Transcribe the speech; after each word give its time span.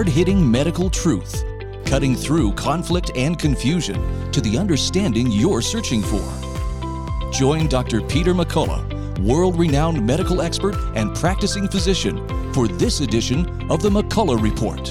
hard 0.00 0.08
hitting 0.08 0.50
medical 0.50 0.88
truth, 0.88 1.44
cutting 1.84 2.16
through 2.16 2.50
conflict 2.54 3.10
and 3.14 3.38
confusion 3.38 4.32
to 4.32 4.40
the 4.40 4.56
understanding 4.56 5.30
you're 5.30 5.60
searching 5.60 6.00
for. 6.00 6.26
Join 7.30 7.68
Dr. 7.68 8.00
Peter 8.00 8.32
McCullough, 8.32 9.18
world 9.18 9.58
renowned 9.58 10.06
medical 10.06 10.40
expert 10.40 10.74
and 10.96 11.14
practicing 11.14 11.68
physician, 11.68 12.26
for 12.54 12.66
this 12.66 13.00
edition 13.00 13.70
of 13.70 13.82
the 13.82 13.90
McCullough 13.90 14.40
Report. 14.40 14.88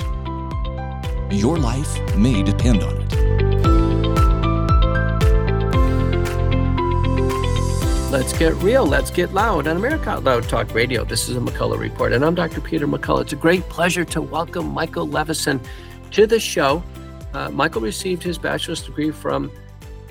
Your 1.34 1.58
life 1.58 2.16
may 2.16 2.44
depend 2.44 2.84
on 2.84 2.96
it. 2.98 3.09
Let's 8.12 8.34
get 8.34 8.56
real. 8.56 8.88
Let's 8.88 9.12
get 9.12 9.36
loud 9.36 9.68
on 9.68 9.78
America 9.78 10.10
Out 10.10 10.24
Loud 10.24 10.50
Talk 10.50 10.74
Radio. 10.74 11.04
This 11.06 11.30
is 11.30 11.38
a 11.38 11.40
McCullough 11.40 11.78
Report, 11.78 12.12
and 12.12 12.26
I'm 12.26 12.34
Dr. 12.34 12.60
Peter 12.60 12.88
McCullough. 12.88 13.22
It's 13.22 13.34
a 13.34 13.36
great 13.36 13.62
pleasure 13.70 14.04
to 14.06 14.20
welcome 14.20 14.68
Michael 14.68 15.08
Levison 15.08 15.62
to 16.10 16.26
the 16.26 16.40
show. 16.40 16.84
Uh, 17.36 17.52
Michael 17.52 17.82
received 17.82 18.24
his 18.24 18.40
bachelor's 18.40 18.82
degree 18.82 19.12
from 19.12 19.52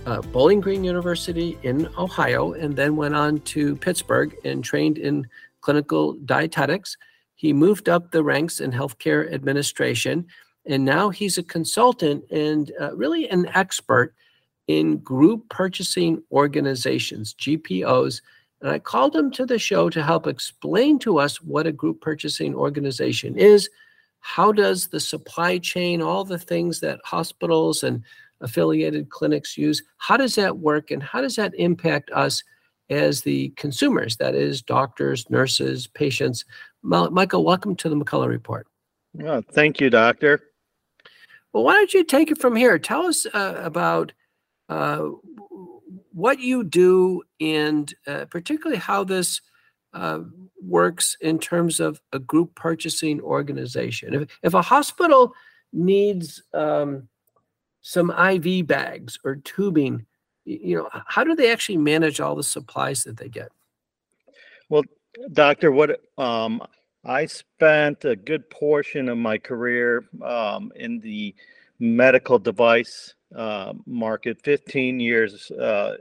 uh, 0.06 0.23
Bowling 0.23 0.60
Green 0.60 0.84
University 0.84 1.59
in 1.64 1.88
Ohio 1.98 2.52
and 2.52 2.76
then 2.76 2.95
went 2.95 3.16
on 3.16 3.40
to 3.40 3.74
Pittsburgh 3.74 4.32
and 4.45 4.62
trained 4.62 4.98
in 4.98 5.26
clinical 5.60 6.12
dietetics. 6.24 6.96
He 7.34 7.52
moved 7.52 7.88
up 7.88 8.12
the 8.12 8.23
ranks 8.23 8.60
in 8.60 8.70
healthcare 8.70 9.32
administration, 9.34 10.24
and 10.66 10.84
now 10.84 11.10
he's 11.10 11.37
a 11.37 11.42
consultant 11.42 12.30
and 12.30 12.70
uh, 12.80 12.95
really 12.95 13.28
an 13.28 13.51
expert 13.54 14.15
in 14.68 14.98
group 14.98 15.48
purchasing 15.48 16.22
organizations, 16.30 17.34
GPOs. 17.34 18.20
And 18.60 18.70
I 18.70 18.78
called 18.78 19.16
him 19.16 19.30
to 19.32 19.46
the 19.46 19.59
show 19.59 19.90
to 19.90 20.02
help 20.02 20.26
explain 20.26 20.98
to 21.01 21.18
us 21.18 21.43
what 21.43 21.66
a 21.66 21.73
group 21.73 22.01
purchasing 22.01 22.54
organization 22.54 23.37
is. 23.37 23.68
How 24.20 24.52
does 24.52 24.88
the 24.88 25.01
supply 25.01 25.59
chain, 25.59 26.02
all 26.02 26.24
the 26.24 26.38
things 26.38 26.80
that 26.80 27.01
hospitals 27.04 27.82
and 27.82 28.02
affiliated 28.40 29.10
clinics 29.10 29.56
use, 29.56 29.82
how 29.96 30.16
does 30.16 30.34
that 30.34 30.59
work 30.59 30.90
and 30.90 31.02
how 31.02 31.21
does 31.21 31.37
that 31.37 31.54
impact 31.56 32.10
us 32.12 32.43
as 32.90 33.23
the 33.23 33.50
consumers, 33.50 34.16
that 34.16 34.34
is, 34.34 34.62
doctors, 34.62 35.28
nurses, 35.30 35.87
patients? 35.87 36.45
Michael, 36.82 37.45
welcome 37.45 37.74
to 37.76 37.88
the 37.88 37.96
McCullough 37.96 38.28
Report. 38.28 38.66
Oh, 39.24 39.43
thank 39.52 39.80
you, 39.80 39.88
Doctor. 39.88 40.40
Well, 41.52 41.65
why 41.65 41.74
don't 41.74 41.95
you 41.95 42.04
take 42.04 42.30
it 42.30 42.40
from 42.40 42.54
here? 42.54 42.78
Tell 42.78 43.06
us 43.06 43.26
uh, 43.32 43.54
about 43.59 44.12
uh, 44.69 45.09
what 46.13 46.41
you 46.41 46.65
do 46.65 47.23
and 47.41 47.95
uh, 48.07 48.24
particularly 48.27 48.79
how 48.79 49.05
this 49.05 49.41
uh, 49.95 50.21
works 50.63 51.16
in 51.21 51.38
terms 51.38 51.80
of 51.80 52.01
a 52.13 52.19
group 52.19 52.55
purchasing 52.55 53.21
organization. 53.21 54.15
If, 54.15 54.39
if 54.43 54.55
a 54.55 54.63
hospital 54.63 55.33
needs 55.73 56.43
um, 56.52 57.09
some 57.80 58.11
IV 58.11 58.66
bags 58.66 59.19
or 59.24 59.37
tubing, 59.37 60.05
you 60.45 60.77
know, 60.77 60.89
how 61.07 61.24
do 61.24 61.35
they 61.35 61.51
actually 61.52 61.79
manage 61.79 62.21
all 62.21 62.35
the 62.35 62.43
supplies 62.43 63.05
that 63.05 63.16
they 63.16 63.29
get? 63.29 63.51
Well, 64.69 64.83
doctor, 65.33 65.72
what 65.72 66.00
um, 66.19 66.62
I 67.05 67.27
spent 67.27 68.05
a 68.05 68.16
good 68.16 68.49
portion 68.50 69.09
of 69.09 69.19
my 69.19 69.39
career 69.39 70.05
um, 70.22 70.72
in 70.77 71.00
the 71.00 71.34
medical 71.78 72.39
device 72.39 73.15
uh, 73.34 73.72
market, 73.87 74.41
15 74.43 75.00
years 75.00 75.50
uh, 75.53 75.94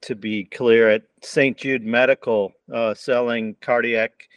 to 0.00 0.14
be 0.14 0.44
clear, 0.44 0.90
at 0.90 1.02
St. 1.22 1.56
Jude 1.56 1.84
Medical, 1.84 2.52
uh, 2.72 2.94
selling 2.94 3.56
cardiac 3.60 4.28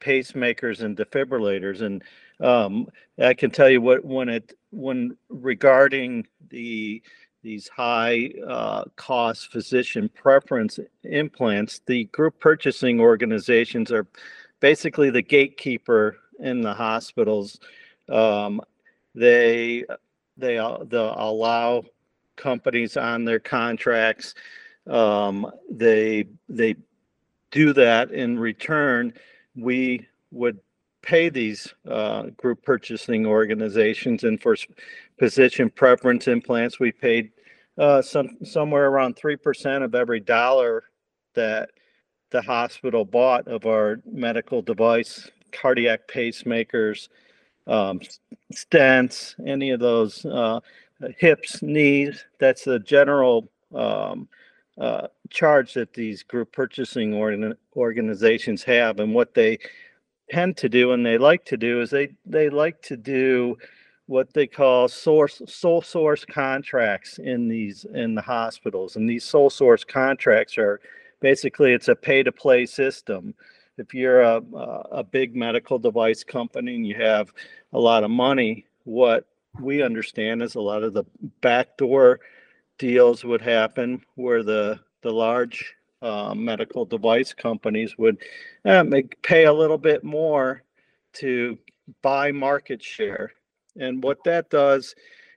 pacemakers 0.00 0.80
and 0.80 0.96
defibrillators. 0.96 1.82
And 1.82 2.02
um, 2.40 2.88
I 3.18 3.34
can 3.34 3.50
tell 3.50 3.68
you 3.68 3.80
what 3.80 4.04
when 4.04 4.28
it 4.28 4.54
when 4.70 5.16
regarding 5.28 6.26
the 6.48 7.02
these 7.42 7.68
high 7.68 8.30
uh, 8.46 8.84
cost 8.96 9.50
physician 9.50 10.10
preference 10.14 10.78
implants, 11.04 11.80
the 11.86 12.04
group 12.06 12.38
purchasing 12.38 13.00
organizations 13.00 13.90
are 13.90 14.06
basically 14.60 15.10
the 15.10 15.22
gatekeeper 15.22 16.16
in 16.38 16.60
the 16.60 16.74
hospitals. 16.74 17.58
Um, 18.10 18.60
they 19.14 19.84
they 20.40 20.54
they'll 20.54 21.14
allow 21.16 21.84
companies 22.36 22.96
on 22.96 23.24
their 23.24 23.38
contracts. 23.38 24.34
Um, 24.88 25.50
they 25.70 26.26
they 26.48 26.76
do 27.50 27.72
that 27.74 28.10
in 28.10 28.38
return. 28.38 29.12
We 29.54 30.06
would 30.30 30.58
pay 31.02 31.28
these 31.28 31.72
uh, 31.88 32.24
group 32.36 32.62
purchasing 32.62 33.26
organizations, 33.26 34.24
and 34.24 34.40
for 34.40 34.56
physician 35.18 35.70
preference 35.70 36.28
implants, 36.28 36.80
we 36.80 36.92
paid 36.92 37.30
uh, 37.78 38.02
some 38.02 38.38
somewhere 38.44 38.88
around 38.88 39.16
three 39.16 39.36
percent 39.36 39.84
of 39.84 39.94
every 39.94 40.20
dollar 40.20 40.84
that 41.34 41.70
the 42.30 42.42
hospital 42.42 43.04
bought 43.04 43.46
of 43.48 43.66
our 43.66 44.00
medical 44.06 44.62
device, 44.62 45.30
cardiac 45.52 46.08
pacemakers, 46.08 47.08
um, 47.70 48.00
any 49.46 49.70
of 49.70 49.80
those 49.80 50.24
uh, 50.26 50.60
hips, 51.16 51.62
knees. 51.62 52.24
That's 52.38 52.64
the 52.64 52.80
general 52.80 53.48
um, 53.74 54.28
uh, 54.78 55.06
charge 55.30 55.74
that 55.74 55.92
these 55.92 56.22
group 56.22 56.52
purchasing 56.52 57.14
organ- 57.14 57.56
organizations 57.76 58.62
have, 58.64 58.98
and 58.98 59.14
what 59.14 59.34
they 59.34 59.58
tend 60.30 60.56
to 60.56 60.68
do 60.68 60.92
and 60.92 61.04
they 61.04 61.18
like 61.18 61.44
to 61.44 61.56
do 61.56 61.80
is 61.80 61.90
they 61.90 62.08
they 62.24 62.48
like 62.48 62.80
to 62.82 62.96
do 62.96 63.56
what 64.06 64.32
they 64.32 64.46
call 64.46 64.88
source 64.88 65.42
sole 65.46 65.82
source 65.82 66.24
contracts 66.24 67.18
in 67.18 67.48
these 67.48 67.84
in 67.94 68.14
the 68.14 68.22
hospitals 68.22 68.96
and 68.96 69.10
these 69.10 69.24
sole 69.24 69.50
source 69.50 69.82
contracts 69.82 70.56
are 70.56 70.80
basically 71.20 71.72
it's 71.72 71.88
a 71.88 71.96
pay 71.96 72.22
to 72.22 72.30
play 72.30 72.64
system 72.64 73.34
if 73.80 73.94
you're 73.94 74.20
a, 74.20 74.42
a 74.92 75.02
big 75.02 75.34
medical 75.34 75.78
device 75.78 76.22
company 76.22 76.76
and 76.76 76.86
you 76.86 76.94
have 76.96 77.32
a 77.72 77.78
lot 77.78 78.04
of 78.04 78.10
money, 78.10 78.66
what 78.84 79.26
we 79.58 79.82
understand 79.82 80.42
is 80.42 80.54
a 80.54 80.60
lot 80.60 80.82
of 80.82 80.92
the 80.92 81.04
backdoor 81.40 82.20
deals 82.78 83.24
would 83.24 83.40
happen 83.40 84.02
where 84.14 84.42
the 84.42 84.78
the 85.02 85.10
large 85.10 85.74
uh, 86.02 86.34
medical 86.34 86.84
device 86.84 87.32
companies 87.32 87.96
would 87.96 88.18
uh, 88.66 88.84
make, 88.84 89.20
pay 89.22 89.46
a 89.46 89.52
little 89.52 89.78
bit 89.78 90.04
more 90.04 90.62
to 91.14 91.58
buy 92.02 92.30
market 92.30 92.82
share, 92.82 93.32
and 93.78 94.02
what 94.02 94.22
that 94.24 94.50
does 94.50 94.94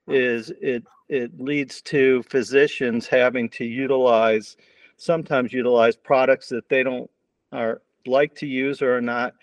is 0.07 0.51
it 0.61 0.83
it 1.07 1.39
leads 1.39 1.81
to 1.81 2.23
physicians 2.23 3.07
having 3.07 3.47
to 3.47 3.63
utilize 3.63 4.57
sometimes 4.97 5.53
utilize 5.53 5.95
products 5.95 6.49
that 6.49 6.67
they 6.67 6.83
don't 6.83 7.09
are 7.53 7.81
like 8.07 8.35
to 8.35 8.47
use 8.47 8.81
or 8.81 8.97
are 8.97 9.01
not 9.01 9.33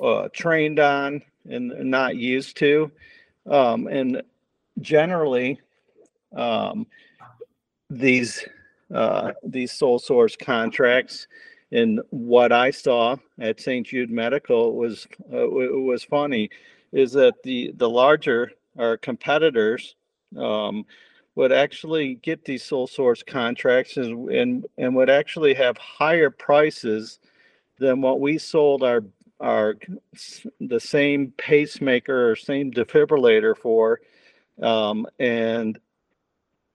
uh, 0.00 0.28
trained 0.32 0.78
on 0.78 1.22
and 1.48 1.68
not 1.90 2.16
used 2.16 2.56
to. 2.58 2.90
Um, 3.46 3.86
and 3.86 4.22
generally, 4.80 5.60
um, 6.34 6.86
these 7.90 8.46
uh, 8.92 9.32
these 9.42 9.72
sole 9.72 9.98
source 9.98 10.36
contracts 10.36 11.26
and 11.74 12.00
what 12.10 12.52
I 12.52 12.70
saw 12.70 13.16
at 13.40 13.60
St. 13.60 13.84
Jude 13.86 14.10
Medical 14.10 14.76
was 14.76 15.06
uh, 15.32 15.48
was 15.48 16.04
funny 16.04 16.48
is 16.92 17.12
that 17.12 17.42
the 17.42 17.72
the 17.76 17.90
larger 17.90 18.52
our 18.78 18.96
competitors 18.96 19.96
um, 20.38 20.86
would 21.34 21.50
actually 21.52 22.14
get 22.16 22.44
these 22.44 22.62
sole 22.62 22.86
source 22.86 23.24
contracts 23.24 23.96
and, 23.96 24.30
and 24.30 24.66
and 24.78 24.94
would 24.94 25.10
actually 25.10 25.52
have 25.54 25.76
higher 25.78 26.30
prices 26.30 27.18
than 27.78 28.00
what 28.00 28.20
we 28.20 28.38
sold 28.38 28.82
our 28.82 29.02
our 29.40 29.76
the 30.60 30.80
same 30.80 31.32
pacemaker 31.36 32.30
or 32.30 32.36
same 32.36 32.70
defibrillator 32.70 33.56
for 33.56 34.00
um, 34.62 35.06
and 35.18 35.78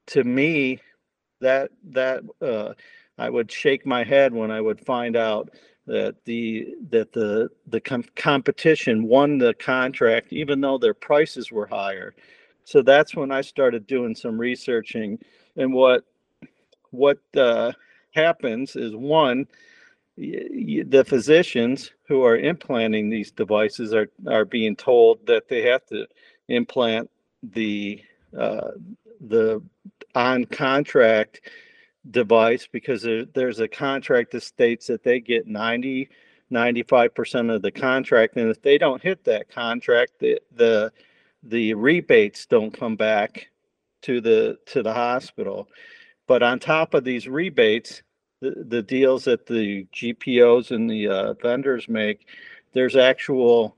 to 0.07 0.23
me 0.23 0.79
that 1.39 1.71
that 1.83 2.21
uh, 2.41 2.73
I 3.17 3.29
would 3.29 3.51
shake 3.51 3.85
my 3.85 4.03
head 4.03 4.33
when 4.33 4.51
I 4.51 4.61
would 4.61 4.85
find 4.85 5.15
out 5.15 5.49
that 5.87 6.15
the 6.25 6.75
that 6.89 7.11
the 7.11 7.49
the 7.67 7.79
com- 7.79 8.03
competition 8.15 9.03
won 9.03 9.37
the 9.37 9.53
contract 9.55 10.33
even 10.33 10.61
though 10.61 10.77
their 10.77 10.93
prices 10.93 11.51
were 11.51 11.67
higher. 11.67 12.13
So 12.63 12.81
that's 12.81 13.15
when 13.15 13.31
I 13.31 13.41
started 13.41 13.87
doing 13.87 14.15
some 14.15 14.39
researching 14.39 15.19
and 15.55 15.73
what 15.73 16.03
what 16.91 17.19
uh, 17.35 17.71
happens 18.11 18.75
is 18.75 18.95
one 18.95 19.47
the 20.19 21.05
physicians 21.07 21.91
who 22.07 22.23
are 22.23 22.37
implanting 22.37 23.09
these 23.09 23.31
devices 23.31 23.93
are, 23.93 24.09
are 24.27 24.45
being 24.45 24.75
told 24.75 25.25
that 25.27 25.47
they 25.47 25.61
have 25.61 25.85
to 25.87 26.05
implant 26.47 27.09
the 27.41 28.03
uh, 28.37 28.71
the 29.21 29.61
on 30.15 30.45
contract 30.45 31.41
device 32.11 32.67
because 32.71 33.01
there, 33.01 33.25
there's 33.25 33.59
a 33.59 33.67
contract 33.67 34.31
that 34.31 34.43
states 34.43 34.87
that 34.87 35.03
they 35.03 35.19
get 35.19 35.47
90 35.47 36.09
95% 36.51 37.53
of 37.53 37.61
the 37.61 37.71
contract. 37.71 38.35
And 38.37 38.49
if 38.49 38.61
they 38.61 38.77
don't 38.77 39.01
hit 39.01 39.23
that 39.25 39.49
contract, 39.49 40.13
the, 40.19 40.39
the, 40.55 40.91
the 41.43 41.73
rebates 41.73 42.45
don't 42.45 42.71
come 42.71 42.95
back 42.95 43.49
to 44.03 44.21
the, 44.21 44.57
to 44.67 44.81
the 44.81 44.93
hospital. 44.93 45.67
But 46.27 46.43
on 46.43 46.59
top 46.59 46.93
of 46.93 47.03
these 47.03 47.27
rebates, 47.27 48.01
the, 48.41 48.63
the 48.67 48.81
deals 48.81 49.25
that 49.25 49.45
the 49.45 49.85
GPOs 49.93 50.71
and 50.71 50.89
the 50.89 51.07
uh, 51.07 51.33
vendors 51.33 51.89
make, 51.89 52.27
there's 52.73 52.95
actual 52.95 53.75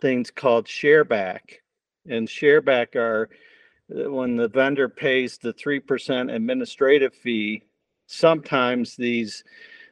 things 0.00 0.30
called 0.30 0.66
shareback. 0.66 1.40
And 2.08 2.28
shareback 2.28 2.96
are 2.96 3.28
uh, 3.94 4.10
when 4.10 4.36
the 4.36 4.48
vendor 4.48 4.88
pays 4.88 5.38
the 5.38 5.52
3% 5.52 6.34
administrative 6.34 7.14
fee, 7.14 7.62
sometimes 8.06 8.96
these 8.96 9.44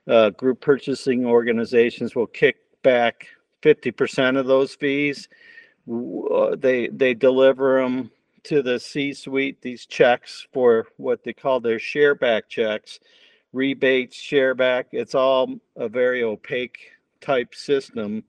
uh, 0.09 0.31
group 0.31 0.61
purchasing 0.61 1.27
organizations 1.27 2.15
will 2.15 2.27
kick 2.27 2.57
back 2.83 3.27
50% 3.63 4.39
of 4.39 4.47
those 4.47 4.75
fees. 4.75 5.29
Uh, 5.91 6.57
they 6.57 6.89
they 6.89 7.15
deliver 7.15 7.81
them 7.81 8.11
to 8.45 8.63
the 8.63 8.79
C-suite 8.79 9.61
these 9.61 9.87
checks 9.87 10.47
for 10.53 10.87
what 10.97 11.25
they 11.25 11.33
call 11.33 11.61
their 11.61 11.79
shareback 11.79 12.43
checks, 12.49 13.01
rebates, 13.53 14.17
shareback. 14.17 14.87
It's 14.93 15.15
all 15.15 15.57
a 15.77 15.89
very 15.89 16.23
opaque 16.23 16.79
type 17.21 17.55
system 17.55 18.25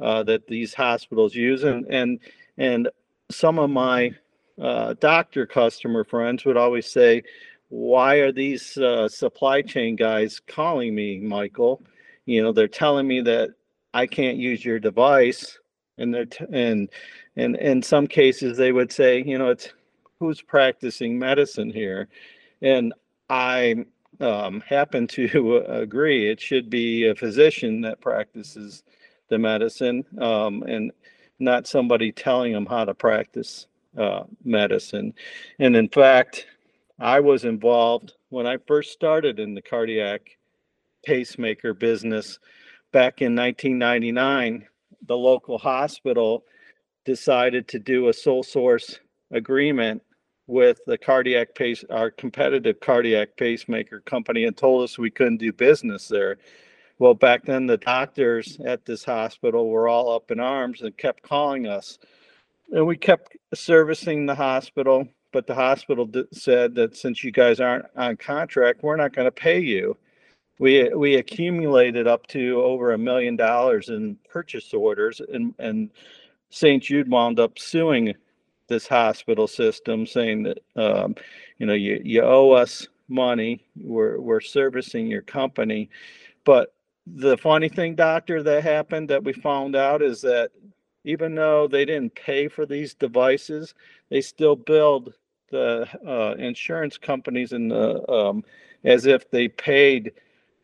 uh, 0.00 0.22
that 0.24 0.46
these 0.46 0.74
hospitals 0.74 1.34
use, 1.34 1.64
and 1.64 1.86
and 1.90 2.20
and 2.56 2.88
some 3.30 3.58
of 3.58 3.70
my 3.70 4.12
uh, 4.60 4.94
doctor 5.00 5.46
customer 5.46 6.04
friends 6.04 6.44
would 6.44 6.56
always 6.56 6.90
say, 6.90 7.22
"Why 7.68 8.16
are 8.16 8.32
these 8.32 8.76
uh, 8.78 9.08
supply 9.08 9.62
chain 9.62 9.96
guys 9.96 10.40
calling 10.40 10.94
me, 10.94 11.18
Michael? 11.18 11.82
You 12.26 12.42
know, 12.42 12.52
they're 12.52 12.68
telling 12.68 13.06
me 13.08 13.20
that 13.22 13.50
I 13.94 14.06
can't 14.06 14.38
use 14.38 14.64
your 14.64 14.78
device." 14.78 15.58
And 15.98 16.14
they're 16.14 16.26
t- 16.26 16.44
and 16.52 16.88
and 17.36 17.56
in 17.56 17.82
some 17.82 18.06
cases 18.06 18.56
they 18.56 18.70
would 18.70 18.92
say, 18.92 19.22
you 19.24 19.36
know, 19.36 19.48
it's 19.48 19.72
who's 20.20 20.40
practicing 20.40 21.18
medicine 21.18 21.70
here, 21.70 22.08
and 22.62 22.94
I 23.28 23.84
um, 24.20 24.60
happen 24.60 25.06
to 25.08 25.64
agree. 25.68 26.30
It 26.30 26.40
should 26.40 26.70
be 26.70 27.06
a 27.06 27.14
physician 27.14 27.80
that 27.82 28.00
practices 28.00 28.82
the 29.28 29.38
medicine, 29.38 30.04
um, 30.20 30.62
and 30.62 30.90
not 31.38 31.66
somebody 31.66 32.10
telling 32.10 32.52
them 32.52 32.66
how 32.66 32.84
to 32.84 32.94
practice 32.94 33.66
uh, 33.96 34.24
medicine. 34.44 35.14
And 35.58 35.76
in 35.76 35.88
fact, 35.88 36.46
I 36.98 37.20
was 37.20 37.44
involved 37.44 38.14
when 38.30 38.46
I 38.46 38.56
first 38.66 38.92
started 38.92 39.38
in 39.38 39.54
the 39.54 39.62
cardiac 39.62 40.36
pacemaker 41.04 41.74
business 41.74 42.38
back 42.92 43.22
in 43.22 43.36
1999. 43.36 44.66
The 45.06 45.16
local 45.16 45.58
hospital 45.58 46.44
decided 47.04 47.68
to 47.68 47.78
do 47.78 48.08
a 48.08 48.12
sole 48.12 48.42
source 48.42 48.98
agreement 49.30 50.02
with 50.48 50.80
the 50.86 50.98
cardiac 50.98 51.54
pace, 51.54 51.84
our 51.90 52.10
competitive 52.10 52.80
cardiac 52.80 53.36
pacemaker 53.36 54.00
company, 54.00 54.44
and 54.44 54.56
told 54.56 54.82
us 54.82 54.98
we 54.98 55.10
couldn't 55.10 55.36
do 55.36 55.52
business 55.52 56.08
there. 56.08 56.38
Well, 56.98 57.14
back 57.14 57.44
then, 57.44 57.66
the 57.66 57.76
doctors 57.76 58.58
at 58.64 58.84
this 58.84 59.04
hospital 59.04 59.68
were 59.68 59.88
all 59.88 60.12
up 60.12 60.30
in 60.32 60.40
arms 60.40 60.80
and 60.80 60.96
kept 60.96 61.22
calling 61.22 61.68
us. 61.68 61.98
And 62.72 62.86
we 62.86 62.96
kept 62.96 63.36
servicing 63.54 64.26
the 64.26 64.34
hospital, 64.34 65.06
but 65.32 65.46
the 65.46 65.54
hospital 65.54 66.06
d- 66.06 66.24
said 66.32 66.74
that 66.74 66.96
since 66.96 67.22
you 67.22 67.30
guys 67.30 67.60
aren't 67.60 67.86
on 67.94 68.16
contract, 68.16 68.82
we're 68.82 68.96
not 68.96 69.12
going 69.12 69.26
to 69.26 69.32
pay 69.32 69.60
you. 69.60 69.96
We, 70.58 70.88
we 70.88 71.16
accumulated 71.16 72.08
up 72.08 72.26
to 72.28 72.60
over 72.62 72.92
a 72.92 72.98
million 72.98 73.36
dollars 73.36 73.90
in 73.90 74.16
purchase 74.28 74.74
orders, 74.74 75.20
and, 75.32 75.54
and 75.58 75.90
St. 76.50 76.82
Jude 76.82 77.08
wound 77.08 77.38
up 77.38 77.58
suing 77.58 78.14
this 78.68 78.86
hospital 78.86 79.46
system, 79.46 80.06
saying 80.06 80.44
that 80.44 80.58
um, 80.76 81.14
you 81.58 81.66
know 81.66 81.74
you, 81.74 82.00
you 82.04 82.22
owe 82.22 82.52
us 82.52 82.86
money. 83.08 83.64
We're 83.76 84.20
we're 84.20 84.40
servicing 84.40 85.06
your 85.06 85.22
company, 85.22 85.90
but 86.44 86.74
the 87.16 87.36
funny 87.38 87.68
thing, 87.68 87.94
doctor, 87.94 88.42
that 88.42 88.62
happened 88.62 89.08
that 89.10 89.24
we 89.24 89.32
found 89.32 89.74
out 89.74 90.02
is 90.02 90.20
that 90.22 90.50
even 91.04 91.34
though 91.34 91.66
they 91.66 91.84
didn't 91.84 92.14
pay 92.14 92.48
for 92.48 92.66
these 92.66 92.94
devices, 92.94 93.74
they 94.10 94.20
still 94.20 94.56
billed 94.56 95.14
the 95.50 95.88
uh, 96.06 96.34
insurance 96.38 96.98
companies 96.98 97.52
and 97.52 97.70
the 97.70 98.10
um, 98.10 98.44
as 98.84 99.06
if 99.06 99.30
they 99.30 99.48
paid 99.48 100.12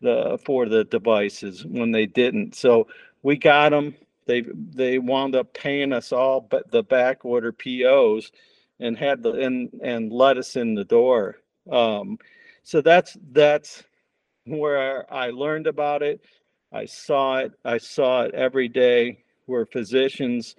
the 0.02 0.38
for 0.44 0.68
the 0.68 0.84
devices 0.84 1.64
when 1.64 1.90
they 1.90 2.06
didn't. 2.06 2.54
So 2.54 2.86
we 3.22 3.36
got 3.36 3.70
them. 3.70 3.94
They 4.26 4.42
they 4.74 4.98
wound 4.98 5.36
up 5.36 5.52
paying 5.54 5.92
us 5.92 6.12
all, 6.12 6.40
but 6.40 6.70
the 6.70 6.82
back 6.82 7.24
order 7.24 7.52
POs, 7.52 8.32
and 8.80 8.96
had 8.96 9.22
the 9.22 9.32
and 9.32 9.70
and 9.82 10.12
let 10.12 10.38
us 10.38 10.56
in 10.56 10.74
the 10.74 10.84
door. 10.84 11.36
Um, 11.70 12.18
so 12.62 12.80
that's 12.80 13.16
that's 13.32 13.84
where 14.46 15.12
I 15.12 15.30
learned 15.30 15.66
about 15.66 16.02
it. 16.02 16.20
I 16.72 16.86
saw 16.86 17.38
it. 17.38 17.52
I 17.64 17.78
saw 17.78 18.22
it 18.22 18.34
every 18.34 18.68
day 18.68 19.18
where 19.46 19.66
physicians, 19.66 20.56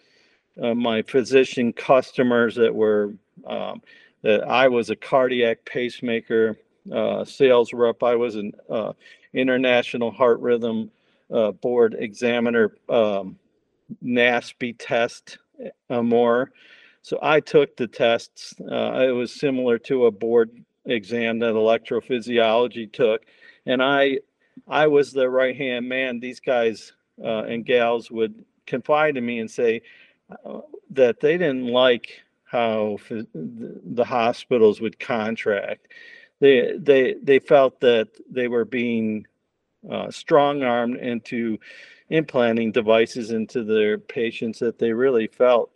uh, 0.62 0.74
my 0.74 1.02
physician 1.02 1.74
customers 1.74 2.56
that 2.56 2.74
were, 2.74 3.14
um, 3.48 3.82
that 4.22 4.48
I 4.48 4.68
was 4.68 4.90
a 4.90 4.96
cardiac 4.96 5.66
pacemaker 5.66 6.58
uh, 6.94 7.26
sales 7.26 7.74
rep. 7.74 8.04
I 8.04 8.16
was 8.16 8.36
an 8.36 8.54
uh, 8.70 8.94
international 9.34 10.12
heart 10.12 10.40
rhythm 10.40 10.92
uh, 11.34 11.52
board 11.52 11.96
examiner, 11.98 12.76
um, 12.90 13.38
NASPE 14.04 14.76
test 14.80 15.38
uh, 15.90 16.02
more. 16.02 16.52
So 17.02 17.20
I 17.22 17.40
took 17.40 17.78
the 17.78 17.88
tests. 17.88 18.54
Uh, 18.60 19.06
it 19.08 19.12
was 19.12 19.32
similar 19.32 19.78
to 19.80 20.08
a 20.08 20.12
board 20.12 20.64
exam 20.86 21.40
that 21.40 21.54
electrophysiology 21.54 22.92
took 22.92 23.26
and 23.66 23.82
I 23.82 24.20
I 24.68 24.88
was 24.88 25.12
the 25.12 25.30
right 25.30 25.56
hand 25.56 25.88
man. 25.88 26.20
These 26.20 26.40
guys 26.40 26.94
uh, 27.24 27.44
and 27.44 27.66
gals 27.66 28.12
would 28.12 28.46
confide 28.66 29.18
in 29.18 29.26
me 29.26 29.40
and 29.40 29.50
say 29.50 29.82
uh, 30.46 30.62
that 30.92 31.20
they 31.20 31.38
didn't 31.38 31.68
like 31.68 32.22
how 32.46 32.98
the 33.10 34.06
hospitals 34.06 34.80
would 34.82 35.00
contract. 35.00 35.88
They 36.40 36.74
they 36.78 37.16
they 37.22 37.40
felt 37.40 37.80
that 37.82 38.10
they 38.30 38.48
were 38.48 38.66
being 38.66 39.26
uh, 39.92 40.10
strong 40.10 40.64
armed 40.64 40.98
into 40.98 41.58
implanting 42.10 42.72
devices 42.72 43.32
into 43.32 43.64
their 43.64 43.98
patients 43.98 44.60
that 44.60 44.78
they 44.78 44.92
really 44.94 45.28
felt 45.28 45.72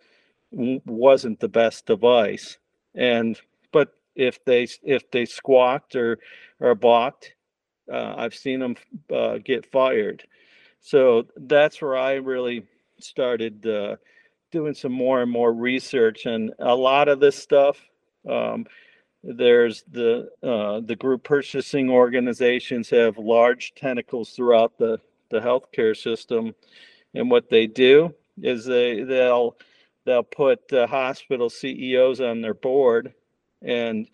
wasn't 0.51 1.39
the 1.39 1.48
best 1.48 1.86
device. 1.86 2.57
And 2.95 3.39
but 3.72 3.93
if 4.15 4.43
they 4.45 4.67
if 4.83 5.10
they 5.12 5.25
squawked 5.25 5.95
or 5.95 6.19
or 6.60 6.75
balked, 6.75 7.33
uh, 7.91 8.15
I've 8.17 8.36
seen 8.36 8.60
them 8.60 8.75
uh, 9.13 9.38
get 9.43 9.72
fired. 9.72 10.24
So 10.81 11.27
that's 11.36 11.81
where 11.81 11.98
I 11.98 12.13
really 12.13 12.65
started 13.00 13.65
uh, 13.65 13.95
doing 14.51 14.74
some 14.74 14.91
more 14.91 15.22
and 15.22 15.31
more 15.31 15.53
research, 15.53 16.25
and 16.25 16.53
a 16.60 16.75
lot 16.75 17.07
of 17.07 17.19
this 17.19 17.36
stuff. 17.36 17.79
Um, 18.27 18.65
there's 19.23 19.83
the 19.91 20.29
uh, 20.41 20.79
the 20.81 20.95
group 20.95 21.23
purchasing 21.23 21.89
organizations 21.89 22.89
have 22.89 23.17
large 23.17 23.73
tentacles 23.75 24.31
throughout 24.31 24.77
the 24.77 24.99
the 25.29 25.39
healthcare 25.39 25.95
system, 25.95 26.55
and 27.13 27.29
what 27.29 27.49
they 27.49 27.67
do 27.67 28.13
is 28.41 28.65
they 28.65 29.03
they'll 29.03 29.57
they'll 30.05 30.23
put 30.23 30.71
uh, 30.71 30.88
hospital 30.88 31.49
CEOs 31.49 32.21
on 32.21 32.41
their 32.41 32.53
board, 32.53 33.13
and 33.61 34.09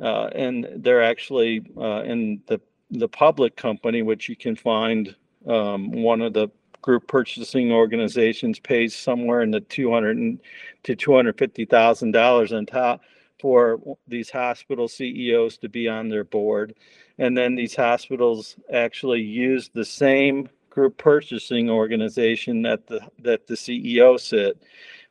uh, 0.00 0.28
and 0.34 0.66
they're 0.76 1.02
actually 1.02 1.62
uh, 1.76 2.02
in 2.04 2.40
the 2.46 2.60
the 2.90 3.08
public 3.08 3.54
company, 3.54 4.00
which 4.00 4.30
you 4.30 4.36
can 4.36 4.56
find 4.56 5.14
um, 5.46 5.92
one 5.92 6.22
of 6.22 6.32
the 6.32 6.48
group 6.80 7.06
purchasing 7.06 7.70
organizations 7.70 8.58
pays 8.58 8.94
somewhere 8.94 9.42
in 9.42 9.50
the 9.50 9.60
200 9.60 10.38
to 10.84 10.96
250 10.96 11.64
thousand 11.66 12.12
dollars 12.12 12.52
on 12.52 12.64
top 12.64 13.02
for 13.40 13.80
these 14.06 14.30
hospital 14.30 14.88
CEOs 14.88 15.58
to 15.58 15.68
be 15.68 15.88
on 15.88 16.08
their 16.08 16.24
board, 16.24 16.74
and 17.18 17.36
then 17.36 17.54
these 17.54 17.74
hospitals 17.74 18.56
actually 18.72 19.20
use 19.20 19.70
the 19.72 19.84
same 19.84 20.48
group 20.70 20.96
purchasing 20.96 21.68
organization 21.70 22.62
that 22.62 22.86
the 22.86 23.00
that 23.18 23.46
the 23.46 23.54
CEO 23.54 24.18
sit, 24.18 24.62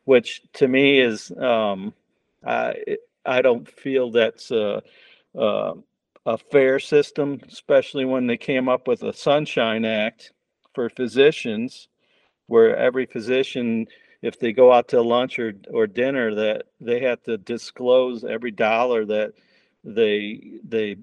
which 0.04 0.42
to 0.54 0.68
me 0.68 1.00
is 1.00 1.30
um, 1.32 1.92
I 2.46 2.74
I 3.24 3.42
don't 3.42 3.68
feel 3.68 4.10
that's 4.10 4.50
uh, 4.50 4.80
uh, 5.38 5.74
a 6.24 6.38
fair 6.38 6.78
system, 6.78 7.40
especially 7.48 8.04
when 8.04 8.26
they 8.26 8.36
came 8.36 8.68
up 8.68 8.88
with 8.88 9.02
a 9.02 9.12
Sunshine 9.12 9.84
Act 9.84 10.32
for 10.74 10.88
physicians, 10.88 11.88
where 12.46 12.76
every 12.76 13.06
physician, 13.06 13.86
if 14.22 14.38
they 14.38 14.52
go 14.52 14.72
out 14.72 14.88
to 14.88 15.00
lunch 15.00 15.38
or, 15.38 15.52
or 15.70 15.86
dinner, 15.86 16.34
that 16.34 16.64
they 16.80 17.00
have 17.00 17.22
to 17.24 17.38
disclose 17.38 18.24
every 18.24 18.50
dollar 18.50 19.04
that 19.04 19.32
they 19.84 20.58
they 20.66 20.96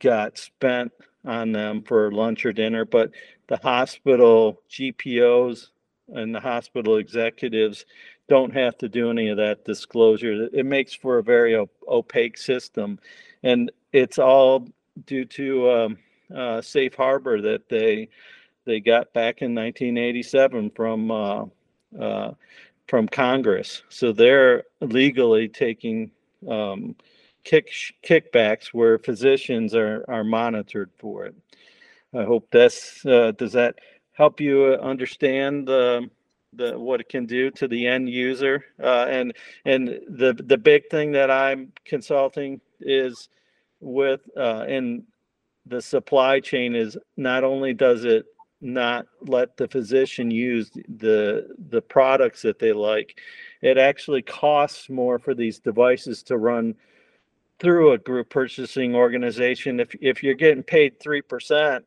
got 0.00 0.36
spent 0.36 0.92
on 1.24 1.52
them 1.52 1.82
for 1.82 2.12
lunch 2.12 2.44
or 2.44 2.52
dinner, 2.52 2.84
but 2.84 3.10
the 3.48 3.56
hospital 3.56 4.60
GPOs 4.70 5.68
and 6.08 6.34
the 6.34 6.40
hospital 6.40 6.96
executives 6.96 7.84
don't 8.28 8.52
have 8.52 8.76
to 8.78 8.88
do 8.88 9.10
any 9.10 9.28
of 9.28 9.38
that 9.38 9.64
disclosure. 9.64 10.48
It 10.52 10.66
makes 10.66 10.94
for 10.94 11.18
a 11.18 11.22
very 11.22 11.56
opaque 11.88 12.36
system, 12.36 12.98
and 13.42 13.72
it's 13.92 14.18
all 14.18 14.68
due 15.06 15.24
to 15.24 15.70
um, 15.70 15.98
uh, 16.34 16.60
safe 16.60 16.94
harbor 16.94 17.40
that 17.40 17.68
they 17.68 18.08
they 18.66 18.80
got 18.80 19.14
back 19.14 19.40
in 19.40 19.54
1987 19.54 20.70
from 20.70 21.10
uh, 21.10 21.44
uh, 21.98 22.32
from 22.88 23.08
Congress. 23.08 23.82
So 23.88 24.12
they're 24.12 24.64
legally 24.80 25.48
taking 25.48 26.10
um, 26.48 26.96
kick 27.44 27.70
kickbacks 28.04 28.68
where 28.68 28.98
physicians 28.98 29.74
are 29.74 30.04
are 30.08 30.24
monitored 30.24 30.90
for 30.98 31.26
it. 31.26 31.34
I 32.14 32.24
hope 32.24 32.48
that's 32.50 33.04
uh, 33.06 33.32
does 33.36 33.52
that 33.52 33.76
help 34.12 34.40
you 34.40 34.74
understand 34.74 35.68
the 35.68 36.10
the 36.54 36.78
what 36.78 37.00
it 37.00 37.08
can 37.08 37.26
do 37.26 37.50
to 37.52 37.68
the 37.68 37.86
end 37.86 38.08
user 38.08 38.64
uh, 38.82 39.06
and 39.08 39.34
and 39.64 39.88
the 40.08 40.34
the 40.46 40.56
big 40.56 40.88
thing 40.90 41.12
that 41.12 41.30
I'm 41.30 41.72
consulting 41.84 42.60
is 42.80 43.28
with 43.80 44.20
uh, 44.36 44.64
in 44.66 45.04
the 45.66 45.82
supply 45.82 46.40
chain 46.40 46.74
is 46.74 46.96
not 47.16 47.44
only 47.44 47.74
does 47.74 48.04
it 48.04 48.24
not 48.60 49.06
let 49.22 49.56
the 49.56 49.68
physician 49.68 50.30
use 50.30 50.70
the 50.70 51.48
the 51.70 51.82
products 51.82 52.42
that 52.42 52.58
they 52.58 52.72
like. 52.72 53.20
It 53.62 53.78
actually 53.78 54.22
costs 54.22 54.88
more 54.88 55.18
for 55.18 55.34
these 55.34 55.58
devices 55.58 56.22
to 56.24 56.36
run 56.36 56.74
through 57.60 57.92
a 57.92 57.98
group 57.98 58.30
purchasing 58.30 58.94
organization. 58.94 59.80
If 59.80 59.94
if 60.00 60.22
you're 60.22 60.34
getting 60.34 60.62
paid 60.62 61.00
3% 61.00 61.82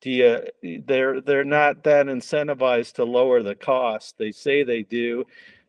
do 0.00 0.10
you 0.10 0.80
they're 0.86 1.20
they're 1.20 1.44
not 1.44 1.82
that 1.84 2.06
incentivized 2.06 2.94
to 2.94 3.04
lower 3.04 3.42
the 3.42 3.54
cost. 3.54 4.16
They 4.18 4.32
say 4.32 4.62
they 4.62 4.82
do. 4.82 5.24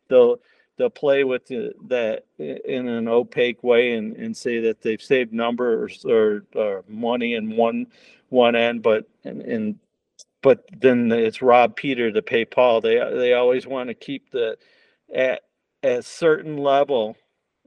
They'll 0.08 0.36
they'll 0.76 0.90
play 0.90 1.24
with 1.24 1.46
the, 1.46 1.72
that 1.88 2.24
in 2.38 2.88
an 2.88 3.08
opaque 3.08 3.62
way 3.62 3.94
and, 3.94 4.16
and 4.16 4.36
say 4.36 4.60
that 4.60 4.80
they've 4.80 5.02
saved 5.02 5.32
numbers 5.32 6.04
or, 6.04 6.44
or 6.54 6.84
money 6.88 7.34
in 7.34 7.56
one 7.56 7.86
one 8.28 8.54
end 8.54 8.82
but 8.82 9.06
in, 9.24 9.42
and 9.42 9.78
but 10.42 10.64
then 10.76 11.10
it's 11.12 11.42
rob 11.42 11.76
peter 11.76 12.10
to 12.10 12.22
pay 12.22 12.44
paul. 12.44 12.80
They 12.80 12.96
they 13.14 13.34
always 13.34 13.66
want 13.66 13.88
to 13.88 13.94
keep 13.94 14.30
the 14.30 14.56
at 15.14 15.42
a 15.82 16.02
certain 16.02 16.56
level 16.58 17.16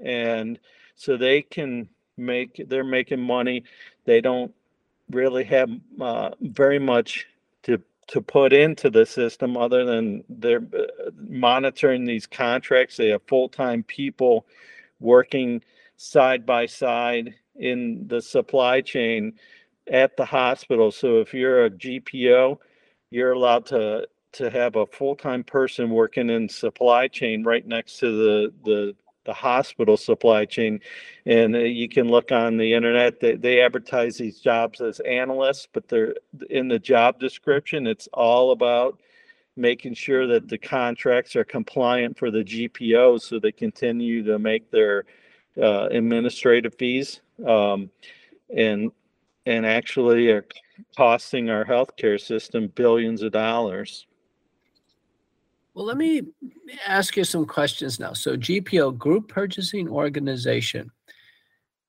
and 0.04 0.60
so 0.96 1.18
they 1.18 1.42
can 1.42 1.90
make 2.18 2.64
they're 2.68 2.84
making 2.84 3.20
money. 3.22 3.64
They 4.06 4.22
don't 4.22 4.54
really 5.10 5.44
have 5.46 5.70
uh, 6.00 6.32
very 6.42 6.80
much 6.80 7.28
to 7.64 7.82
to 8.08 8.22
put 8.22 8.54
into 8.54 8.90
the 8.90 9.06
system 9.06 9.58
other 9.58 9.86
than 9.86 10.24
they're 10.30 10.64
uh, 10.78 11.12
monitoring 11.18 12.06
these 12.06 12.28
contracts. 12.28 12.98
They 12.98 13.10
have 13.10 13.22
full-time 13.28 13.84
people 13.84 14.46
working 15.00 15.64
side 15.96 16.46
by 16.46 16.66
side 16.66 17.34
in 17.56 18.08
the 18.08 18.22
supply 18.22 18.82
chain 18.82 19.34
at 19.92 20.16
the 20.18 20.26
hospital. 20.26 20.92
So 20.92 21.20
if 21.20 21.34
you're 21.34 21.66
a 21.66 21.70
gpo 21.70 22.58
you're 23.12 23.34
allowed 23.34 23.66
to 23.68 24.08
to 24.32 24.50
have 24.50 24.76
a 24.76 24.88
full-time 24.88 25.44
person 25.44 25.92
working 25.92 26.32
in 26.32 26.50
supply 26.50 27.08
chain 27.08 27.44
right 27.44 27.66
next 27.68 28.00
to 28.00 28.12
the 28.12 28.54
the 28.64 28.96
the 29.26 29.34
hospital 29.34 29.96
supply 29.96 30.44
chain. 30.44 30.82
And 31.26 31.56
uh, 31.56 31.60
you 31.60 31.88
can 31.88 32.10
look 32.10 32.34
on 32.34 32.58
the 32.58 32.74
internet. 32.74 33.22
They, 33.22 33.38
they 33.38 33.62
advertise 33.62 34.18
these 34.18 34.40
jobs 34.40 34.82
as 34.82 35.00
analysts 35.02 35.68
but 35.72 35.88
they're 35.88 36.16
in 36.50 36.68
the 36.68 36.80
job 36.80 37.20
description 37.20 37.88
it's 37.88 38.08
all 38.14 38.52
about 38.52 39.00
making 39.56 39.94
sure 39.94 40.26
that 40.28 40.50
the 40.50 40.58
contracts 40.58 41.36
are 41.36 41.44
compliant 41.44 42.18
for 42.18 42.32
the 42.32 42.44
gpos 42.44 43.22
so 43.22 43.40
they 43.40 43.52
continue 43.52 44.24
to 44.24 44.40
make 44.40 44.72
their 44.72 45.06
uh, 45.62 45.88
administrative 45.92 46.76
fees. 46.76 47.22
Um, 47.46 47.90
and 48.56 48.92
and 49.46 49.66
actually 49.66 50.30
are 50.30 50.46
costing 50.98 51.50
our 51.50 51.66
healthcare 51.66 52.20
system 52.20 52.68
billions 52.76 53.22
of 53.22 53.32
dollars 53.32 54.08
well, 55.74 55.86
let 55.86 55.98
me 55.98 56.22
ask 56.86 57.18
you 57.18 57.24
some 57.24 57.46
questions 57.46 58.00
now. 58.00 58.14
So, 58.14 58.38
GPO, 58.38 58.98
Group 58.98 59.28
Purchasing 59.28 59.90
Organization. 59.90 60.92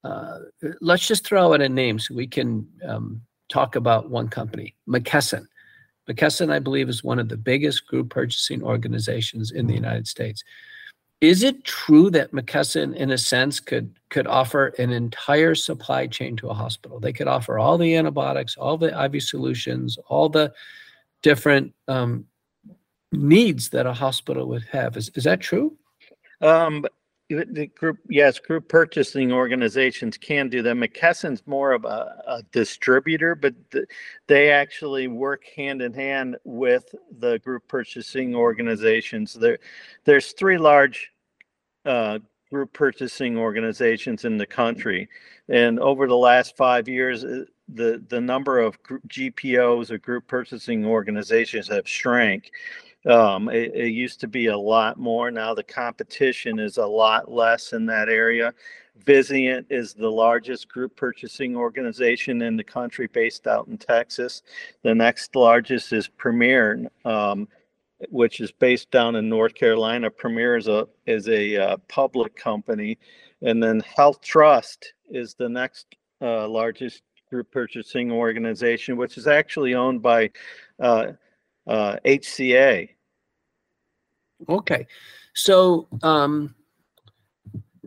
Uh, 0.03 0.39
let's 0.81 1.07
just 1.07 1.27
throw 1.27 1.53
out 1.53 1.61
a 1.61 1.69
name 1.69 1.99
so 1.99 2.15
we 2.15 2.27
can 2.27 2.67
um, 2.87 3.21
talk 3.49 3.77
about 3.77 4.11
one 4.11 4.29
company, 4.29 4.75
McKesson. 4.89 5.47
McKesson, 6.09 6.53
I 6.53 6.59
believe, 6.59 6.89
is 6.89 7.05
one 7.05 7.19
of 7.19 7.29
the 7.29 7.37
biggest 7.37 7.87
group 7.87 8.11
purchasing 8.11 8.63
organizations 8.63 9.51
in 9.53 9.67
the 9.67 9.75
United 9.75 10.07
States. 10.07 10.43
Is 11.25 11.43
it 11.43 11.65
true 11.65 12.11
that 12.11 12.33
McKesson, 12.33 12.95
in 12.95 13.11
a 13.11 13.17
sense, 13.17 13.59
could 13.59 13.99
could 14.11 14.27
offer 14.27 14.75
an 14.79 14.91
entire 14.91 15.55
supply 15.55 16.07
chain 16.07 16.37
to 16.37 16.51
a 16.51 16.55
hospital? 16.55 17.01
They 17.01 17.15
could 17.15 17.29
offer 17.29 17.59
all 17.59 17.79
the 17.79 17.97
antibiotics, 17.97 18.59
all 18.59 18.77
the 18.77 18.93
IV 19.07 19.23
solutions, 19.23 19.97
all 20.09 20.29
the 20.29 20.53
different 21.23 21.73
um, 21.89 22.27
needs 23.11 23.71
that 23.71 23.87
a 23.87 23.95
hospital 23.95 24.47
would 24.49 24.65
have. 24.65 24.99
Is, 24.99 25.11
is 25.15 25.25
that 25.25 25.41
true? 25.41 25.75
Um, 26.43 26.85
the 27.31 27.71
group, 27.75 28.01
yes, 28.11 28.39
group 28.39 28.69
purchasing 28.69 29.33
organizations 29.33 30.19
can 30.19 30.51
do 30.51 30.61
that. 30.61 30.77
McKesson's 30.77 31.43
more 31.47 31.73
of 31.73 31.87
a, 31.87 32.23
a 32.27 32.43
distributor, 32.53 33.35
but 33.35 33.55
th- 33.71 33.87
they 34.27 34.51
actually 34.51 35.09
work 35.09 35.45
hand 35.57 35.81
in 35.81 35.95
hand 35.95 36.37
with 36.45 36.95
the 37.19 37.39
group 37.39 37.67
purchasing 37.67 38.35
organizations. 38.35 39.33
There, 39.33 39.59
there's 40.05 40.33
three 40.33 40.59
large 40.59 41.14
uh, 41.85 42.19
group 42.51 42.73
purchasing 42.73 43.37
organizations 43.37 44.25
in 44.25 44.37
the 44.37 44.47
country, 44.47 45.09
and 45.49 45.79
over 45.81 46.07
the 46.07 46.17
last 46.17 46.57
five 46.57 46.89
years, 46.89 47.25
uh, 47.25 47.45
the 47.69 48.03
the 48.09 48.21
number 48.21 48.59
of 48.59 48.79
GPOs 49.09 49.91
or 49.91 49.99
group 49.99 50.27
purchasing 50.27 50.85
organizations 50.85 51.69
have 51.69 51.89
shrank. 51.89 52.51
Um, 53.07 53.51
it, 53.51 53.75
it, 53.75 53.91
used 53.91 54.21
to 54.21 54.29
be 54.29 54.47
a 54.47 54.57
lot 54.57 54.99
more. 54.99 55.31
Now 55.31 55.53
the 55.53 55.63
competition 55.63 56.59
is 56.59 56.79
a 56.79 56.87
lot 56.87 57.31
less 57.31 57.75
in 57.75 57.85
that 57.87 58.09
area. 58.09 58.55
Vizient 59.05 59.67
is 59.71 59.93
the 59.93 60.11
largest 60.11 60.69
group 60.69 60.97
purchasing 60.97 61.57
organization 61.57 62.41
in 62.41 62.57
the 62.57 62.65
country 62.65 63.07
based 63.09 63.47
out 63.47 63.67
in 63.67 63.77
Texas. 63.77 64.43
The 64.83 64.95
next 64.95 65.35
largest 65.37 65.93
is 65.93 66.09
Premier, 66.09 66.89
um, 67.05 67.49
which 68.11 68.41
is 68.41 68.53
based 68.53 68.91
down 68.91 69.17
in 69.17 69.29
North 69.29 69.55
Carolina. 69.55 70.11
Premier 70.11 70.57
is 70.57 70.69
a, 70.69 70.87
is 71.07 71.29
a 71.29 71.57
uh, 71.57 71.77
public 71.89 72.37
company. 72.37 72.99
And 73.43 73.63
then 73.63 73.81
Health 73.81 74.21
Trust 74.21 74.93
is 75.11 75.35
the 75.35 75.49
next 75.49 75.87
uh, 76.21 76.49
largest 76.49 77.03
group 77.31 77.51
purchasing 77.51 78.11
organization, 78.11 78.97
which 78.97 79.19
is 79.19 79.27
actually 79.27 79.75
owned 79.75 80.03
by 80.03 80.31
uh, 80.81 81.13
uh, 81.67 81.97
HCA. 82.05 82.89
Okay, 84.49 84.87
so 85.35 85.89
um, 86.03 86.55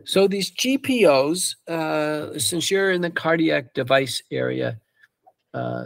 so 0.04 0.26
these 0.26 0.50
GPOs, 0.52 1.56
uh, 1.68 2.38
since 2.38 2.70
you're 2.70 2.92
in 2.92 3.02
the 3.02 3.10
cardiac 3.10 3.74
device 3.74 4.22
area, 4.30 4.80
uh, 5.54 5.84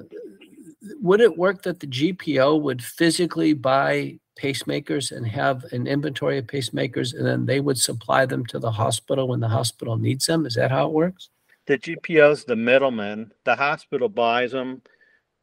would 1.01 1.21
it 1.21 1.39
work 1.39 1.62
that 1.62 1.81
the 1.81 1.87
GPO 1.87 2.61
would 2.61 2.83
physically 2.83 3.53
buy 3.53 4.19
pacemakers 4.41 5.12
and 5.12 5.27
have 5.27 5.65
an 5.73 5.87
inventory 5.87 6.39
of 6.39 6.47
pacemakers, 6.47 7.15
and 7.15 7.27
then 7.27 7.47
they 7.47 7.61
would 7.61 7.79
supply 7.79 8.27
them 8.27 8.45
to 8.47 8.59
the 8.59 8.71
hospital 8.71 9.29
when 9.29 9.41
the 9.41 9.49
hospital 9.49 9.97
needs 9.97 10.27
them? 10.27 10.47
Is 10.47 10.55
that 10.55 10.71
how 10.71 10.87
it 10.87 10.93
works? 10.93 11.29
The 11.67 11.79
GPO 11.79 12.33
is 12.33 12.45
the 12.45 12.57
middleman. 12.57 13.33
The 13.45 13.55
hospital 13.55 14.09
buys 14.09 14.53
them 14.53 14.83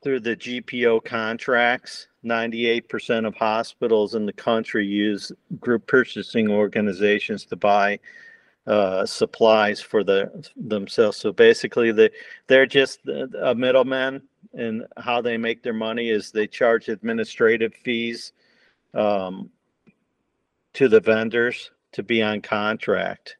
through 0.03 0.21
the 0.21 0.35
GPO 0.35 1.03
contracts, 1.03 2.07
98% 2.25 3.25
of 3.25 3.35
hospitals 3.35 4.15
in 4.15 4.25
the 4.25 4.33
country 4.33 4.85
use 4.85 5.31
group 5.59 5.87
purchasing 5.87 6.49
organizations 6.49 7.45
to 7.45 7.55
buy 7.55 7.99
uh, 8.67 9.05
supplies 9.05 9.81
for 9.81 10.03
the 10.03 10.47
themselves. 10.55 11.17
So 11.17 11.31
basically, 11.31 11.91
they 11.91 12.11
they're 12.47 12.65
just 12.65 12.99
a 13.07 13.55
middleman, 13.55 14.21
and 14.53 14.85
how 14.97 15.21
they 15.21 15.37
make 15.37 15.63
their 15.63 15.73
money 15.73 16.09
is 16.09 16.31
they 16.31 16.47
charge 16.47 16.89
administrative 16.89 17.73
fees 17.73 18.33
um, 18.93 19.49
to 20.73 20.87
the 20.87 20.99
vendors 20.99 21.71
to 21.93 22.03
be 22.03 22.21
on 22.21 22.41
contract. 22.41 23.37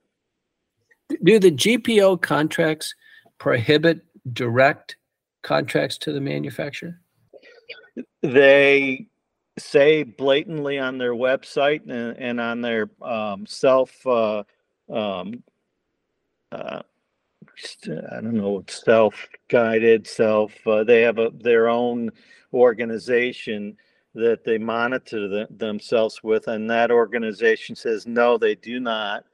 Do 1.24 1.40
the 1.40 1.52
GPO 1.52 2.22
contracts 2.22 2.94
prohibit 3.38 4.02
direct 4.34 4.98
contracts 5.42 5.98
to 6.00 6.14
the 6.14 6.22
manufacturer? 6.22 7.00
They 8.22 9.08
say 9.58 10.04
blatantly 10.04 10.80
on 10.80 10.98
their 10.98 11.14
website 11.14 11.90
and, 11.90 12.18
and 12.18 12.40
on 12.40 12.62
their 12.62 12.90
um, 13.02 13.46
self 13.46 14.06
uh, 14.06 14.44
um, 14.90 15.44
uh, 16.52 16.82
I 17.88 18.22
don't 18.22 18.36
know, 18.36 18.64
self-guided, 18.68 20.08
self. 20.08 20.56
Uh, 20.66 20.84
they 20.84 21.02
have 21.02 21.18
a 21.18 21.32
their 21.34 21.70
own 21.70 22.12
organization 22.54 23.78
that 24.16 24.44
they 24.44 24.58
monitor 24.58 25.28
the, 25.28 25.48
themselves 25.50 26.24
with, 26.24 26.48
and 26.48 26.70
that 26.70 26.92
organization 26.92 27.76
says 27.76 28.08
no, 28.08 28.38
they 28.38 28.56
do 28.56 28.80
not. 28.80 29.26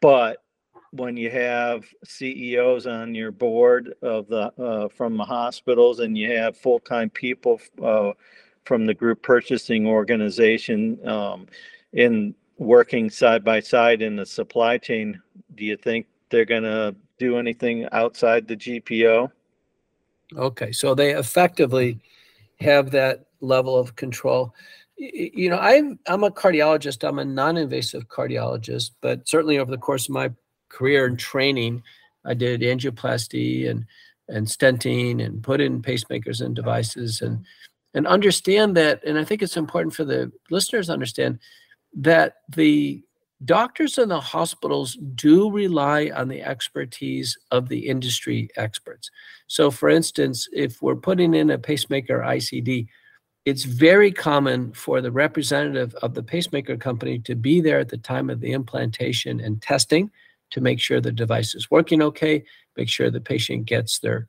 But 0.00 0.42
when 0.90 1.16
you 1.16 1.30
have 1.30 1.84
CEOs 2.04 2.86
on 2.86 3.14
your 3.14 3.32
board 3.32 3.94
of 4.02 4.28
the 4.28 4.52
uh, 4.62 4.88
from 4.88 5.16
the 5.16 5.24
hospitals, 5.24 6.00
and 6.00 6.16
you 6.16 6.32
have 6.32 6.56
full-time 6.56 7.10
people 7.10 7.60
uh, 7.82 8.12
from 8.64 8.86
the 8.86 8.94
group 8.94 9.22
purchasing 9.22 9.86
organization 9.86 10.98
um, 11.08 11.46
in 11.92 12.34
working 12.58 13.10
side 13.10 13.44
by 13.44 13.60
side 13.60 14.02
in 14.02 14.16
the 14.16 14.26
supply 14.26 14.78
chain, 14.78 15.20
do 15.54 15.64
you 15.64 15.76
think 15.76 16.06
they're 16.30 16.44
going 16.44 16.62
to 16.62 16.94
do 17.22 17.38
anything 17.38 17.88
outside 17.92 18.48
the 18.48 18.56
GPO? 18.56 19.30
Okay, 20.36 20.72
so 20.72 20.94
they 20.94 21.12
effectively 21.12 22.00
have 22.60 22.90
that 22.90 23.26
level 23.40 23.78
of 23.78 23.96
control. 23.96 24.54
You 24.96 25.50
know, 25.50 25.58
I'm 25.58 25.98
I'm 26.06 26.24
a 26.24 26.30
cardiologist. 26.30 27.06
I'm 27.06 27.18
a 27.18 27.24
non-invasive 27.24 28.08
cardiologist, 28.08 28.92
but 29.00 29.28
certainly 29.28 29.58
over 29.58 29.70
the 29.70 29.78
course 29.78 30.08
of 30.08 30.14
my 30.14 30.30
career 30.68 31.06
and 31.06 31.18
training, 31.18 31.82
I 32.24 32.34
did 32.34 32.60
angioplasty 32.60 33.70
and 33.70 33.86
and 34.28 34.46
stenting 34.46 35.24
and 35.24 35.42
put 35.42 35.60
in 35.60 35.82
pacemakers 35.82 36.40
and 36.40 36.56
devices 36.56 37.22
and 37.22 37.44
and 37.94 38.06
understand 38.06 38.76
that. 38.76 39.04
And 39.04 39.18
I 39.18 39.24
think 39.24 39.42
it's 39.42 39.56
important 39.56 39.94
for 39.94 40.04
the 40.04 40.32
listeners 40.50 40.86
to 40.86 40.92
understand 40.92 41.38
that 41.94 42.36
the 42.48 43.02
doctors 43.44 43.98
and 43.98 44.10
the 44.10 44.20
hospitals 44.20 44.96
do 45.14 45.50
rely 45.50 46.10
on 46.14 46.28
the 46.28 46.42
expertise 46.42 47.36
of 47.50 47.68
the 47.68 47.88
industry 47.88 48.48
experts. 48.56 49.10
So, 49.46 49.70
for 49.70 49.88
instance, 49.88 50.48
if 50.52 50.82
we're 50.82 50.96
putting 50.96 51.34
in 51.34 51.50
a 51.50 51.58
pacemaker 51.58 52.20
ICD, 52.20 52.88
it's 53.44 53.64
very 53.64 54.12
common 54.12 54.72
for 54.72 55.00
the 55.00 55.10
representative 55.10 55.94
of 55.96 56.14
the 56.14 56.22
pacemaker 56.22 56.76
company 56.76 57.18
to 57.20 57.34
be 57.34 57.60
there 57.60 57.80
at 57.80 57.88
the 57.88 57.98
time 57.98 58.30
of 58.30 58.40
the 58.40 58.52
implantation 58.52 59.40
and 59.40 59.60
testing 59.60 60.10
to 60.50 60.60
make 60.60 60.78
sure 60.78 61.00
the 61.00 61.10
device 61.10 61.54
is 61.54 61.70
working 61.70 62.02
okay, 62.02 62.44
make 62.76 62.88
sure 62.88 63.10
the 63.10 63.20
patient 63.20 63.66
gets 63.66 63.98
their 63.98 64.28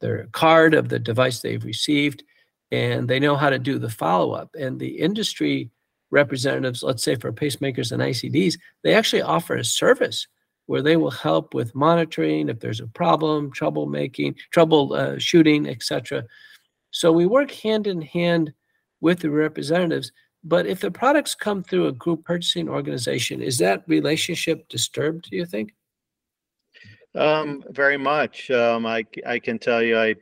their 0.00 0.26
card 0.32 0.74
of 0.74 0.88
the 0.88 0.98
device 0.98 1.40
they've 1.40 1.64
received, 1.64 2.24
and 2.72 3.08
they 3.08 3.20
know 3.20 3.36
how 3.36 3.48
to 3.48 3.58
do 3.58 3.78
the 3.78 3.88
follow-up. 3.88 4.50
And 4.58 4.78
the 4.78 4.98
industry 4.98 5.70
representatives, 6.12 6.84
let's 6.84 7.02
say 7.02 7.16
for 7.16 7.32
pacemakers 7.32 7.90
and 7.90 8.00
ICDs, 8.00 8.58
they 8.84 8.94
actually 8.94 9.22
offer 9.22 9.56
a 9.56 9.64
service 9.64 10.28
where 10.66 10.82
they 10.82 10.96
will 10.96 11.10
help 11.10 11.54
with 11.54 11.74
monitoring 11.74 12.48
if 12.48 12.60
there's 12.60 12.80
a 12.80 12.86
problem, 12.86 13.50
trouble 13.50 13.86
making, 13.86 14.36
trouble 14.52 14.94
uh, 14.94 15.18
shooting, 15.18 15.68
etc. 15.68 16.24
So 16.92 17.10
we 17.10 17.26
work 17.26 17.50
hand 17.50 17.86
in 17.88 18.00
hand 18.00 18.52
with 19.00 19.18
the 19.18 19.30
representatives. 19.30 20.12
But 20.44 20.66
if 20.66 20.80
the 20.80 20.90
products 20.90 21.34
come 21.34 21.62
through 21.62 21.88
a 21.88 21.92
group 21.92 22.24
purchasing 22.24 22.68
organization, 22.68 23.42
is 23.42 23.58
that 23.58 23.82
relationship 23.86 24.68
disturbed? 24.68 25.30
Do 25.30 25.36
you 25.36 25.46
think? 25.46 25.72
Um, 27.14 27.64
very 27.70 27.98
much. 27.98 28.50
Um, 28.50 28.86
I 28.86 29.04
I 29.26 29.38
can 29.38 29.58
tell 29.58 29.82
you, 29.82 29.98
I 29.98 30.14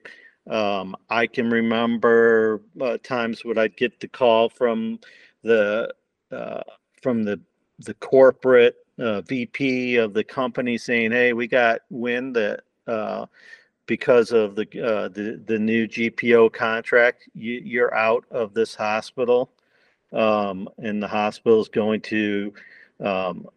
um, 0.50 0.96
I 1.08 1.26
can 1.26 1.48
remember 1.48 2.62
uh, 2.80 2.98
times 3.02 3.44
when 3.44 3.56
I'd 3.56 3.76
get 3.76 4.00
the 4.00 4.08
call 4.08 4.48
from 4.48 4.98
the 5.42 5.92
uh, 6.30 6.62
from 7.02 7.22
the 7.22 7.40
the 7.80 7.94
corporate 7.94 8.76
uh, 8.98 9.22
VP 9.22 9.96
of 9.96 10.14
the 10.14 10.24
company 10.24 10.78
saying, 10.78 11.12
"Hey, 11.12 11.32
we 11.32 11.46
got 11.46 11.80
wind 11.90 12.36
that 12.36 12.60
uh, 12.86 13.26
because 13.86 14.32
of 14.32 14.54
the 14.54 14.66
uh, 14.80 15.08
the 15.08 15.42
the 15.46 15.58
new 15.58 15.88
GPO 15.88 16.52
contract, 16.52 17.28
you, 17.34 17.60
you're 17.64 17.94
out 17.94 18.24
of 18.30 18.54
this 18.54 18.74
hospital, 18.74 19.50
um, 20.12 20.68
and 20.78 21.02
the 21.02 21.08
hospital 21.08 21.60
is 21.60 21.68
going 21.68 22.00
to 22.02 22.52
um, 23.00 23.48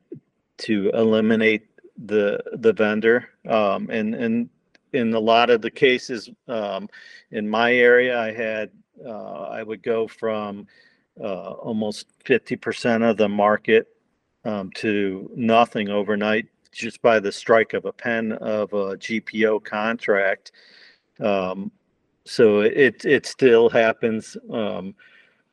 to 0.58 0.90
eliminate 0.94 1.68
the 2.06 2.40
the 2.54 2.74
vendor, 2.74 3.30
um, 3.48 3.90
and 3.92 4.16
and 4.16 4.50
in 4.94 5.14
a 5.14 5.20
lot 5.20 5.50
of 5.50 5.62
the 5.62 5.72
cases 5.72 6.30
um, 6.48 6.90
in 7.32 7.50
my 7.50 7.74
area, 7.74 8.20
I 8.20 8.32
had 8.32 8.72
uh, 9.06 9.44
I 9.44 9.62
would 9.62 9.84
go 9.84 10.08
from 10.08 10.68
uh, 11.22 11.52
almost 11.52 12.08
50% 12.26 13.10
of 13.10 13.18
the 13.18 13.30
market 13.30 13.88
um, 14.46 14.72
to 14.72 15.30
nothing 15.36 15.90
overnight 15.90 16.48
just 16.72 17.02
by 17.02 17.20
the 17.20 17.32
strike 17.32 17.74
of 17.74 17.86
a 17.86 17.94
pen 17.94 18.34
of 18.34 18.74
a 18.74 18.98
GPO 18.98 19.64
contract. 19.64 20.52
Um, 21.20 21.72
so 22.26 22.62
it 22.62 23.06
it 23.06 23.26
still 23.26 23.70
happens 23.70 24.38
um, 24.52 24.96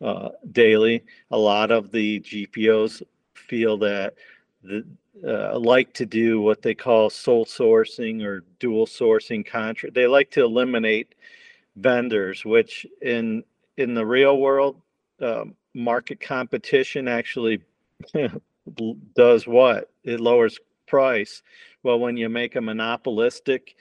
uh, 0.01 0.31
daily. 0.53 1.05
A 1.31 1.37
lot 1.37 1.71
of 1.71 1.91
the 1.91 2.21
GPOs 2.21 3.03
feel 3.35 3.77
that 3.79 4.15
the 4.63 4.85
uh, 5.27 5.59
like 5.59 5.93
to 5.95 6.07
do 6.07 6.41
what 6.41 6.63
they 6.63 6.75
call 6.75 7.11
sole 7.11 7.45
sourcing 7.45 8.25
or 8.25 8.45
dual 8.59 8.87
sourcing 8.87 9.45
contract. 9.45 9.95
They 9.95 10.07
like 10.07 10.31
to 10.33 10.45
eliminate 10.45 11.15
vendors, 11.77 12.45
which 12.45 12.87
in 13.03 13.45
in 13.77 13.95
the 13.95 14.07
real 14.07 14.39
world 14.39 14.81
um, 15.21 15.55
market 15.75 16.21
competition 16.21 17.09
actually 17.09 17.61
does 19.15 19.47
what? 19.47 19.91
It 20.05 20.21
lowers 20.21 20.59
price. 20.87 21.43
Well, 21.83 21.99
when 21.99 22.17
you 22.17 22.29
make 22.29 22.57
a 22.57 22.61
monopolistic 22.61 23.77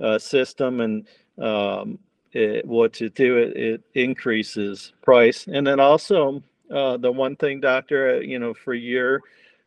uh, 0.00 0.18
system 0.18 0.80
and 0.80 1.06
um, 1.38 1.98
it, 2.32 2.66
what 2.66 2.94
to 2.94 3.10
do, 3.10 3.38
it, 3.38 3.56
it, 3.56 3.82
increases 3.94 4.92
price. 5.02 5.46
And 5.46 5.66
then 5.66 5.78
also 5.78 6.42
uh, 6.70 6.96
the 6.96 7.12
one 7.12 7.36
thing, 7.36 7.60
doctor, 7.60 8.16
uh, 8.16 8.20
you 8.20 8.38
know, 8.38 8.54
for 8.54 8.74
your 8.74 9.20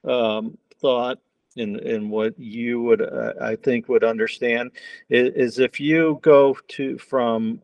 um, 0.04 0.58
thought 0.82 1.20
and, 1.56 1.78
and 1.78 2.10
what 2.10 2.38
you 2.38 2.82
would, 2.82 3.02
uh, 3.02 3.34
I 3.42 3.56
think, 3.56 3.88
would 3.88 4.04
understand 4.04 4.72
is, 5.10 5.34
is 5.36 5.60
if 5.60 5.80
you 5.80 6.20
go 6.22 6.58
to 6.70 6.98
from 6.98 7.62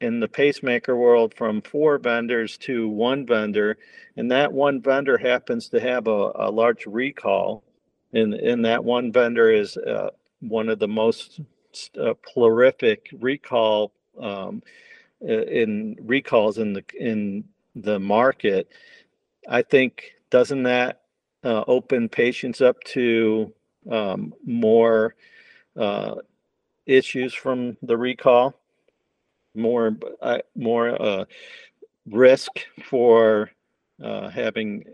in 0.00 0.20
the 0.20 0.28
pacemaker 0.28 0.96
world 0.96 1.34
from 1.34 1.62
four 1.62 1.98
vendors 1.98 2.56
to 2.58 2.88
one 2.88 3.26
vendor, 3.26 3.78
and 4.16 4.30
that 4.30 4.52
one 4.52 4.80
vendor 4.80 5.16
happens 5.16 5.68
to 5.68 5.80
have 5.80 6.06
a, 6.06 6.32
a 6.34 6.50
large 6.50 6.86
recall, 6.86 7.62
and, 8.12 8.34
and 8.34 8.64
that 8.64 8.84
one 8.84 9.12
vendor 9.12 9.50
is 9.50 9.76
uh, 9.76 10.10
one 10.40 10.68
of 10.68 10.78
the 10.78 10.88
most 10.88 11.40
uh, 12.00 12.14
prolific 12.32 13.08
recall 13.20 13.92
um, 14.20 14.62
in 15.20 15.96
recalls 16.02 16.58
in 16.58 16.72
the 16.72 16.84
in 16.98 17.44
the 17.74 17.98
market. 17.98 18.68
I 19.48 19.62
think 19.62 20.12
doesn't 20.30 20.64
that 20.64 21.02
uh, 21.42 21.64
open 21.66 22.08
patients 22.08 22.60
up 22.60 22.82
to 22.84 23.52
um, 23.90 24.34
more 24.44 25.14
uh, 25.76 26.16
issues 26.86 27.34
from 27.34 27.76
the 27.82 27.96
recall? 27.96 28.54
More 29.54 29.96
uh, 30.20 30.38
more 30.54 31.00
uh, 31.00 31.24
risk 32.10 32.50
for 32.88 33.50
uh, 34.02 34.28
having 34.28 34.84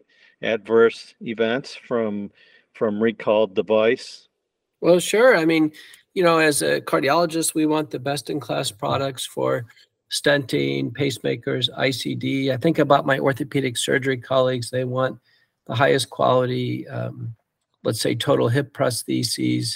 adverse 0.42 1.14
events 1.20 1.74
from 1.74 2.30
from 2.74 3.02
recalled 3.02 3.54
device? 3.54 4.28
Well, 4.80 4.98
sure. 4.98 5.36
I 5.36 5.44
mean, 5.44 5.72
you 6.14 6.22
know, 6.22 6.38
as 6.38 6.62
a 6.62 6.80
cardiologist, 6.80 7.54
we 7.54 7.66
want 7.66 7.90
the 7.90 7.98
best 7.98 8.30
in 8.30 8.40
class 8.40 8.70
products 8.70 9.26
for 9.26 9.66
stenting, 10.10 10.90
pacemakers, 10.92 11.68
ICD. 11.78 12.52
I 12.52 12.56
think 12.56 12.78
about 12.78 13.06
my 13.06 13.18
orthopedic 13.18 13.76
surgery 13.76 14.16
colleagues; 14.16 14.70
they 14.70 14.84
want 14.84 15.18
the 15.66 15.74
highest 15.74 16.10
quality, 16.10 16.88
um, 16.88 17.34
let's 17.84 18.00
say, 18.00 18.14
total 18.14 18.48
hip 18.48 18.72
prostheses 18.72 19.74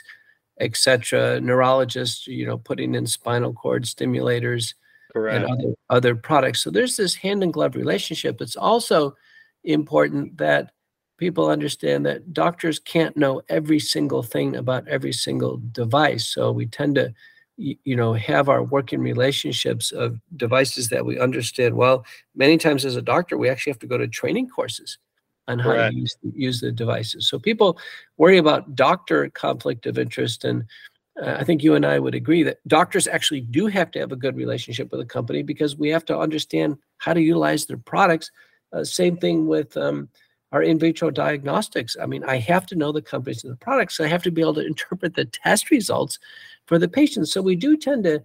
etc. 0.61 1.41
Neurologists, 1.41 2.27
you 2.27 2.47
know, 2.47 2.59
putting 2.59 2.95
in 2.95 3.07
spinal 3.07 3.53
cord 3.53 3.85
stimulators 3.85 4.75
Correct. 5.13 5.45
and 5.45 5.53
other, 5.53 5.75
other 5.91 6.15
products. 6.15 6.63
So 6.63 6.71
there's 6.71 6.97
this 6.97 7.15
hand 7.15 7.43
and 7.43 7.53
glove 7.53 7.77
relationship. 7.77 8.41
It's 8.41 8.57
also 8.57 9.17
important 9.65 10.37
that 10.39 10.73
people 11.17 11.49
understand 11.49 12.05
that 12.07 12.33
doctors 12.33 12.79
can't 12.79 13.17
know 13.17 13.43
every 13.49 13.79
single 13.79 14.23
thing 14.23 14.57
about 14.57 14.87
every 14.89 15.13
single 15.13 15.61
device. 15.73 16.27
So 16.27 16.53
we 16.53 16.67
tend 16.67 16.97
to 16.97 17.15
you 17.57 17.95
know 17.95 18.13
have 18.15 18.49
our 18.49 18.63
working 18.65 19.01
relationships 19.01 19.93
of 19.93 20.19
devices 20.37 20.89
that 20.89 21.07
we 21.07 21.21
understand 21.21 21.75
well 21.75 22.05
many 22.35 22.59
times 22.59 22.85
as 22.85 22.97
a 22.97 23.03
doctor 23.03 23.39
we 23.39 23.49
actually 23.49 23.71
have 23.71 23.79
to 23.79 23.87
go 23.87 23.97
to 23.97 24.09
training 24.09 24.49
courses 24.49 24.99
on 25.49 25.59
how 25.59 25.73
to 25.75 25.95
use, 25.95 26.17
use 26.23 26.61
the 26.61 26.73
devices. 26.73 27.29
So 27.29 27.39
people 27.39 27.79
worry 28.17 28.39
about 28.39 28.75
doctor 28.75 29.29
conflict 29.31 29.87
of 29.87 29.99
interest. 29.99 30.45
And 30.45 30.65
uh, 31.23 31.37
I 31.39 31.45
think 31.45 31.63
you 31.63 31.75
and 31.75 31.85
I 31.85 31.99
would 31.99 32.15
agree 32.15 32.43
that 32.45 32.67
doctors 32.67 33.07
actually 33.07 33.43
do 33.43 33.67
have 33.67 33.91
to 33.93 33.99
have 33.99 34.13
a 34.13 34.17
good 34.17 34.37
relationship 34.37 34.91
with 34.91 35.01
a 35.01 35.07
company 35.07 35.43
because 35.43 35.77
we 35.77 35.89
have 35.91 36.05
to 36.07 36.19
understand 36.19 36.79
how 36.99 37.13
to 37.13 37.21
utilize 37.21 37.67
their 37.67 37.79
products. 37.79 38.31
Uh, 38.73 38.85
same 38.85 39.17
thing 39.17 39.47
with 39.47 39.77
um, 39.77 40.09
our 40.53 40.63
in 40.63 40.79
vitro 40.79 41.11
diagnostics. 41.11 41.97
I 42.01 42.07
mean, 42.07 42.25
I 42.25 42.39
have 42.39 42.67
to 42.67 42.77
know 42.77 42.93
the 42.93 43.03
companies 43.03 43.45
and 43.45 43.53
the 43.53 43.59
products. 43.59 44.01
I 44.01 44.07
have 44.07 44.23
to 44.23 44.31
be 44.31 44.41
able 44.41 44.55
to 44.55 44.67
interpret 44.67 45.15
the 45.15 45.27
test 45.27 45.71
results 45.71 46.19
for 46.67 46.79
the 46.79 46.89
patients. 46.89 47.33
So 47.33 47.43
we 47.43 47.57
do 47.57 47.77
tend 47.77 48.05
to 48.05 48.23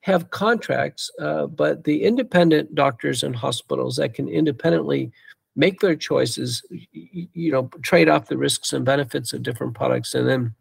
have 0.00 0.30
contracts, 0.30 1.10
uh, 1.20 1.46
but 1.46 1.84
the 1.84 2.04
independent 2.04 2.74
doctors 2.74 3.24
and 3.24 3.34
hospitals 3.34 3.96
that 3.96 4.14
can 4.14 4.28
independently 4.28 5.10
make 5.56 5.80
their 5.80 5.96
choices, 5.96 6.62
you, 6.92 7.50
know, 7.50 7.68
trade 7.82 8.08
off 8.08 8.28
the 8.28 8.36
risks 8.36 8.72
and 8.72 8.84
benefits 8.84 9.32
of 9.32 9.42
different 9.42 9.74
products, 9.74 10.14
and 10.14 10.28
then 10.28 10.54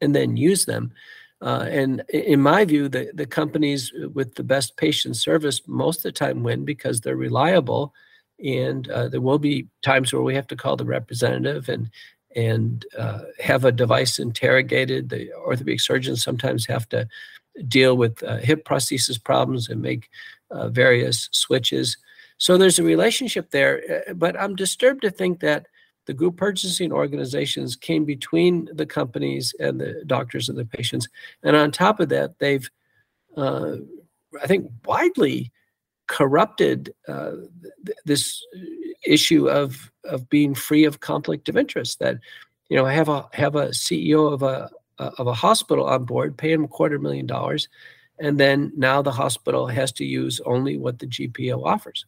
and 0.00 0.14
then 0.14 0.36
use 0.36 0.66
them. 0.66 0.92
Uh, 1.40 1.66
and 1.68 2.04
in 2.10 2.40
my 2.40 2.64
view, 2.64 2.88
the, 2.88 3.10
the 3.14 3.26
companies 3.26 3.92
with 4.14 4.34
the 4.36 4.44
best 4.44 4.76
patient 4.76 5.16
service 5.16 5.60
most 5.66 5.98
of 5.98 6.02
the 6.04 6.12
time 6.12 6.44
win 6.44 6.64
because 6.64 7.00
they're 7.00 7.16
reliable. 7.16 7.92
And 8.44 8.88
uh, 8.90 9.08
there 9.08 9.20
will 9.20 9.38
be 9.38 9.66
times 9.82 10.12
where 10.12 10.22
we 10.22 10.34
have 10.36 10.46
to 10.48 10.56
call 10.56 10.76
the 10.76 10.84
representative 10.84 11.68
and 11.68 11.90
and 12.34 12.86
uh, 12.98 13.20
have 13.40 13.64
a 13.64 13.72
device 13.72 14.18
interrogated. 14.18 15.08
The 15.08 15.32
orthopedic 15.34 15.80
surgeons 15.80 16.22
sometimes 16.22 16.64
have 16.66 16.88
to 16.90 17.08
deal 17.68 17.96
with 17.96 18.22
uh, 18.22 18.38
hip 18.38 18.64
prosthesis 18.64 19.22
problems 19.22 19.68
and 19.68 19.82
make 19.82 20.08
uh, 20.50 20.68
various 20.68 21.28
switches. 21.32 21.96
So 22.42 22.58
there's 22.58 22.80
a 22.80 22.82
relationship 22.82 23.52
there. 23.52 24.02
Uh, 24.08 24.14
but 24.14 24.38
I'm 24.38 24.56
disturbed 24.56 25.02
to 25.02 25.12
think 25.12 25.38
that 25.40 25.68
the 26.06 26.12
group 26.12 26.36
purchasing 26.36 26.90
organizations 26.90 27.76
came 27.76 28.04
between 28.04 28.68
the 28.74 28.84
companies 28.84 29.54
and 29.60 29.80
the 29.80 30.02
doctors 30.08 30.48
and 30.48 30.58
the 30.58 30.64
patients. 30.64 31.08
And 31.44 31.54
on 31.54 31.70
top 31.70 32.00
of 32.00 32.08
that, 32.08 32.40
they've, 32.40 32.68
uh, 33.36 33.76
I 34.42 34.48
think, 34.48 34.68
widely 34.84 35.52
corrupted 36.08 36.92
uh, 37.06 37.46
th- 37.86 37.98
this 38.06 38.44
issue 39.06 39.48
of 39.48 39.92
of 40.02 40.28
being 40.28 40.52
free 40.52 40.82
of 40.82 40.98
conflict 40.98 41.48
of 41.48 41.56
interest. 41.56 42.00
That 42.00 42.16
you 42.68 42.76
know, 42.76 42.86
have 42.86 43.08
a 43.08 43.28
have 43.34 43.54
a 43.54 43.68
CEO 43.68 44.32
of 44.32 44.42
a 44.42 44.68
of 44.98 45.28
a 45.28 45.32
hospital 45.32 45.86
on 45.86 46.06
board, 46.06 46.36
pay 46.36 46.50
him 46.50 46.64
a 46.64 46.68
quarter 46.68 46.98
million 46.98 47.26
dollars, 47.26 47.68
and 48.18 48.36
then 48.36 48.72
now 48.76 49.00
the 49.00 49.12
hospital 49.12 49.68
has 49.68 49.92
to 49.92 50.04
use 50.04 50.40
only 50.44 50.76
what 50.76 50.98
the 50.98 51.06
GPO 51.06 51.64
offers. 51.64 52.04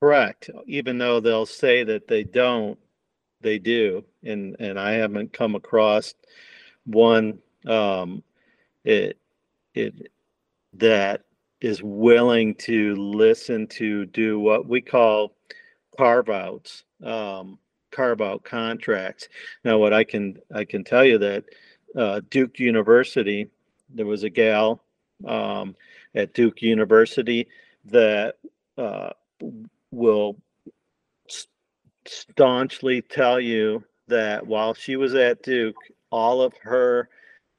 Correct. 0.00 0.50
Even 0.66 0.98
though 0.98 1.20
they'll 1.20 1.46
say 1.46 1.82
that 1.84 2.06
they 2.06 2.22
don't, 2.24 2.78
they 3.40 3.58
do. 3.58 4.04
And 4.24 4.56
and 4.60 4.78
I 4.78 4.92
haven't 4.92 5.32
come 5.32 5.54
across 5.54 6.14
one 6.84 7.38
um 7.66 8.22
it 8.84 9.18
it 9.74 10.10
that 10.74 11.22
is 11.60 11.82
willing 11.82 12.54
to 12.54 12.94
listen 12.96 13.66
to 13.66 14.06
do 14.06 14.38
what 14.40 14.66
we 14.68 14.80
call 14.80 15.34
carve 15.98 16.28
outs 16.30 16.84
um 17.04 17.58
carve 17.90 18.20
out 18.20 18.44
contracts 18.44 19.28
now 19.64 19.76
what 19.76 19.92
i 19.92 20.04
can 20.04 20.38
i 20.54 20.64
can 20.64 20.84
tell 20.84 21.04
you 21.04 21.18
that 21.18 21.44
uh, 21.96 22.20
duke 22.30 22.58
university 22.58 23.48
there 23.90 24.06
was 24.06 24.22
a 24.22 24.30
gal 24.30 24.80
um, 25.26 25.74
at 26.14 26.32
duke 26.34 26.62
university 26.62 27.48
that 27.86 28.36
uh, 28.78 29.10
will 29.90 30.36
staunchly 32.06 33.02
tell 33.02 33.40
you 33.40 33.84
that 34.08 34.46
while 34.46 34.74
she 34.74 34.96
was 34.96 35.14
at 35.14 35.42
Duke, 35.42 35.76
all 36.10 36.40
of 36.40 36.54
her 36.62 37.08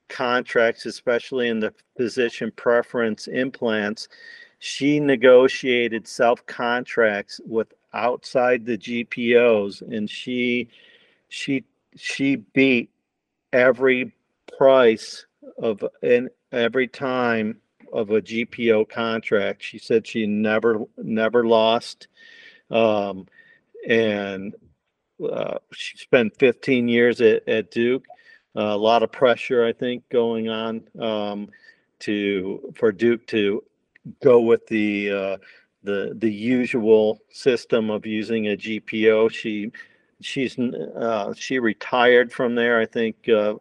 contracts, 0.09 0.85
especially 0.85 1.47
in 1.47 1.59
the 1.59 1.73
physician 1.95 2.51
preference 2.55 3.27
implants, 3.27 4.07
she 4.59 4.99
negotiated 4.99 6.07
self 6.07 6.45
contracts 6.45 7.39
with 7.45 7.73
outside 7.93 8.65
the 8.65 8.77
GPOs, 8.77 9.81
and 9.81 10.09
she 10.09 10.67
she 11.29 11.63
she 11.95 12.37
beat 12.53 12.89
every 13.53 14.13
price 14.57 15.25
of 15.57 15.83
and 16.03 16.29
every 16.51 16.87
time 16.87 17.57
of 17.93 18.11
a 18.11 18.21
GPO 18.21 18.89
contract. 18.89 19.63
She 19.63 19.77
said 19.77 20.05
she 20.05 20.25
never 20.25 20.81
never 20.97 21.45
lost, 21.45 22.07
um, 22.71 23.27
and 23.87 24.53
uh, 25.23 25.59
she 25.73 25.97
spent 25.97 26.37
15 26.39 26.87
years 26.87 27.21
at, 27.21 27.47
at 27.47 27.71
Duke. 27.71 28.05
Uh, 28.55 28.61
a 28.61 28.77
lot 28.77 29.03
of 29.03 29.11
pressure, 29.11 29.65
I 29.65 29.73
think, 29.73 30.07
going 30.09 30.49
on 30.49 30.83
um, 30.99 31.49
to 31.99 32.73
for 32.75 32.91
Duke 32.91 33.25
to 33.27 33.63
go 34.23 34.39
with 34.41 34.65
the 34.67 35.11
uh, 35.11 35.37
the 35.83 36.15
the 36.17 36.31
usual 36.31 37.19
system 37.31 37.89
of 37.89 38.05
using 38.05 38.47
a 38.47 38.57
GPO. 38.57 39.31
She 39.31 39.71
she's 40.21 40.57
uh, 40.57 41.33
she 41.35 41.59
retired 41.59 42.31
from 42.31 42.55
there, 42.55 42.79
I 42.79 42.85
think, 42.85 43.29
uh, 43.29 43.55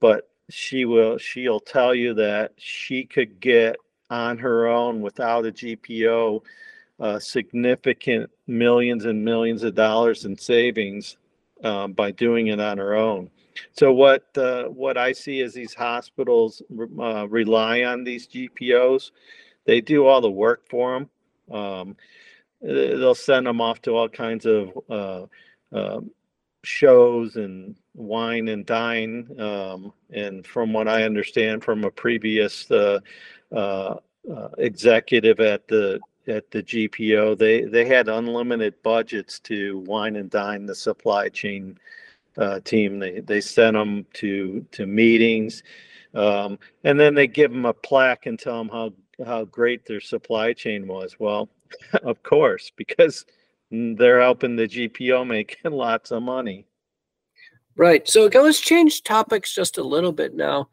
but 0.00 0.28
she 0.54 0.84
will 0.84 1.18
she'll 1.18 1.58
tell 1.58 1.94
you 1.94 2.14
that 2.14 2.52
she 2.56 3.04
could 3.04 3.40
get 3.40 3.76
on 4.08 4.38
her 4.38 4.68
own 4.68 5.00
without 5.00 5.44
a 5.46 5.50
GPO 5.50 6.40
uh, 7.00 7.18
significant 7.18 8.30
millions 8.46 9.04
and 9.04 9.24
millions 9.24 9.64
of 9.64 9.74
dollars 9.74 10.24
in 10.24 10.38
savings 10.38 11.16
um, 11.64 11.92
by 11.92 12.12
doing 12.12 12.46
it 12.46 12.60
on 12.60 12.78
her 12.78 12.94
own. 12.94 13.30
So 13.72 13.92
what 13.92 14.26
uh, 14.38 14.64
what 14.64 14.96
I 14.96 15.12
see 15.12 15.40
is 15.40 15.54
these 15.54 15.74
hospitals 15.74 16.62
uh, 17.00 17.26
rely 17.28 17.82
on 17.82 18.04
these 18.04 18.28
GPOs. 18.28 19.10
They 19.64 19.80
do 19.80 20.06
all 20.06 20.20
the 20.20 20.30
work 20.30 20.68
for 20.70 20.94
them. 20.94 21.10
Um, 21.50 21.96
they'll 22.62 23.16
send 23.16 23.46
them 23.46 23.60
off 23.60 23.82
to 23.82 23.96
all 23.96 24.08
kinds 24.08 24.46
of 24.46 24.70
uh, 24.88 25.26
um, 25.72 26.10
shows 26.62 27.36
and 27.36 27.74
wine 28.04 28.48
and 28.48 28.66
dine. 28.66 29.28
Um, 29.40 29.92
and 30.10 30.46
from 30.46 30.72
what 30.72 30.88
I 30.88 31.04
understand 31.04 31.64
from 31.64 31.84
a 31.84 31.90
previous 31.90 32.70
uh, 32.70 33.00
uh, 33.52 33.96
uh, 34.30 34.48
executive 34.58 35.40
at 35.40 35.68
the 35.68 36.00
at 36.26 36.50
the 36.50 36.62
GPO, 36.62 37.38
they 37.38 37.62
they 37.62 37.84
had 37.84 38.08
unlimited 38.08 38.82
budgets 38.82 39.38
to 39.40 39.78
wine 39.86 40.16
and 40.16 40.30
dine 40.30 40.66
the 40.66 40.74
supply 40.74 41.28
chain 41.28 41.78
uh, 42.38 42.60
team. 42.60 42.98
They 42.98 43.20
they 43.20 43.40
sent 43.40 43.74
them 43.74 44.06
to 44.14 44.64
to 44.72 44.86
meetings, 44.86 45.62
um, 46.14 46.58
and 46.84 46.98
then 46.98 47.14
they 47.14 47.26
give 47.26 47.50
them 47.50 47.66
a 47.66 47.74
plaque 47.74 48.26
and 48.26 48.38
tell 48.38 48.58
them 48.58 48.68
how 48.68 48.92
how 49.24 49.44
great 49.44 49.86
their 49.86 50.00
supply 50.00 50.52
chain 50.52 50.86
was. 50.86 51.16
Well, 51.18 51.48
of 52.02 52.22
course, 52.22 52.72
because 52.76 53.24
they're 53.70 54.20
helping 54.20 54.56
the 54.56 54.68
GPO 54.68 55.26
make 55.26 55.58
lots 55.64 56.10
of 56.10 56.22
money. 56.22 56.66
Right. 57.76 58.08
So 58.08 58.26
let's 58.32 58.60
change 58.60 59.02
topics 59.02 59.54
just 59.54 59.78
a 59.78 59.82
little 59.82 60.12
bit 60.12 60.34
now. 60.34 60.68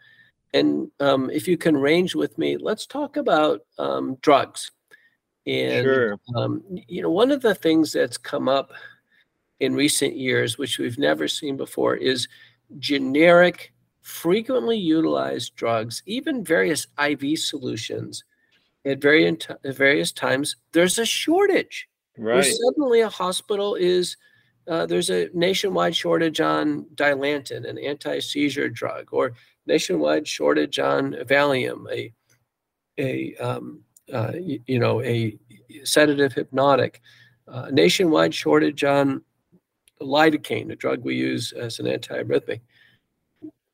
And 0.54 0.92
um, 1.00 1.30
if 1.30 1.48
you 1.48 1.58
can 1.58 1.78
range 1.78 2.14
with 2.14 2.38
me, 2.38 2.58
let's 2.58 2.86
talk 2.86 3.18
about 3.18 3.62
um, 3.80 4.18
drugs. 4.22 4.72
And, 5.48 5.84
sure. 5.84 6.20
um, 6.36 6.64
you 6.88 7.02
know, 7.02 7.10
one 7.10 7.32
of 7.32 7.42
the 7.42 7.56
things 7.56 7.92
that's 7.92 8.18
come 8.18 8.48
up 8.48 8.72
in 9.60 9.74
recent 9.74 10.16
years, 10.16 10.58
which 10.58 10.78
we've 10.78 11.00
never 11.00 11.28
seen 11.28 11.58
before, 11.58 11.96
is 11.96 12.28
generic, 12.80 13.74
frequently 14.02 14.78
utilized 14.78 15.56
drugs, 15.56 16.04
even 16.06 16.44
various 16.44 16.88
IV 17.04 17.40
solutions 17.40 18.24
at 18.86 19.02
various, 19.02 19.48
various 19.64 20.12
times. 20.12 20.58
There's 20.74 21.00
a 21.00 21.06
shortage. 21.06 21.88
Right. 22.18 22.36
Where 22.36 22.44
suddenly 22.44 23.02
a 23.02 23.10
hospital 23.10 23.76
is 23.76 24.18
uh, 24.72 24.86
there's 24.86 25.10
a 25.10 25.30
nationwide 25.34 25.94
shortage 25.94 26.40
on 26.40 26.86
Dilantin, 26.96 27.70
an 27.70 27.78
anti-seizure 27.78 28.70
drug, 28.70 29.10
or 29.12 29.34
nationwide 29.68 30.26
shortage 30.26 30.80
on 30.80 31.12
Valium, 31.26 31.92
a 31.92 32.14
a 32.98 33.36
um, 33.36 33.82
uh, 34.14 34.32
you, 34.40 34.62
you, 34.68 34.80
know 34.80 35.02
a 35.02 35.38
sedative 35.84 36.32
hypnotic, 36.32 37.02
uh, 37.50 37.68
nationwide 37.70 38.34
shortage 38.34 38.86
on 38.86 39.22
lidocaine, 40.02 40.72
a 40.72 40.76
drug 40.78 41.04
we 41.04 41.16
use 41.16 41.52
as 41.52 41.80
an 41.80 41.86
antiarrhythmic. 41.86 42.62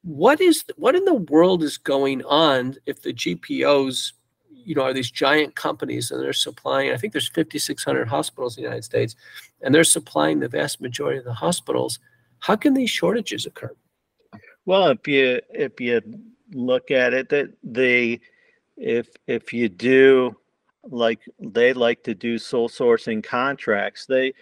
What 0.01 0.41
is 0.41 0.63
what 0.77 0.95
in 0.95 1.05
the 1.05 1.13
world 1.13 1.61
is 1.61 1.77
going 1.77 2.23
on 2.23 2.73
if 2.87 3.03
the 3.03 3.13
GPOs, 3.13 4.13
you 4.67 4.75
know, 4.75 4.81
are 4.81 4.93
these 4.93 5.09
giant 5.09 5.55
companies 5.55 6.11
and 6.11 6.21
they're 6.21 6.33
supplying? 6.33 6.91
I 6.91 6.97
think 6.97 7.13
there's 7.13 7.29
5,600 7.29 8.05
hospitals 8.05 8.57
in 8.57 8.63
the 8.63 8.67
United 8.67 8.83
States, 8.83 9.15
and 9.61 9.73
they're 9.73 9.85
supplying 9.85 10.39
the 10.39 10.49
vast 10.49 10.81
majority 10.81 11.19
of 11.19 11.23
the 11.23 11.33
hospitals. 11.33 11.99
How 12.39 12.57
can 12.57 12.73
these 12.73 12.89
shortages 12.89 13.45
occur? 13.45 13.73
Well, 14.65 14.89
if 14.89 15.07
you 15.07 15.39
if 15.49 15.79
you 15.79 16.01
look 16.51 16.91
at 16.91 17.13
it, 17.13 17.29
that 17.29 17.53
they 17.63 18.19
if 18.75 19.07
if 19.25 19.53
you 19.53 19.69
do 19.69 20.35
like 20.83 21.21
they 21.39 21.71
like 21.71 22.03
to 22.03 22.13
do 22.13 22.37
sole 22.37 22.67
sourcing 22.67 23.23
contracts, 23.23 24.05
they 24.05 24.33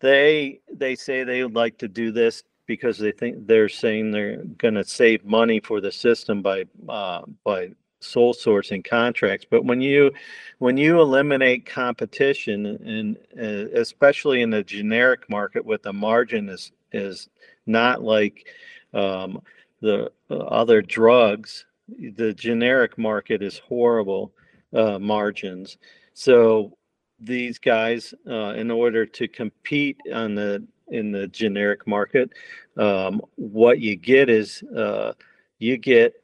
they 0.00 0.60
they 0.72 0.96
say 0.96 1.22
they 1.22 1.44
would 1.44 1.54
like 1.54 1.78
to 1.78 1.88
do 1.88 2.10
this 2.10 2.42
because 2.66 2.98
they 2.98 3.12
think 3.12 3.46
they're 3.46 3.68
saying 3.68 4.10
they're 4.10 4.42
going 4.58 4.74
to 4.74 4.84
save 4.84 5.24
money 5.24 5.60
for 5.60 5.80
the 5.80 5.92
system 5.92 6.42
by 6.42 6.64
uh, 6.88 7.22
by 7.44 7.70
sole 8.00 8.34
sourcing 8.34 8.84
contracts. 8.84 9.46
But 9.48 9.64
when 9.64 9.80
you 9.80 10.12
when 10.58 10.76
you 10.76 11.00
eliminate 11.00 11.66
competition, 11.66 12.66
and 12.66 13.16
uh, 13.38 13.78
especially 13.78 14.42
in 14.42 14.50
the 14.50 14.64
generic 14.64 15.28
market, 15.28 15.64
with 15.64 15.82
the 15.82 15.92
margin 15.92 16.48
is 16.48 16.72
is 16.92 17.28
not 17.66 18.02
like 18.02 18.46
um, 18.92 19.40
the 19.80 20.10
uh, 20.30 20.34
other 20.34 20.82
drugs. 20.82 21.66
The 21.88 22.32
generic 22.32 22.98
market 22.98 23.42
is 23.42 23.58
horrible 23.58 24.32
uh, 24.72 24.98
margins. 24.98 25.78
So 26.14 26.76
these 27.18 27.58
guys, 27.58 28.14
uh, 28.28 28.54
in 28.54 28.70
order 28.70 29.04
to 29.04 29.28
compete 29.28 29.98
on 30.12 30.34
the 30.34 30.66
in 30.88 31.12
the 31.12 31.28
generic 31.28 31.86
market, 31.86 32.32
um, 32.76 33.20
what 33.36 33.80
you 33.80 33.96
get 33.96 34.28
is 34.28 34.62
uh, 34.76 35.12
you 35.58 35.76
get 35.76 36.14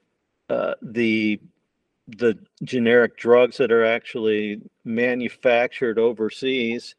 uh, 0.48 0.74
the 0.82 1.40
the 2.08 2.38
generic 2.62 3.16
drugs 3.16 3.56
that 3.56 3.72
are 3.72 3.84
actually 3.84 4.60
manufactured 4.84 5.98
overseas 5.98 6.94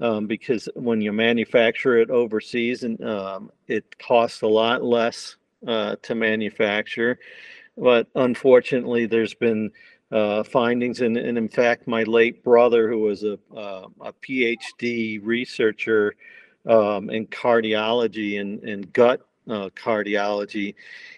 um, 0.00 0.26
because 0.26 0.68
when 0.74 1.00
you 1.00 1.12
manufacture 1.12 1.98
it 1.98 2.10
overseas 2.10 2.82
and 2.82 3.02
um, 3.04 3.50
it 3.66 3.98
costs 3.98 4.42
a 4.42 4.46
lot 4.46 4.82
less 4.82 5.36
uh, 5.66 5.96
to 6.02 6.14
manufacture. 6.14 7.18
But 7.76 8.08
unfortunately 8.14 9.06
there's 9.06 9.34
been 9.34 9.70
uh, 10.12 10.42
findings 10.42 11.00
and, 11.00 11.16
and 11.16 11.36
in 11.36 11.48
fact 11.48 11.88
my 11.88 12.04
late 12.04 12.42
brother 12.44 12.88
who 12.88 13.00
was 13.00 13.24
a, 13.24 13.38
uh, 13.56 13.86
a 14.00 14.12
phd 14.12 15.20
researcher 15.24 16.14
um, 16.64 17.10
in 17.10 17.26
cardiology 17.26 18.40
and, 18.40 18.62
and 18.62 18.92
gut 18.92 19.26
uh, 19.48 19.68
cardiology 19.70 20.74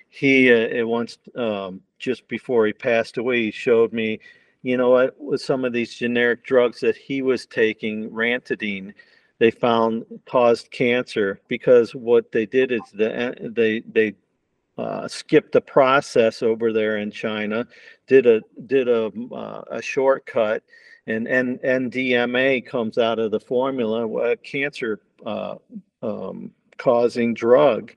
he 0.09 0.53
uh, 0.53 0.87
once 0.87 1.19
um, 1.37 1.81
just 1.99 2.27
before 2.29 2.67
he 2.67 2.73
passed 2.73 3.19
away 3.19 3.43
he 3.43 3.51
showed 3.51 3.93
me 3.93 4.19
you 4.63 4.77
know 4.77 4.91
what 4.91 5.21
with 5.21 5.41
some 5.41 5.65
of 5.65 5.73
these 5.73 5.95
generic 5.95 6.45
drugs 6.45 6.81
that 6.81 6.97
he 6.97 7.23
was 7.23 7.47
taking 7.47 8.11
ranitidine 8.11 8.93
they 9.39 9.51
found 9.51 10.05
caused 10.27 10.71
cancer 10.71 11.41
because 11.49 11.95
what 11.95 12.33
they 12.33 12.47
did 12.47 12.73
is 12.73 12.81
the, 12.93 13.53
they 13.55 13.81
they 13.81 14.15
uh, 14.79 15.09
skipped 15.09 15.53
the 15.53 15.61
process 15.61 16.43
over 16.43 16.73
there 16.73 16.99
in 16.99 17.11
China, 17.11 17.67
did 18.07 18.27
a 18.27 18.41
did 18.67 18.89
a 18.89 19.11
uh, 19.33 19.63
a 19.71 19.83
shortcut, 19.83 20.63
and 21.07 21.27
N, 21.27 21.59
NDMA 21.65 22.65
comes 22.65 22.97
out 22.97 23.19
of 23.19 23.33
the 23.33 23.41
formula, 23.41 24.07
a 24.07 24.37
cancer 24.37 25.01
uh, 25.27 25.57
um, 26.03 26.53
causing 26.77 27.35
drug 27.35 27.93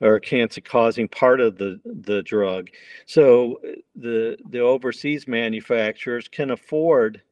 or 0.00 0.20
cancer 0.20 0.60
causing 0.60 1.08
part 1.08 1.40
of 1.40 1.58
the 1.58 1.80
the 1.84 2.22
drug. 2.22 2.68
So 3.06 3.60
the 3.96 4.38
the 4.50 4.60
overseas 4.60 5.26
manufacturers 5.26 6.28
can 6.28 6.50
afford 6.50 7.22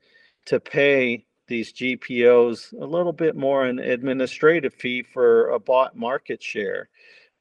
to 0.46 0.60
pay 0.60 1.26
these 1.48 1.72
GPOs 1.72 2.72
a 2.80 2.84
little 2.84 3.12
bit 3.12 3.36
more 3.36 3.64
an 3.64 3.78
administrative 3.78 4.74
fee 4.74 5.02
for 5.02 5.50
a 5.50 5.58
bought 5.58 5.96
market 5.96 6.42
share. 6.42 6.88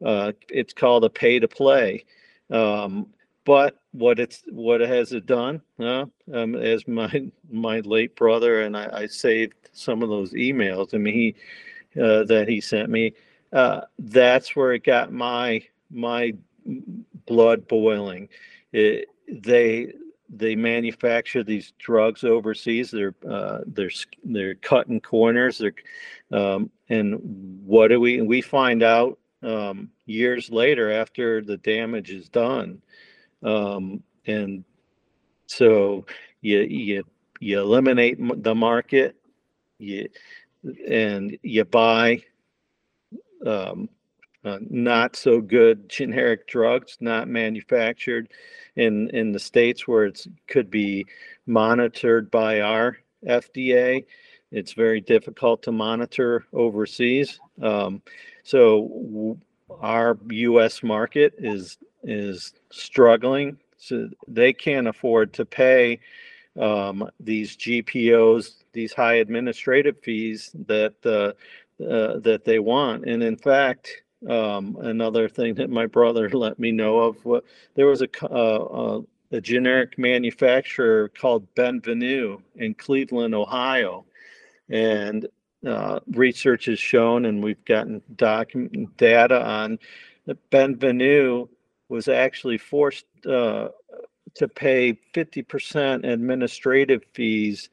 Uh, 0.03 0.33
it's 0.49 0.73
called 0.73 1.03
a 1.03 1.09
pay 1.09 1.39
to 1.39 1.47
play. 1.47 2.05
Um, 2.51 3.07
but 3.45 3.79
what 3.91 4.19
it's 4.19 4.43
what 4.49 4.81
has 4.81 5.11
it 5.13 5.25
done? 5.25 5.61
Uh, 5.79 6.05
um, 6.33 6.55
as 6.55 6.87
my 6.87 7.31
my 7.49 7.79
late 7.81 8.15
brother 8.15 8.61
and 8.61 8.75
I, 8.75 8.89
I, 8.91 9.05
saved 9.07 9.53
some 9.71 10.01
of 10.01 10.09
those 10.09 10.33
emails. 10.33 10.93
I 10.93 10.97
mean, 10.97 11.13
he 11.13 12.01
uh, 12.01 12.23
that 12.25 12.47
he 12.47 12.59
sent 12.59 12.89
me. 12.89 13.13
Uh, 13.53 13.81
that's 13.99 14.55
where 14.55 14.73
it 14.73 14.83
got 14.83 15.11
my 15.11 15.63
my 15.91 16.33
blood 17.25 17.67
boiling. 17.67 18.29
It, 18.71 19.07
they 19.27 19.93
they 20.29 20.55
manufacture 20.55 21.43
these 21.43 21.73
drugs 21.77 22.23
overseas. 22.23 22.91
They're 22.91 23.15
uh, 23.29 23.59
they're 23.67 23.91
they're 24.23 24.55
cutting 24.55 24.99
corners. 25.01 25.59
They're 25.59 25.73
um, 26.31 26.69
and 26.89 27.61
what 27.65 27.89
do 27.89 27.99
we 27.99 28.21
we 28.21 28.41
find 28.41 28.83
out 28.83 29.19
um, 29.43 29.89
years 30.05 30.49
later 30.49 30.91
after 30.91 31.41
the 31.41 31.57
damage 31.57 32.11
is 32.11 32.29
done, 32.29 32.81
um, 33.43 34.03
and 34.25 34.63
so 35.47 36.05
you 36.41 36.59
you 36.61 37.03
you 37.39 37.59
eliminate 37.59 38.17
the 38.43 38.55
market, 38.55 39.15
you 39.77 40.09
and 40.87 41.37
you 41.43 41.63
buy 41.65 42.23
um, 43.45 43.89
uh, 44.43 44.59
not 44.69 45.15
so 45.15 45.41
good 45.41 45.89
generic 45.89 46.47
drugs 46.47 46.97
not 46.99 47.27
manufactured 47.27 48.29
in 48.75 49.09
in 49.09 49.31
the 49.31 49.39
states 49.39 49.87
where 49.87 50.05
it 50.05 50.25
could 50.47 50.69
be 50.69 51.05
monitored 51.47 52.29
by 52.29 52.61
our 52.61 52.97
FDA. 53.25 54.05
It's 54.51 54.73
very 54.73 55.01
difficult 55.01 55.63
to 55.63 55.71
monitor 55.71 56.45
overseas. 56.53 57.39
Um, 57.61 58.01
so 58.43 58.87
w- 58.87 59.37
our 59.81 60.17
U.S. 60.29 60.83
market 60.83 61.33
is 61.39 61.77
is 62.03 62.53
struggling. 62.71 63.57
So 63.77 64.09
they 64.27 64.53
can't 64.53 64.87
afford 64.87 65.33
to 65.33 65.45
pay 65.45 65.99
um, 66.59 67.09
these 67.19 67.57
GPOs, 67.57 68.63
these 68.73 68.93
high 68.93 69.15
administrative 69.15 69.99
fees 70.01 70.51
that 70.67 70.93
uh, 71.05 71.33
uh, 71.81 72.19
that 72.19 72.43
they 72.45 72.59
want. 72.59 73.05
And 73.05 73.21
in 73.21 73.37
fact, 73.37 74.03
um, 74.29 74.77
another 74.81 75.27
thing 75.27 75.55
that 75.55 75.69
my 75.69 75.85
brother 75.85 76.29
let 76.33 76.59
me 76.59 76.71
know 76.71 76.99
of, 76.99 77.23
what 77.25 77.43
there 77.75 77.87
was 77.87 78.01
a, 78.01 78.25
uh, 78.25 79.01
a 79.31 79.41
generic 79.41 79.97
manufacturer 79.97 81.09
called 81.09 81.47
Ben 81.55 81.81
Venue 81.81 82.41
in 82.55 82.73
Cleveland, 82.75 83.35
Ohio, 83.35 84.05
and 84.69 85.27
uh, 85.65 85.99
research 86.11 86.65
has 86.65 86.79
shown, 86.79 87.25
and 87.25 87.43
we've 87.43 87.63
gotten 87.65 88.01
document 88.15 88.95
data 88.97 89.43
on 89.43 89.79
that 90.25 90.37
Ben 90.49 90.75
Venue 90.75 91.47
was 91.89 92.07
actually 92.07 92.57
forced 92.57 93.05
uh, 93.27 93.69
to 94.35 94.47
pay 94.47 94.97
50% 95.13 96.07
administrative 96.07 97.03
fees 97.13 97.69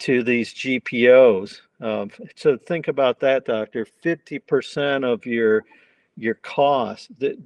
to 0.00 0.22
these 0.22 0.52
GPOs. 0.54 1.60
Um, 1.80 2.10
so 2.36 2.56
think 2.56 2.88
about 2.88 3.20
that, 3.20 3.44
doctor. 3.44 3.86
50% 4.04 5.04
of 5.04 5.24
your 5.26 5.64
your 6.16 6.34
cost 6.34 7.08
that 7.20 7.38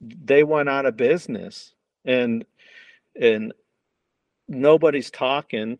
they 0.00 0.44
went 0.44 0.68
out 0.68 0.86
of 0.86 0.96
business 0.96 1.74
and 2.04 2.44
and 3.20 3.52
nobody's 4.46 5.10
talking 5.10 5.78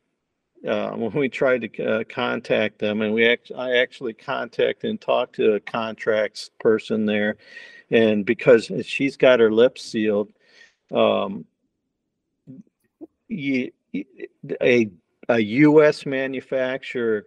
uh, 0.66 0.90
when 0.90 1.12
we 1.12 1.28
tried 1.28 1.60
to 1.60 1.84
uh, 1.84 2.04
contact 2.04 2.80
them 2.80 3.02
and 3.02 3.14
we 3.14 3.28
act- 3.28 3.52
I 3.56 3.76
actually 3.76 4.14
contacted 4.14 4.90
and 4.90 5.00
talked 5.00 5.36
to 5.36 5.52
a 5.52 5.60
contracts 5.60 6.50
person 6.58 7.06
there 7.06 7.36
and 7.90 8.26
because 8.26 8.72
she's 8.82 9.16
got 9.16 9.38
her 9.38 9.52
lips 9.52 9.82
sealed 9.82 10.32
um, 10.92 11.44
you, 13.28 13.70
a 14.60 14.90
a 15.28 15.38
U.S. 15.38 16.06
manufacturer 16.06 17.26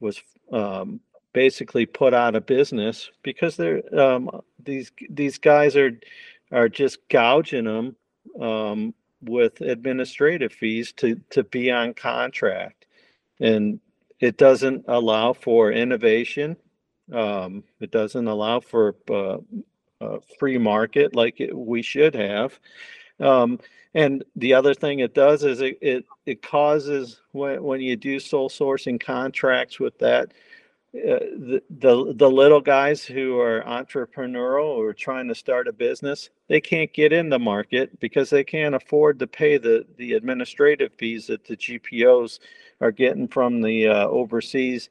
was 0.00 0.20
um, 0.52 1.00
basically 1.32 1.86
put 1.86 2.14
out 2.14 2.34
of 2.34 2.46
business 2.46 3.10
because 3.22 3.56
they're 3.56 3.82
um, 3.98 4.30
these 4.62 4.92
these 5.10 5.38
guys 5.38 5.76
are 5.76 5.92
are 6.52 6.68
just 6.68 6.98
gouging 7.08 7.64
them 7.64 7.96
um, 8.40 8.94
with 9.22 9.60
administrative 9.60 10.52
fees 10.52 10.92
to 10.94 11.20
to 11.30 11.44
be 11.44 11.70
on 11.70 11.94
contract, 11.94 12.86
and 13.40 13.80
it 14.20 14.36
doesn't 14.36 14.84
allow 14.88 15.32
for 15.32 15.72
innovation. 15.72 16.56
Um, 17.12 17.64
it 17.80 17.90
doesn't 17.90 18.28
allow 18.28 18.60
for 18.60 18.96
uh, 19.10 19.38
a 20.00 20.18
free 20.38 20.58
market 20.58 21.14
like 21.14 21.40
it, 21.40 21.56
we 21.56 21.82
should 21.82 22.14
have. 22.14 22.58
And 23.98 24.24
the 24.36 24.54
other 24.54 24.74
thing 24.74 25.00
it 25.00 25.12
does 25.12 25.42
is 25.42 25.60
it 25.60 25.78
it, 25.82 26.04
it 26.24 26.42
causes 26.42 27.20
when, 27.32 27.62
when 27.62 27.80
you 27.80 27.96
do 27.96 28.20
sole 28.20 28.48
sourcing 28.48 29.00
contracts 29.00 29.80
with 29.80 29.98
that 29.98 30.32
uh, 30.94 31.18
the, 31.36 31.62
the 31.68 32.14
the 32.14 32.30
little 32.30 32.60
guys 32.60 33.04
who 33.04 33.38
are 33.40 33.62
entrepreneurial 33.64 34.64
or 34.64 34.94
trying 34.94 35.26
to 35.28 35.34
start 35.34 35.68
a 35.68 35.72
business 35.72 36.30
they 36.48 36.60
can't 36.60 36.94
get 36.94 37.12
in 37.12 37.28
the 37.28 37.38
market 37.38 38.00
because 38.00 38.30
they 38.30 38.42
can't 38.42 38.74
afford 38.74 39.18
to 39.18 39.26
pay 39.26 39.58
the 39.58 39.84
the 39.98 40.14
administrative 40.14 40.92
fees 40.94 41.26
that 41.26 41.44
the 41.44 41.56
gpos 41.56 42.38
are 42.80 42.92
getting 42.92 43.28
from 43.28 43.60
the 43.60 43.86
uh, 43.86 44.06
overseas 44.06 44.88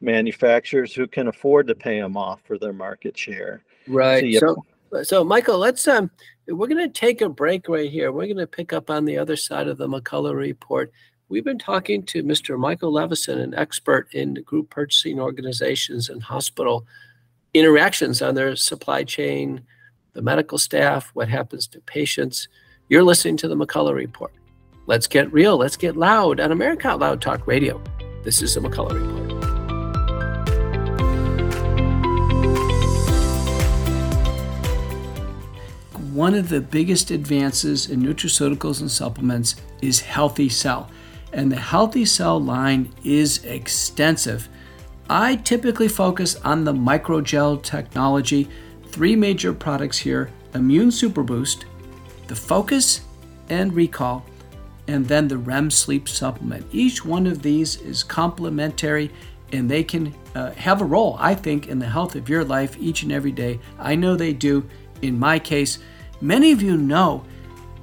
manufacturers 0.00 0.94
who 0.94 1.06
can 1.06 1.28
afford 1.28 1.66
to 1.66 1.74
pay 1.74 2.00
them 2.00 2.16
off 2.16 2.40
for 2.44 2.58
their 2.58 2.72
market 2.72 3.16
share. 3.16 3.62
Right 3.86 4.34
so, 4.34 4.54
so 4.54 4.64
so, 5.02 5.24
Michael, 5.24 5.58
let's 5.58 5.86
um, 5.88 6.10
we're 6.46 6.66
going 6.66 6.78
to 6.78 6.88
take 6.88 7.20
a 7.20 7.28
break 7.28 7.68
right 7.68 7.90
here. 7.90 8.10
We're 8.10 8.26
going 8.26 8.38
to 8.38 8.46
pick 8.46 8.72
up 8.72 8.90
on 8.90 9.04
the 9.04 9.18
other 9.18 9.36
side 9.36 9.68
of 9.68 9.78
the 9.78 9.88
McCullough 9.88 10.36
report. 10.36 10.92
We've 11.28 11.44
been 11.44 11.58
talking 11.58 12.02
to 12.04 12.22
Mr. 12.22 12.58
Michael 12.58 12.92
Levison, 12.92 13.38
an 13.38 13.54
expert 13.54 14.08
in 14.14 14.34
group 14.44 14.70
purchasing 14.70 15.20
organizations 15.20 16.08
and 16.08 16.22
hospital 16.22 16.86
interactions 17.52 18.22
on 18.22 18.34
their 18.34 18.56
supply 18.56 19.04
chain, 19.04 19.62
the 20.14 20.22
medical 20.22 20.56
staff, 20.56 21.10
what 21.14 21.28
happens 21.28 21.66
to 21.68 21.80
patients. 21.80 22.48
You're 22.88 23.04
listening 23.04 23.36
to 23.38 23.48
the 23.48 23.56
McCullough 23.56 23.94
Report. 23.94 24.32
Let's 24.86 25.06
get 25.06 25.30
real, 25.32 25.58
let's 25.58 25.76
get 25.76 25.96
loud 25.96 26.40
on 26.40 26.50
America 26.50 26.88
Out 26.88 27.00
Loud 27.00 27.20
Talk 27.20 27.46
Radio. 27.46 27.82
This 28.24 28.40
is 28.40 28.54
the 28.54 28.60
McCullough 28.60 28.94
Report. 28.94 29.27
One 36.18 36.34
of 36.34 36.48
the 36.48 36.60
biggest 36.60 37.12
advances 37.12 37.90
in 37.90 38.02
nutraceuticals 38.02 38.80
and 38.80 38.90
supplements 38.90 39.54
is 39.80 40.00
Healthy 40.00 40.48
Cell. 40.48 40.90
And 41.32 41.52
the 41.52 41.60
Healthy 41.60 42.06
Cell 42.06 42.40
line 42.40 42.92
is 43.04 43.44
extensive. 43.44 44.48
I 45.08 45.36
typically 45.36 45.86
focus 45.86 46.34
on 46.42 46.64
the 46.64 46.72
microgel 46.72 47.62
technology. 47.62 48.48
Three 48.88 49.14
major 49.14 49.52
products 49.52 49.96
here 49.96 50.32
Immune 50.54 50.90
Super 50.90 51.22
Boost, 51.22 51.66
the 52.26 52.34
Focus 52.34 53.02
and 53.48 53.72
Recall, 53.72 54.26
and 54.88 55.06
then 55.06 55.28
the 55.28 55.38
REM 55.38 55.70
sleep 55.70 56.08
supplement. 56.08 56.66
Each 56.72 57.04
one 57.04 57.28
of 57.28 57.42
these 57.42 57.80
is 57.82 58.02
complementary 58.02 59.12
and 59.52 59.70
they 59.70 59.84
can 59.84 60.12
uh, 60.34 60.50
have 60.54 60.80
a 60.80 60.84
role, 60.84 61.16
I 61.20 61.36
think, 61.36 61.68
in 61.68 61.78
the 61.78 61.86
health 61.86 62.16
of 62.16 62.28
your 62.28 62.42
life 62.42 62.76
each 62.80 63.04
and 63.04 63.12
every 63.12 63.30
day. 63.30 63.60
I 63.78 63.94
know 63.94 64.16
they 64.16 64.32
do. 64.32 64.68
In 65.00 65.16
my 65.16 65.38
case, 65.38 65.78
many 66.20 66.52
of 66.52 66.62
you 66.62 66.76
know 66.76 67.24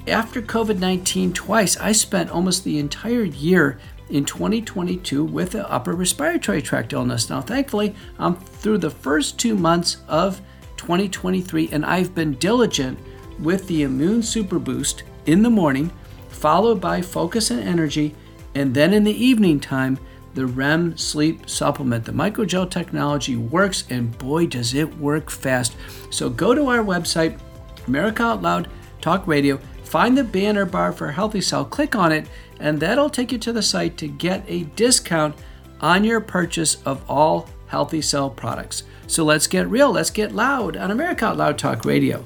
after 0.08 0.42
COVID 0.42 0.80
19 0.80 1.34
twice, 1.34 1.78
I 1.78 1.92
spent 1.92 2.30
almost 2.30 2.64
the 2.64 2.78
entire 2.78 3.24
year 3.24 3.80
in 4.10 4.24
2022 4.24 5.24
with 5.24 5.56
an 5.56 5.66
upper 5.68 5.94
respiratory 5.94 6.62
tract 6.62 6.94
illness. 6.94 7.30
Now, 7.30 7.42
thankfully, 7.42 7.96
I'm 8.20 8.36
through 8.36 8.78
the 8.80 8.92
first 8.92 9.40
two 9.40 9.56
months 9.56 9.98
of 10.08 10.42
2023 10.78 11.70
and 11.72 11.86
I've 11.86 12.14
been 12.14 12.34
diligent 12.36 13.00
with 13.40 13.68
the 13.68 13.82
Immune 13.84 14.22
Super 14.22 14.60
Boost 14.60 15.04
in 15.26 15.42
the 15.42 15.50
morning, 15.50 15.92
followed 16.30 16.80
by 16.80 17.02
Focus 17.02 17.50
and 17.50 17.62
Energy, 17.62 18.14
and 18.54 18.74
then 18.74 18.94
in 18.94 19.04
the 19.04 19.26
evening 19.26 19.60
time, 19.60 19.98
the 20.36 20.46
REM 20.46 20.98
sleep 20.98 21.50
supplement. 21.50 22.06
The 22.06 22.12
microgel 22.12 22.70
technology 22.70 23.38
works, 23.38 23.86
and 23.90 24.16
boy, 24.18 24.48
does 24.48 24.74
it 24.74 24.98
work 24.98 25.32
fast. 25.32 25.76
So 26.12 26.30
go 26.30 26.54
to 26.54 26.68
our 26.68 26.84
website, 26.84 27.40
America 27.88 28.24
Out 28.24 28.42
Loud 28.42 28.70
Talk 29.02 29.28
Radio, 29.28 29.60
find 29.84 30.18
the 30.18 30.24
banner 30.24 30.66
bar 30.66 30.92
for 30.92 31.12
Healthy 31.12 31.42
Cell, 31.42 31.66
click 31.66 31.96
on 31.96 32.12
it, 32.12 32.28
and 32.60 32.80
that'll 32.80 33.10
take 33.10 33.32
you 33.32 33.38
to 33.40 33.54
the 33.54 33.62
site 33.62 33.98
to 33.98 34.08
get 34.08 34.44
a 34.48 34.64
discount 34.76 35.36
on 35.82 36.04
your 36.04 36.22
purchase 36.22 36.82
of 36.84 37.04
all 37.10 37.50
Healthy 37.68 38.02
Cell 38.02 38.30
products. 38.30 38.84
So 39.08 39.24
let's 39.24 39.48
get 39.48 39.70
real, 39.70 39.92
let's 39.92 40.10
get 40.10 40.34
loud 40.34 40.78
on 40.78 40.92
America 40.92 41.26
Out 41.26 41.38
Loud 41.38 41.58
Talk 41.58 41.86
Radio. 41.86 42.26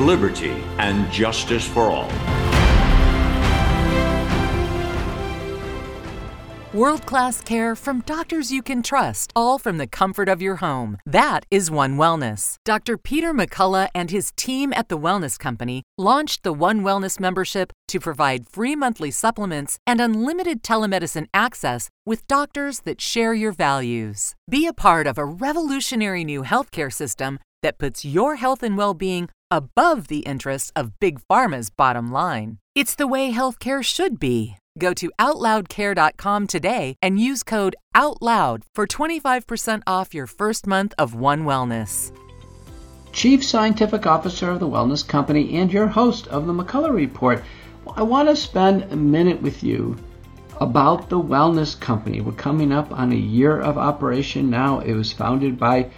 liberty, 0.00 0.62
and 0.78 1.10
justice 1.10 1.66
for 1.66 1.90
all. 1.90 2.10
World 6.76 7.06
class 7.06 7.40
care 7.40 7.74
from 7.74 8.02
doctors 8.02 8.52
you 8.52 8.60
can 8.60 8.82
trust, 8.82 9.32
all 9.34 9.58
from 9.58 9.78
the 9.78 9.86
comfort 9.86 10.28
of 10.28 10.42
your 10.42 10.56
home. 10.56 10.98
That 11.06 11.46
is 11.50 11.70
One 11.70 11.96
Wellness. 11.96 12.56
Dr. 12.66 12.98
Peter 12.98 13.32
McCullough 13.32 13.88
and 13.94 14.10
his 14.10 14.30
team 14.36 14.74
at 14.74 14.90
the 14.90 14.98
Wellness 14.98 15.38
Company 15.38 15.84
launched 15.96 16.42
the 16.42 16.52
One 16.52 16.82
Wellness 16.82 17.18
membership 17.18 17.72
to 17.88 17.98
provide 17.98 18.46
free 18.46 18.76
monthly 18.76 19.10
supplements 19.10 19.78
and 19.86 20.02
unlimited 20.02 20.62
telemedicine 20.62 21.28
access 21.32 21.88
with 22.04 22.26
doctors 22.26 22.80
that 22.80 23.00
share 23.00 23.32
your 23.32 23.52
values. 23.52 24.34
Be 24.46 24.66
a 24.66 24.74
part 24.74 25.06
of 25.06 25.16
a 25.16 25.24
revolutionary 25.24 26.24
new 26.24 26.42
healthcare 26.42 26.92
system 26.92 27.38
that 27.62 27.78
puts 27.78 28.04
your 28.04 28.36
health 28.36 28.62
and 28.62 28.76
well 28.76 28.92
being 28.92 29.30
above 29.50 30.08
the 30.08 30.20
interests 30.20 30.72
of 30.74 30.98
Big 30.98 31.20
Pharma's 31.30 31.70
bottom 31.70 32.12
line. 32.12 32.58
It's 32.74 32.94
the 32.94 33.06
way 33.06 33.32
healthcare 33.32 33.82
should 33.82 34.18
be. 34.18 34.56
Go 34.78 34.92
to 34.94 35.10
OutLoudCare.com 35.18 36.46
today 36.46 36.96
and 37.00 37.18
use 37.18 37.42
code 37.42 37.76
OUTLOUD 37.94 38.62
for 38.74 38.86
25% 38.86 39.82
off 39.86 40.14
your 40.14 40.26
first 40.26 40.66
month 40.66 40.94
of 40.98 41.14
One 41.14 41.44
Wellness. 41.44 42.12
Chief 43.12 43.42
Scientific 43.42 44.06
Officer 44.06 44.50
of 44.50 44.60
the 44.60 44.68
Wellness 44.68 45.06
Company 45.06 45.56
and 45.56 45.72
your 45.72 45.86
host 45.86 46.26
of 46.28 46.46
the 46.46 46.52
McCullough 46.52 46.94
Report. 46.94 47.42
I 47.96 48.02
want 48.02 48.28
to 48.28 48.36
spend 48.36 48.92
a 48.92 48.96
minute 48.96 49.40
with 49.40 49.62
you 49.62 49.96
about 50.60 51.08
the 51.08 51.18
Wellness 51.18 51.78
Company. 51.78 52.20
We're 52.20 52.32
coming 52.32 52.72
up 52.72 52.92
on 52.92 53.12
a 53.12 53.16
year 53.16 53.58
of 53.58 53.78
operation 53.78 54.50
now. 54.50 54.80
It 54.80 54.92
was 54.92 55.12
founded 55.12 55.58
by 55.58 55.90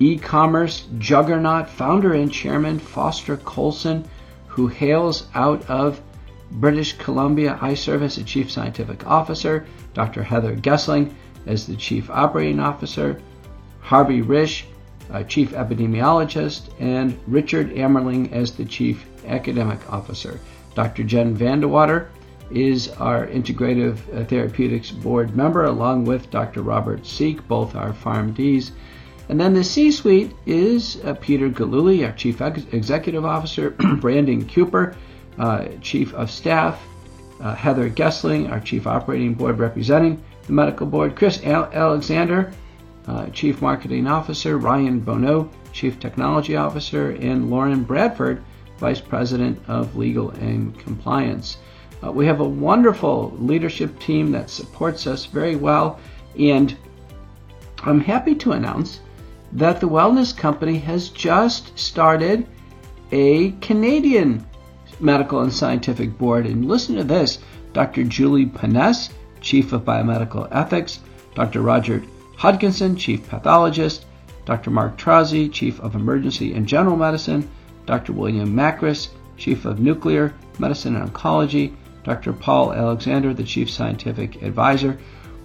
e-commerce 0.00 0.86
juggernaut 0.98 1.68
founder 1.68 2.14
and 2.14 2.32
chairman 2.32 2.78
Foster 2.78 3.36
Coulson, 3.38 4.08
who 4.46 4.66
hails 4.68 5.26
out 5.34 5.68
of 5.68 6.00
British 6.50 6.96
Columbia. 6.98 7.58
I 7.60 7.72
as 7.72 8.16
the 8.16 8.24
chief 8.24 8.50
scientific 8.50 9.06
officer, 9.06 9.66
Dr. 9.94 10.22
Heather 10.22 10.56
Gessling 10.56 11.14
as 11.46 11.66
the 11.66 11.76
chief 11.76 12.10
operating 12.10 12.60
officer, 12.60 13.20
Harvey 13.80 14.22
Risch, 14.22 14.64
uh, 15.10 15.22
chief 15.24 15.52
epidemiologist, 15.52 16.68
and 16.78 17.18
Richard 17.26 17.70
Amerling 17.70 18.32
as 18.32 18.52
the 18.52 18.64
chief 18.64 19.06
academic 19.26 19.92
officer. 19.92 20.40
Dr. 20.74 21.02
Jen 21.04 21.36
Vandewater 21.36 22.08
is 22.50 22.88
our 22.88 23.26
Integrative 23.26 24.28
Therapeutics 24.28 24.90
Board 24.90 25.36
member, 25.36 25.64
along 25.64 26.04
with 26.04 26.30
Dr. 26.30 26.62
Robert 26.62 27.06
Seek, 27.06 27.46
both 27.46 27.74
our 27.74 27.92
PharmDs. 27.92 28.70
And 29.28 29.38
then 29.38 29.52
the 29.52 29.64
C 29.64 29.90
suite 29.90 30.34
is 30.46 31.02
uh, 31.04 31.14
Peter 31.14 31.48
Gillooly, 31.48 32.04
our 32.04 32.12
Chief 32.12 32.40
Ex- 32.40 32.64
Executive 32.72 33.24
Officer, 33.24 33.70
Brandon 34.00 34.48
Cooper, 34.48 34.96
uh, 35.38 35.66
Chief 35.82 36.14
of 36.14 36.30
Staff, 36.30 36.80
uh, 37.40 37.54
Heather 37.54 37.90
Gessling, 37.90 38.50
our 38.50 38.60
Chief 38.60 38.86
Operating 38.86 39.34
Board 39.34 39.58
representing 39.58 40.22
the 40.46 40.52
Medical 40.52 40.86
Board, 40.86 41.14
Chris 41.14 41.44
Al- 41.44 41.70
Alexander, 41.72 42.52
uh, 43.06 43.26
Chief 43.26 43.60
Marketing 43.60 44.06
Officer, 44.06 44.56
Ryan 44.56 45.00
Bonneau, 45.00 45.50
Chief 45.72 46.00
Technology 46.00 46.56
Officer, 46.56 47.10
and 47.10 47.50
Lauren 47.50 47.84
Bradford, 47.84 48.42
Vice 48.78 49.00
President 49.00 49.60
of 49.68 49.94
Legal 49.96 50.30
and 50.30 50.78
Compliance. 50.78 51.58
Uh, 52.02 52.12
we 52.12 52.26
have 52.26 52.40
a 52.40 52.48
wonderful 52.48 53.34
leadership 53.38 53.98
team 53.98 54.32
that 54.32 54.48
supports 54.48 55.06
us 55.06 55.26
very 55.26 55.56
well, 55.56 55.98
and 56.38 56.76
I'm 57.80 58.00
happy 58.00 58.34
to 58.36 58.52
announce 58.52 59.00
that 59.52 59.80
the 59.80 59.88
Wellness 59.88 60.36
Company 60.36 60.78
has 60.78 61.08
just 61.08 61.78
started 61.78 62.46
a 63.12 63.52
Canadian 63.60 64.44
medical 65.00 65.40
and 65.40 65.52
scientific 65.52 66.16
board. 66.18 66.46
And 66.46 66.66
listen 66.66 66.96
to 66.96 67.04
this 67.04 67.38
Dr. 67.72 68.04
Julie 68.04 68.46
Ponesse, 68.46 69.10
Chief 69.40 69.72
of 69.72 69.84
Biomedical 69.84 70.48
Ethics, 70.50 71.00
Dr. 71.34 71.62
Roger 71.62 72.02
Hodkinson, 72.36 72.98
Chief 72.98 73.26
Pathologist, 73.28 74.04
Dr. 74.44 74.70
Mark 74.70 74.96
Trozzi, 74.96 75.52
Chief 75.52 75.80
of 75.80 75.94
Emergency 75.94 76.54
and 76.54 76.66
General 76.66 76.96
Medicine, 76.96 77.48
Dr. 77.86 78.12
William 78.12 78.54
Makis, 78.54 79.08
Chief 79.36 79.64
of 79.64 79.78
Nuclear 79.78 80.34
Medicine 80.58 80.96
and 80.96 81.12
Oncology, 81.12 81.74
Dr. 82.04 82.32
Paul 82.32 82.72
Alexander, 82.72 83.34
the 83.34 83.44
Chief 83.44 83.70
Scientific 83.70 84.42
Advisor. 84.42 84.98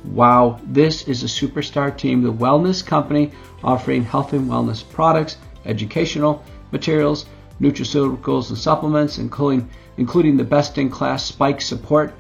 Wow, 0.06 0.60
this 0.66 1.08
is 1.08 1.24
a 1.24 1.28
superstar 1.28 1.96
team, 1.98 2.22
the 2.22 2.34
Wellness 2.34 2.86
Company, 2.86 3.32
offering 3.64 4.04
health 4.04 4.34
and 4.34 4.50
wellness 4.50 4.84
products, 4.88 5.38
educational 5.66 6.44
materials, 6.72 7.26
nutraceuticals 7.62 8.50
and 8.50 8.58
supplements, 8.58 9.18
including, 9.18 9.70
including 9.98 10.36
the 10.36 10.44
best 10.44 10.78
in 10.78 10.90
class 10.90 11.24
spike 11.24 11.62
support 11.62 12.14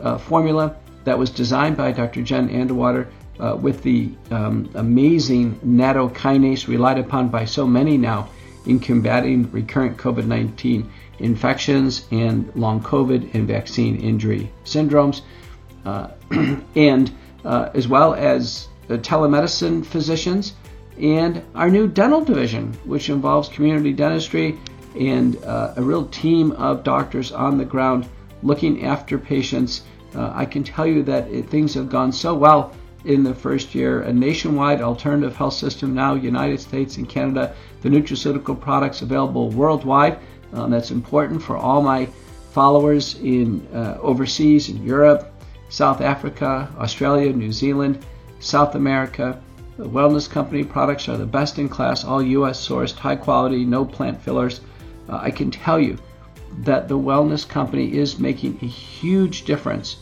uh, 0.00 0.18
formula 0.18 0.76
that 1.04 1.18
was 1.18 1.30
designed 1.30 1.76
by 1.76 1.92
Dr. 1.92 2.22
Jen 2.22 2.48
Vandewater 2.48 3.06
uh, 3.38 3.56
with 3.56 3.82
the 3.82 4.10
um, 4.30 4.68
amazing 4.74 5.54
nattokinase 5.64 6.66
relied 6.66 6.98
upon 6.98 7.28
by 7.28 7.44
so 7.44 7.66
many 7.66 7.96
now 7.96 8.28
in 8.66 8.80
combating 8.80 9.50
recurrent 9.52 9.96
COVID 9.96 10.26
19 10.26 10.90
infections 11.20 12.06
and 12.10 12.54
long 12.54 12.80
COVID 12.80 13.34
and 13.34 13.46
vaccine 13.46 13.96
injury 13.96 14.50
syndromes, 14.64 15.22
uh, 15.84 16.08
and 16.76 17.12
uh, 17.48 17.70
as 17.72 17.88
well 17.88 18.14
as 18.14 18.68
the 18.88 18.98
telemedicine 18.98 19.84
physicians 19.84 20.52
and 21.00 21.42
our 21.54 21.70
new 21.70 21.88
dental 21.88 22.22
division, 22.22 22.74
which 22.84 23.08
involves 23.08 23.48
community 23.48 23.92
dentistry 23.92 24.58
and 25.00 25.42
uh, 25.44 25.72
a 25.76 25.82
real 25.82 26.04
team 26.06 26.52
of 26.52 26.84
doctors 26.84 27.32
on 27.32 27.56
the 27.56 27.64
ground 27.64 28.06
looking 28.42 28.84
after 28.84 29.18
patients. 29.18 29.82
Uh, 30.14 30.30
I 30.34 30.44
can 30.44 30.62
tell 30.62 30.86
you 30.86 31.02
that 31.04 31.26
it, 31.28 31.48
things 31.48 31.72
have 31.74 31.88
gone 31.88 32.12
so 32.12 32.34
well 32.34 32.74
in 33.04 33.22
the 33.22 33.34
first 33.34 33.74
year. 33.74 34.02
A 34.02 34.12
nationwide 34.12 34.82
alternative 34.82 35.34
health 35.34 35.54
system 35.54 35.94
now, 35.94 36.14
United 36.14 36.60
States 36.60 36.98
and 36.98 37.08
Canada. 37.08 37.54
The 37.80 37.88
nutraceutical 37.88 38.60
products 38.60 39.00
available 39.00 39.50
worldwide. 39.50 40.18
Um, 40.52 40.70
that's 40.70 40.90
important 40.90 41.42
for 41.42 41.56
all 41.56 41.80
my 41.80 42.08
followers 42.50 43.14
in 43.20 43.66
uh, 43.72 43.98
overseas 44.02 44.68
in 44.68 44.84
Europe, 44.84 45.32
South 45.68 46.00
Africa, 46.00 46.68
Australia, 46.78 47.32
New 47.32 47.52
Zealand, 47.52 48.04
South 48.40 48.74
America. 48.74 49.40
The 49.76 49.88
Wellness 49.88 50.28
Company 50.28 50.64
products 50.64 51.08
are 51.08 51.16
the 51.16 51.26
best 51.26 51.58
in 51.58 51.68
class, 51.68 52.04
all 52.04 52.22
U.S. 52.22 52.66
sourced, 52.66 52.96
high 52.96 53.16
quality, 53.16 53.64
no 53.64 53.84
plant 53.84 54.20
fillers. 54.20 54.60
Uh, 55.08 55.18
I 55.22 55.30
can 55.30 55.50
tell 55.50 55.78
you 55.78 55.98
that 56.60 56.88
the 56.88 56.98
Wellness 56.98 57.46
Company 57.46 57.96
is 57.96 58.18
making 58.18 58.58
a 58.62 58.66
huge 58.66 59.44
difference 59.44 59.96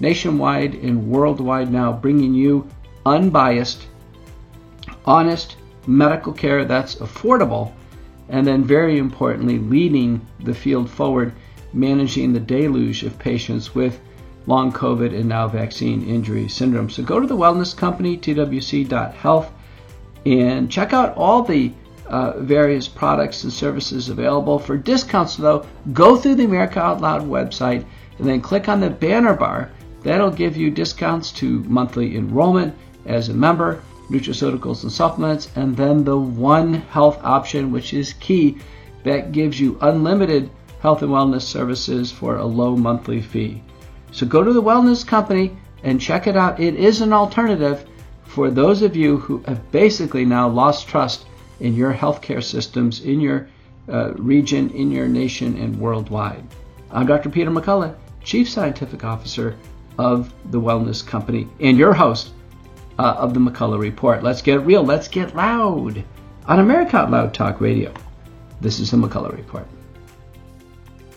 nationwide 0.00 0.74
and 0.74 1.08
worldwide 1.08 1.70
now, 1.70 1.92
bringing 1.92 2.34
you 2.34 2.66
unbiased, 3.04 3.86
honest 5.04 5.56
medical 5.86 6.32
care 6.32 6.64
that's 6.64 6.96
affordable, 6.96 7.72
and 8.28 8.46
then 8.46 8.64
very 8.64 8.98
importantly, 8.98 9.58
leading 9.58 10.26
the 10.40 10.54
field 10.54 10.88
forward, 10.88 11.32
managing 11.72 12.32
the 12.32 12.40
deluge 12.40 13.02
of 13.02 13.18
patients 13.18 13.74
with 13.74 14.00
long 14.50 14.72
COVID 14.72 15.18
and 15.18 15.28
now 15.28 15.48
vaccine 15.48 16.06
injury 16.06 16.48
syndrome. 16.48 16.90
So 16.90 17.02
go 17.02 17.20
to 17.20 17.26
the 17.26 17.36
Wellness 17.36 17.74
Company, 17.74 18.18
twc.health, 18.18 19.52
and 20.26 20.70
check 20.70 20.92
out 20.92 21.16
all 21.16 21.42
the 21.42 21.72
uh, 22.06 22.38
various 22.40 22.88
products 22.88 23.44
and 23.44 23.52
services 23.52 24.10
available. 24.10 24.58
For 24.58 24.76
discounts, 24.76 25.36
though, 25.36 25.64
go 25.92 26.16
through 26.16 26.34
the 26.34 26.44
America 26.44 26.80
Out 26.80 27.00
Loud 27.00 27.22
website 27.22 27.84
and 28.18 28.28
then 28.28 28.42
click 28.42 28.68
on 28.68 28.80
the 28.80 28.90
banner 28.90 29.34
bar 29.34 29.70
That'll 30.02 30.30
give 30.30 30.56
you 30.56 30.70
discounts 30.70 31.30
to 31.32 31.62
monthly 31.64 32.16
enrollment 32.16 32.74
as 33.04 33.28
a 33.28 33.34
member, 33.34 33.82
nutraceuticals 34.08 34.82
and 34.82 34.90
supplements, 34.90 35.50
and 35.54 35.76
then 35.76 36.04
the 36.04 36.18
one 36.18 36.72
health 36.72 37.20
option, 37.22 37.70
which 37.70 37.92
is 37.92 38.14
key, 38.14 38.56
that 39.04 39.32
gives 39.32 39.60
you 39.60 39.76
unlimited 39.82 40.48
health 40.80 41.02
and 41.02 41.10
wellness 41.10 41.42
services 41.42 42.10
for 42.10 42.36
a 42.36 42.46
low 42.46 42.76
monthly 42.76 43.20
fee. 43.20 43.62
So 44.12 44.26
go 44.26 44.42
to 44.42 44.52
the 44.52 44.62
Wellness 44.62 45.06
Company 45.06 45.56
and 45.82 46.00
check 46.00 46.26
it 46.26 46.36
out. 46.36 46.60
It 46.60 46.74
is 46.74 47.00
an 47.00 47.12
alternative 47.12 47.86
for 48.24 48.50
those 48.50 48.82
of 48.82 48.96
you 48.96 49.18
who 49.18 49.38
have 49.46 49.70
basically 49.72 50.24
now 50.24 50.48
lost 50.48 50.88
trust 50.88 51.26
in 51.60 51.74
your 51.74 51.92
healthcare 51.92 52.42
systems 52.42 53.00
in 53.00 53.20
your 53.20 53.48
uh, 53.88 54.12
region, 54.14 54.70
in 54.70 54.90
your 54.90 55.08
nation, 55.08 55.56
and 55.56 55.78
worldwide. 55.78 56.44
I'm 56.90 57.06
Dr. 57.06 57.28
Peter 57.28 57.50
McCullough, 57.50 57.94
Chief 58.22 58.48
Scientific 58.48 59.04
Officer 59.04 59.56
of 59.98 60.32
the 60.50 60.60
Wellness 60.60 61.06
Company 61.06 61.48
and 61.60 61.76
your 61.76 61.92
host 61.92 62.30
uh, 62.98 63.14
of 63.18 63.34
the 63.34 63.40
McCullough 63.40 63.80
Report. 63.80 64.22
Let's 64.22 64.42
get 64.42 64.64
real. 64.64 64.84
Let's 64.84 65.08
get 65.08 65.34
loud 65.34 66.02
on 66.46 66.58
America 66.58 66.98
Out 66.98 67.10
Loud 67.10 67.34
Talk 67.34 67.60
Radio. 67.60 67.92
This 68.60 68.80
is 68.80 68.90
the 68.90 68.96
McCullough 68.96 69.36
Report. 69.36 69.66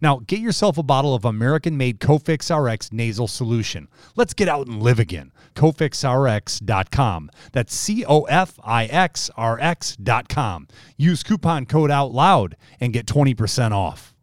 Now, 0.00 0.20
get 0.26 0.40
yourself 0.40 0.78
a 0.78 0.82
bottle 0.82 1.14
of 1.14 1.24
American 1.24 1.76
made 1.76 2.00
Cofix 2.00 2.50
RX 2.50 2.92
nasal 2.92 3.28
solution. 3.28 3.88
Let's 4.16 4.32
get 4.32 4.48
out 4.48 4.66
and 4.66 4.82
live 4.82 4.98
again. 4.98 5.32
CofixRx.com. 5.54 7.30
That's 7.52 7.74
C 7.74 8.04
O 8.06 8.22
F 8.22 8.58
I 8.64 8.86
X 8.86 9.30
R 9.36 9.58
X.com. 9.60 10.68
Use 10.96 11.22
coupon 11.22 11.66
code 11.66 11.90
OUT 11.90 12.12
LOUD 12.12 12.56
and 12.80 12.92
get 12.92 13.06
20% 13.06 13.72
off. 13.72 14.14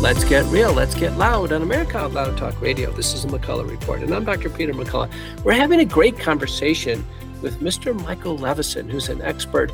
Let's 0.00 0.24
get 0.24 0.46
real. 0.46 0.72
Let's 0.72 0.94
get 0.94 1.18
loud 1.18 1.52
on 1.52 1.60
America 1.60 1.98
Out 1.98 2.14
Loud 2.14 2.38
Talk 2.38 2.58
Radio. 2.62 2.90
This 2.90 3.12
is 3.12 3.22
the 3.22 3.38
McCullough 3.38 3.68
Report, 3.68 4.00
and 4.00 4.14
I'm 4.14 4.24
Dr. 4.24 4.48
Peter 4.48 4.72
McCullough. 4.72 5.12
We're 5.44 5.52
having 5.52 5.80
a 5.80 5.84
great 5.84 6.18
conversation 6.18 7.04
with 7.42 7.60
Mr. 7.60 7.94
Michael 8.02 8.38
Levison, 8.38 8.88
who's 8.88 9.10
an 9.10 9.20
expert 9.20 9.70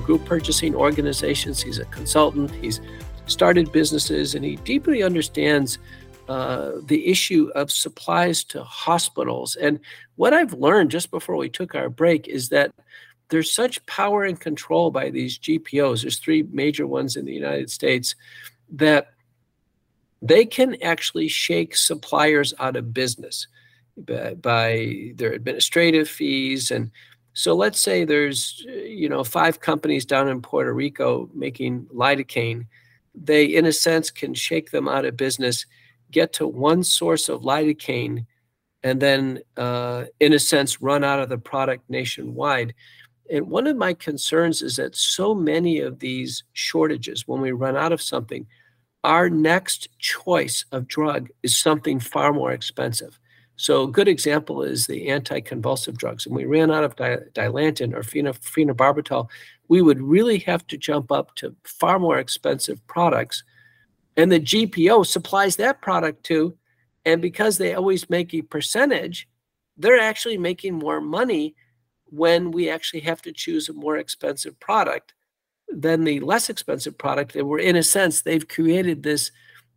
group 0.00 0.24
purchasing 0.24 0.74
organizations. 0.74 1.62
He's 1.62 1.78
a 1.78 1.84
consultant. 1.86 2.50
He's 2.50 2.80
started 3.26 3.72
businesses, 3.72 4.34
and 4.34 4.44
he 4.44 4.56
deeply 4.56 5.02
understands 5.02 5.78
uh, 6.28 6.72
the 6.84 7.06
issue 7.08 7.50
of 7.54 7.70
supplies 7.70 8.44
to 8.44 8.62
hospitals. 8.62 9.56
And 9.56 9.80
what 10.16 10.32
I've 10.32 10.54
learned 10.54 10.90
just 10.90 11.10
before 11.10 11.36
we 11.36 11.48
took 11.48 11.74
our 11.74 11.88
break 11.88 12.28
is 12.28 12.48
that 12.50 12.72
there's 13.30 13.52
such 13.52 13.84
power 13.86 14.24
and 14.24 14.38
control 14.38 14.90
by 14.90 15.10
these 15.10 15.38
GPOs. 15.38 16.02
There's 16.02 16.18
three 16.18 16.42
major 16.50 16.86
ones 16.86 17.16
in 17.16 17.24
the 17.24 17.32
United 17.32 17.70
States 17.70 18.14
that 18.72 19.12
they 20.22 20.44
can 20.44 20.80
actually 20.82 21.28
shake 21.28 21.76
suppliers 21.76 22.52
out 22.58 22.76
of 22.76 22.92
business 22.92 23.46
by, 23.96 24.34
by 24.34 25.12
their 25.14 25.32
administrative 25.32 26.08
fees 26.08 26.70
and 26.70 26.90
so 27.32 27.54
let's 27.54 27.80
say 27.80 28.04
there's 28.04 28.64
you 28.66 29.08
know 29.08 29.24
five 29.24 29.60
companies 29.60 30.04
down 30.04 30.28
in 30.28 30.42
Puerto 30.42 30.72
Rico 30.72 31.30
making 31.34 31.86
lidocaine. 31.86 32.66
They, 33.14 33.44
in 33.44 33.66
a 33.66 33.72
sense, 33.72 34.10
can 34.10 34.34
shake 34.34 34.70
them 34.70 34.88
out 34.88 35.04
of 35.04 35.16
business, 35.16 35.66
get 36.10 36.32
to 36.34 36.46
one 36.46 36.84
source 36.84 37.28
of 37.28 37.42
lidocaine, 37.42 38.26
and 38.82 39.00
then, 39.00 39.40
uh, 39.56 40.04
in 40.20 40.32
a 40.32 40.38
sense, 40.38 40.80
run 40.80 41.04
out 41.04 41.20
of 41.20 41.28
the 41.28 41.38
product 41.38 41.88
nationwide. 41.90 42.74
And 43.30 43.48
one 43.48 43.66
of 43.66 43.76
my 43.76 43.94
concerns 43.94 44.62
is 44.62 44.76
that 44.76 44.96
so 44.96 45.34
many 45.34 45.80
of 45.80 45.98
these 45.98 46.44
shortages, 46.52 47.28
when 47.28 47.40
we 47.40 47.52
run 47.52 47.76
out 47.76 47.92
of 47.92 48.02
something, 48.02 48.46
our 49.04 49.30
next 49.30 49.88
choice 49.98 50.64
of 50.72 50.88
drug 50.88 51.30
is 51.42 51.56
something 51.56 52.00
far 52.00 52.32
more 52.32 52.52
expensive. 52.52 53.18
So 53.60 53.82
a 53.82 53.90
good 53.90 54.08
example 54.08 54.62
is 54.62 54.86
the 54.86 55.08
anticonvulsive 55.08 55.98
drugs. 55.98 56.24
And 56.24 56.34
we 56.34 56.46
ran 56.46 56.70
out 56.70 56.82
of 56.82 56.96
Dilantin 56.96 57.92
or 57.92 58.00
phenobarbital, 58.00 59.28
we 59.68 59.82
would 59.82 60.00
really 60.00 60.38
have 60.38 60.66
to 60.68 60.78
jump 60.78 61.12
up 61.12 61.34
to 61.34 61.54
far 61.64 61.98
more 61.98 62.18
expensive 62.18 62.84
products. 62.86 63.44
And 64.16 64.32
the 64.32 64.40
GPO 64.40 65.04
supplies 65.04 65.56
that 65.56 65.82
product 65.82 66.24
too. 66.24 66.56
And 67.04 67.20
because 67.20 67.58
they 67.58 67.74
always 67.74 68.08
make 68.08 68.32
a 68.32 68.40
percentage, 68.40 69.28
they're 69.76 70.00
actually 70.00 70.38
making 70.38 70.78
more 70.78 71.02
money 71.02 71.54
when 72.06 72.52
we 72.52 72.70
actually 72.70 73.00
have 73.00 73.20
to 73.22 73.32
choose 73.32 73.68
a 73.68 73.74
more 73.74 73.98
expensive 73.98 74.58
product 74.58 75.12
than 75.68 76.04
the 76.04 76.20
less 76.20 76.48
expensive 76.48 76.96
product. 76.96 77.36
And 77.36 77.46
we're 77.46 77.58
in 77.58 77.76
a 77.76 77.82
sense 77.82 78.22
they've 78.22 78.48
created 78.48 79.02
this 79.02 79.30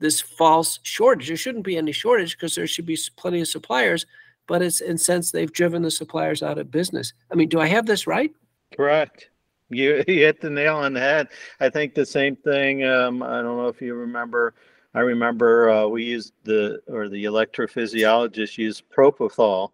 this 0.04 0.20
false 0.20 0.80
shortage. 0.84 1.30
There 1.30 1.38
shouldn't 1.38 1.64
be 1.64 1.78
any 1.78 1.94
shortage 1.94 2.36
because 2.36 2.56
there 2.56 2.68
should 2.68 2.86
be 2.86 3.00
plenty 3.16 3.40
of 3.40 3.48
suppliers, 3.48 4.06
but 4.48 4.62
it's 4.62 4.82
in 4.82 4.98
sense 4.98 5.32
they've 5.32 5.52
driven 5.52 5.82
the 5.82 5.90
suppliers 5.90 6.44
out 6.44 6.58
of 6.58 6.70
business. 6.70 7.14
I 7.32 7.36
mean, 7.36 7.48
do 7.48 7.62
I 7.62 7.68
have 7.68 7.86
this 7.86 8.06
right? 8.06 8.30
Correct. 8.76 9.30
You, 9.70 10.04
you 10.08 10.26
hit 10.26 10.42
the 10.42 10.50
nail 10.50 10.76
on 10.76 10.94
the 10.94 11.00
head. 11.00 11.30
I 11.62 11.70
think 11.70 11.96
the 11.96 12.06
same 12.06 12.36
thing. 12.36 12.84
Um, 12.84 13.24
I 13.24 13.42
don't 13.42 13.56
know 13.56 13.70
if 13.70 13.82
you 13.82 13.96
remember. 13.96 14.54
I 14.94 15.00
remember 15.00 15.70
uh, 15.70 15.88
we 15.88 16.04
used 16.04 16.34
the 16.44 16.82
or 16.88 17.08
the 17.08 17.24
electrophysiologist 17.24 18.58
used 18.58 18.84
propofol, 18.96 19.70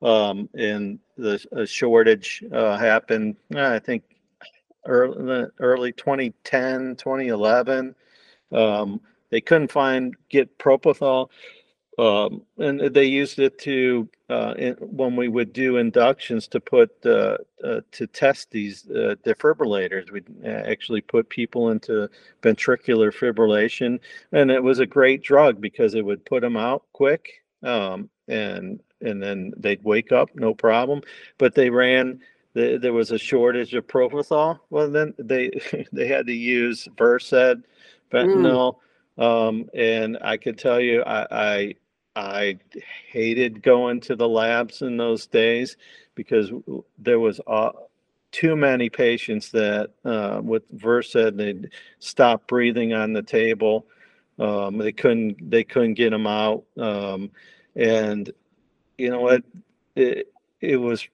um, 0.00 0.48
and 0.54 1.00
the 1.18 1.66
shortage 1.66 2.44
uh, 2.52 2.78
happened. 2.78 3.34
I 3.54 3.80
think 3.80 4.04
early 4.86 5.46
early 5.58 5.90
2010, 5.92 6.94
2011. 6.94 7.96
Um, 8.52 9.00
they 9.32 9.40
couldn't 9.40 9.72
find 9.72 10.14
get 10.28 10.58
propofol, 10.58 11.30
um, 11.98 12.42
and 12.58 12.94
they 12.94 13.06
used 13.06 13.38
it 13.38 13.58
to 13.60 14.08
uh, 14.28 14.54
in, 14.58 14.74
when 14.74 15.16
we 15.16 15.28
would 15.28 15.52
do 15.54 15.78
inductions 15.78 16.46
to 16.48 16.60
put 16.60 16.90
uh, 17.04 17.38
uh, 17.64 17.80
to 17.92 18.06
test 18.06 18.50
these 18.50 18.88
uh, 18.90 19.16
defibrillators. 19.24 20.12
We 20.12 20.22
uh, 20.44 20.48
actually 20.48 21.00
put 21.00 21.30
people 21.30 21.70
into 21.70 22.08
ventricular 22.42 23.10
fibrillation, 23.10 23.98
and 24.32 24.50
it 24.50 24.62
was 24.62 24.78
a 24.78 24.86
great 24.86 25.22
drug 25.22 25.60
because 25.60 25.94
it 25.94 26.04
would 26.04 26.24
put 26.26 26.42
them 26.42 26.58
out 26.58 26.84
quick, 26.92 27.42
um, 27.62 28.10
and 28.28 28.80
and 29.00 29.22
then 29.22 29.52
they'd 29.56 29.82
wake 29.82 30.12
up 30.12 30.28
no 30.34 30.54
problem. 30.54 31.00
But 31.38 31.54
they 31.54 31.70
ran. 31.70 32.20
The, 32.54 32.76
there 32.76 32.92
was 32.92 33.10
a 33.12 33.18
shortage 33.18 33.72
of 33.72 33.86
propofol. 33.86 34.60
Well, 34.68 34.90
then 34.90 35.14
they 35.18 35.50
they 35.92 36.06
had 36.06 36.26
to 36.26 36.34
use 36.34 36.86
Versed, 36.98 37.32
mm. 37.32 37.62
fentanyl. 38.12 38.74
Mm 38.74 38.76
um, 39.18 39.68
and 39.74 40.18
I 40.22 40.36
could 40.36 40.58
tell 40.58 40.80
you, 40.80 41.02
I, 41.02 41.26
I 41.30 41.74
I 42.14 42.58
hated 43.10 43.62
going 43.62 44.00
to 44.00 44.16
the 44.16 44.28
labs 44.28 44.82
in 44.82 44.96
those 44.96 45.26
days 45.26 45.76
because 46.14 46.50
there 46.98 47.18
was 47.20 47.40
uh, 47.46 47.72
too 48.32 48.56
many 48.56 48.90
patients 48.90 49.50
that 49.52 49.90
uh, 50.04 50.40
with 50.42 50.62
Versed 50.72 51.36
they'd 51.36 51.70
stop 52.00 52.46
breathing 52.46 52.92
on 52.92 53.12
the 53.12 53.22
table. 53.22 53.86
Um, 54.38 54.78
they 54.78 54.92
couldn't 54.92 55.50
they 55.50 55.64
couldn't 55.64 55.94
get 55.94 56.10
them 56.10 56.26
out, 56.26 56.64
um, 56.78 57.30
and 57.76 58.30
you 58.98 59.10
know 59.10 59.20
what? 59.20 59.42
It, 59.94 60.32
it 60.60 60.76
was 60.76 61.06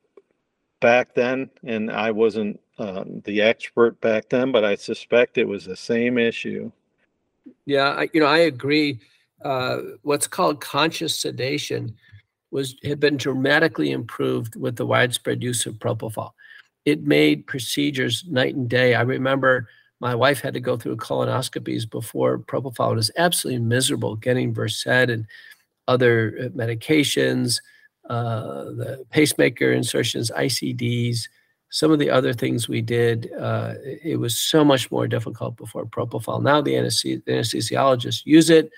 back 0.81 1.15
then, 1.15 1.51
and 1.65 1.91
I 1.91 2.13
wasn't 2.13 2.61
uh, 2.79 3.05
the 3.25 3.43
expert 3.43 4.01
back 4.01 4.29
then, 4.29 4.53
but 4.53 4.65
I 4.65 4.77
suspect 4.77 5.39
it 5.39 5.49
was 5.49 5.65
the 5.65 5.77
same 5.77 6.17
issue. 6.17 6.71
Yeah, 7.69 7.91
I, 7.91 8.09
you 8.15 8.21
know, 8.21 8.27
I 8.27 8.39
agree. 8.39 8.99
Uh, 9.45 9.81
what's 10.01 10.27
called 10.27 10.63
conscious 10.63 11.15
sedation 11.15 11.95
was 12.51 12.77
had 12.83 12.99
been 12.99 13.19
dramatically 13.19 13.91
improved 13.91 14.57
with 14.57 14.77
the 14.77 14.87
widespread 14.87 15.43
use 15.43 15.67
of 15.67 15.75
propofol. 15.75 16.31
It 16.87 17.03
made 17.03 17.47
procedures 17.47 18.25
night 18.27 18.55
and 18.55 18.71
day. 18.71 18.95
I 18.95 19.03
remember 19.03 19.69
my 20.01 20.15
wife 20.15 20.41
had 20.41 20.55
to 20.55 20.61
go 20.61 20.79
through 20.79 20.97
colonoscopies 20.97 21.89
before 21.91 22.39
propofol. 22.39 22.93
It 22.93 22.97
was 22.97 23.11
absolutely 23.19 23.61
miserable 23.63 24.17
getting 24.17 24.55
Versed 24.55 24.87
and 24.87 25.27
other 25.89 26.39
uh, 26.41 26.49
medications, 26.57 27.61
uh, 28.09 28.65
the 28.65 29.05
pacemaker 29.11 29.73
insertions, 29.73 30.31
ICDs 30.35 31.29
some 31.71 31.93
of 31.93 31.99
the 31.99 32.11
other 32.11 32.33
things 32.33 32.69
we 32.69 32.81
did, 32.81 33.31
uh, 33.39 33.75
it 34.03 34.19
was 34.19 34.39
so 34.39 34.65
much 34.65 34.91
more 34.91 35.07
difficult 35.07 35.57
before 35.57 35.85
propofol. 35.85 36.43
Now 36.43 36.61
the, 36.61 36.75
anesthes- 36.75 37.23
the 37.25 37.33
anesthesiologists 37.33 38.23
use 38.25 38.51
it. 38.51 38.71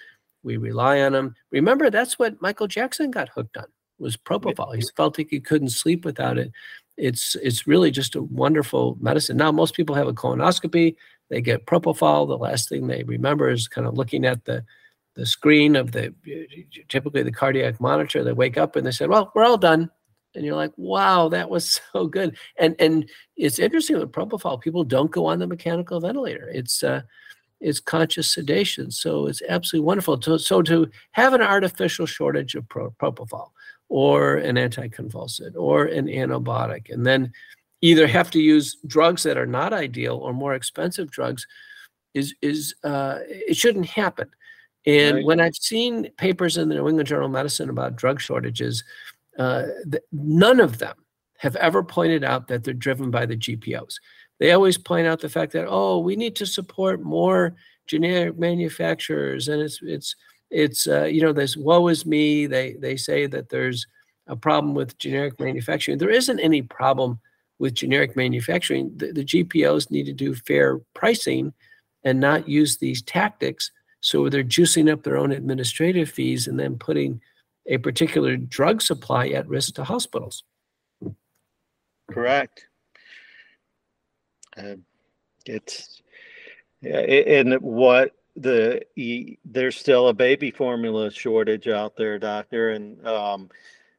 We 0.43 0.57
rely 0.57 1.01
on 1.01 1.13
them. 1.13 1.35
Remember, 1.51 1.91
that's 1.91 2.19
what 2.19 2.41
Michael 2.41 2.67
Jackson 2.67 3.11
got 3.11 3.29
hooked 3.29 3.57
on 3.57 3.67
was 3.99 4.17
propofol. 4.17 4.75
He 4.75 4.83
felt 4.97 5.19
like 5.19 5.29
he 5.31 5.41
couldn't 5.41 5.69
sleep 5.69 6.05
without 6.05 6.39
it. 6.39 6.51
It's 6.97 7.37
it's 7.37 7.67
really 7.67 7.91
just 7.91 8.15
a 8.15 8.23
wonderful 8.23 8.97
medicine. 9.01 9.37
Now 9.37 9.53
most 9.53 9.75
people 9.75 9.95
have 9.95 10.09
a 10.09 10.13
colonoscopy. 10.13 10.97
They 11.29 11.41
get 11.41 11.67
propofol. 11.67 12.27
The 12.27 12.37
last 12.37 12.69
thing 12.69 12.87
they 12.87 13.05
remember 13.05 13.51
is 13.51 13.69
kind 13.69 13.87
of 13.87 13.95
looking 13.95 14.25
at 14.25 14.45
the 14.45 14.65
the 15.15 15.27
screen 15.27 15.77
of 15.77 15.93
the 15.93 16.15
typically 16.89 17.23
the 17.23 17.33
cardiac 17.33 17.81
monitor. 17.81 18.25
They 18.25 18.33
wake 18.33 18.57
up 18.57 18.77
and 18.77 18.87
they 18.87 18.91
said, 18.91 19.09
"Well, 19.09 19.31
we're 19.35 19.45
all 19.45 19.59
done 19.59 19.91
and 20.35 20.45
you're 20.45 20.57
like, 20.57 20.73
wow, 20.77 21.29
that 21.29 21.51
was 21.51 21.81
so 21.93 22.07
good. 22.07 22.37
And 22.59 22.75
and 22.79 23.09
it's 23.37 23.59
interesting 23.59 23.99
with 23.99 24.13
propofol, 24.13 24.61
people 24.61 24.85
don't 24.85 25.11
go 25.11 25.27
on 25.27 25.39
the 25.39 25.47
mechanical 25.47 26.01
ventilator. 26.01 26.49
It's 26.49 26.83
uh, 26.83 27.03
it's 27.61 27.81
conscious 27.81 28.33
sedation, 28.33 28.91
so 28.91 29.27
it's 29.27 29.43
absolutely 29.49 29.87
wonderful. 29.87 30.19
To, 30.19 30.39
so 30.39 30.63
to 30.63 30.91
have 31.13 31.35
an 31.35 31.43
artificial 31.43 32.07
shortage 32.07 32.55
of 32.55 32.67
pro, 32.69 32.91
propofol, 32.93 33.51
or 33.89 34.37
an 34.37 34.57
anticonvulsant, 34.57 35.55
or 35.57 35.85
an 35.85 36.07
antibiotic, 36.07 36.91
and 36.91 37.05
then 37.05 37.33
either 37.83 38.07
have 38.07 38.31
to 38.31 38.41
use 38.41 38.77
drugs 38.87 39.23
that 39.25 39.37
are 39.37 39.47
not 39.47 39.73
ideal 39.73 40.17
or 40.17 40.33
more 40.33 40.55
expensive 40.55 41.11
drugs, 41.11 41.47
is 42.15 42.35
is 42.41 42.75
uh, 42.83 43.19
it 43.27 43.57
shouldn't 43.57 43.87
happen. 43.87 44.29
And 44.87 45.17
right. 45.17 45.25
when 45.25 45.41
I've 45.41 45.57
seen 45.57 46.11
papers 46.17 46.57
in 46.57 46.71
the 46.71 46.77
New 46.77 46.89
England 46.89 47.09
Journal 47.09 47.27
of 47.27 47.33
Medicine 47.33 47.69
about 47.69 47.97
drug 47.97 48.21
shortages, 48.21 48.83
uh, 49.41 49.67
none 50.13 50.61
of 50.61 50.77
them 50.79 50.95
have 51.39 51.57
ever 51.57 51.83
pointed 51.83 52.23
out 52.23 52.47
that 52.49 52.63
they're 52.63 52.75
driven 52.75 53.11
by 53.11 53.25
the 53.25 53.37
GPOs. 53.37 53.95
They 54.39 54.53
always 54.53 54.77
point 54.77 55.07
out 55.07 55.21
the 55.21 55.31
fact 55.31 55.53
that 55.53 55.67
oh, 55.67 55.99
we 55.99 56.15
need 56.15 56.37
to 56.37 56.47
support 56.47 57.03
more 57.03 57.57
generic 57.87 58.39
manufacturers, 58.39 59.49
and 59.49 59.63
it's 59.63 59.81
it's 59.83 60.15
it's 60.51 60.87
uh, 60.87 61.05
you 61.05 61.23
know 61.23 61.33
this 61.33 61.57
woe 61.57 61.89
is 61.89 62.05
me. 62.05 62.47
They 62.47 62.75
they 62.75 62.97
say 62.97 63.27
that 63.29 63.49
there's 63.49 63.87
a 64.27 64.37
problem 64.37 64.75
with 64.75 64.99
generic 64.99 65.41
manufacturing. 65.41 65.97
There 65.97 66.11
isn't 66.11 66.41
any 66.41 66.61
problem 66.61 67.19
with 67.59 67.75
generic 67.75 68.17
manufacturing. 68.17 68.93
The, 68.95 69.13
the 69.13 69.25
GPOs 69.25 69.91
need 69.91 70.05
to 70.05 70.13
do 70.13 70.35
fair 70.35 70.81
pricing 70.95 71.55
and 72.05 72.21
not 72.21 72.47
use 72.47 72.77
these 72.77 73.01
tactics. 73.01 73.71
So 74.01 74.29
they're 74.29 74.45
juicing 74.45 74.93
up 74.93 75.03
their 75.03 75.17
own 75.17 75.33
administrative 75.33 76.11
fees 76.11 76.47
and 76.47 76.61
then 76.61 76.77
putting 76.77 77.23
a 77.71 77.79
particular 77.79 78.37
drug 78.37 78.83
supply 78.83 79.29
at 79.29 79.49
risk 79.49 79.75
to 79.77 79.85
hospitals. 79.85 80.45
Correct. 82.11 82.67
Uh, 84.57 84.75
it's 85.47 86.03
yeah, 86.83 86.99
and 86.99 87.55
what 87.61 88.13
the 88.37 88.83
there's 89.45 89.77
still 89.77 90.09
a 90.09 90.13
baby 90.13 90.51
formula 90.51 91.11
shortage 91.11 91.69
out 91.69 91.97
there, 91.97 92.19
doctor, 92.19 92.71
and 92.71 93.07
um, 93.07 93.49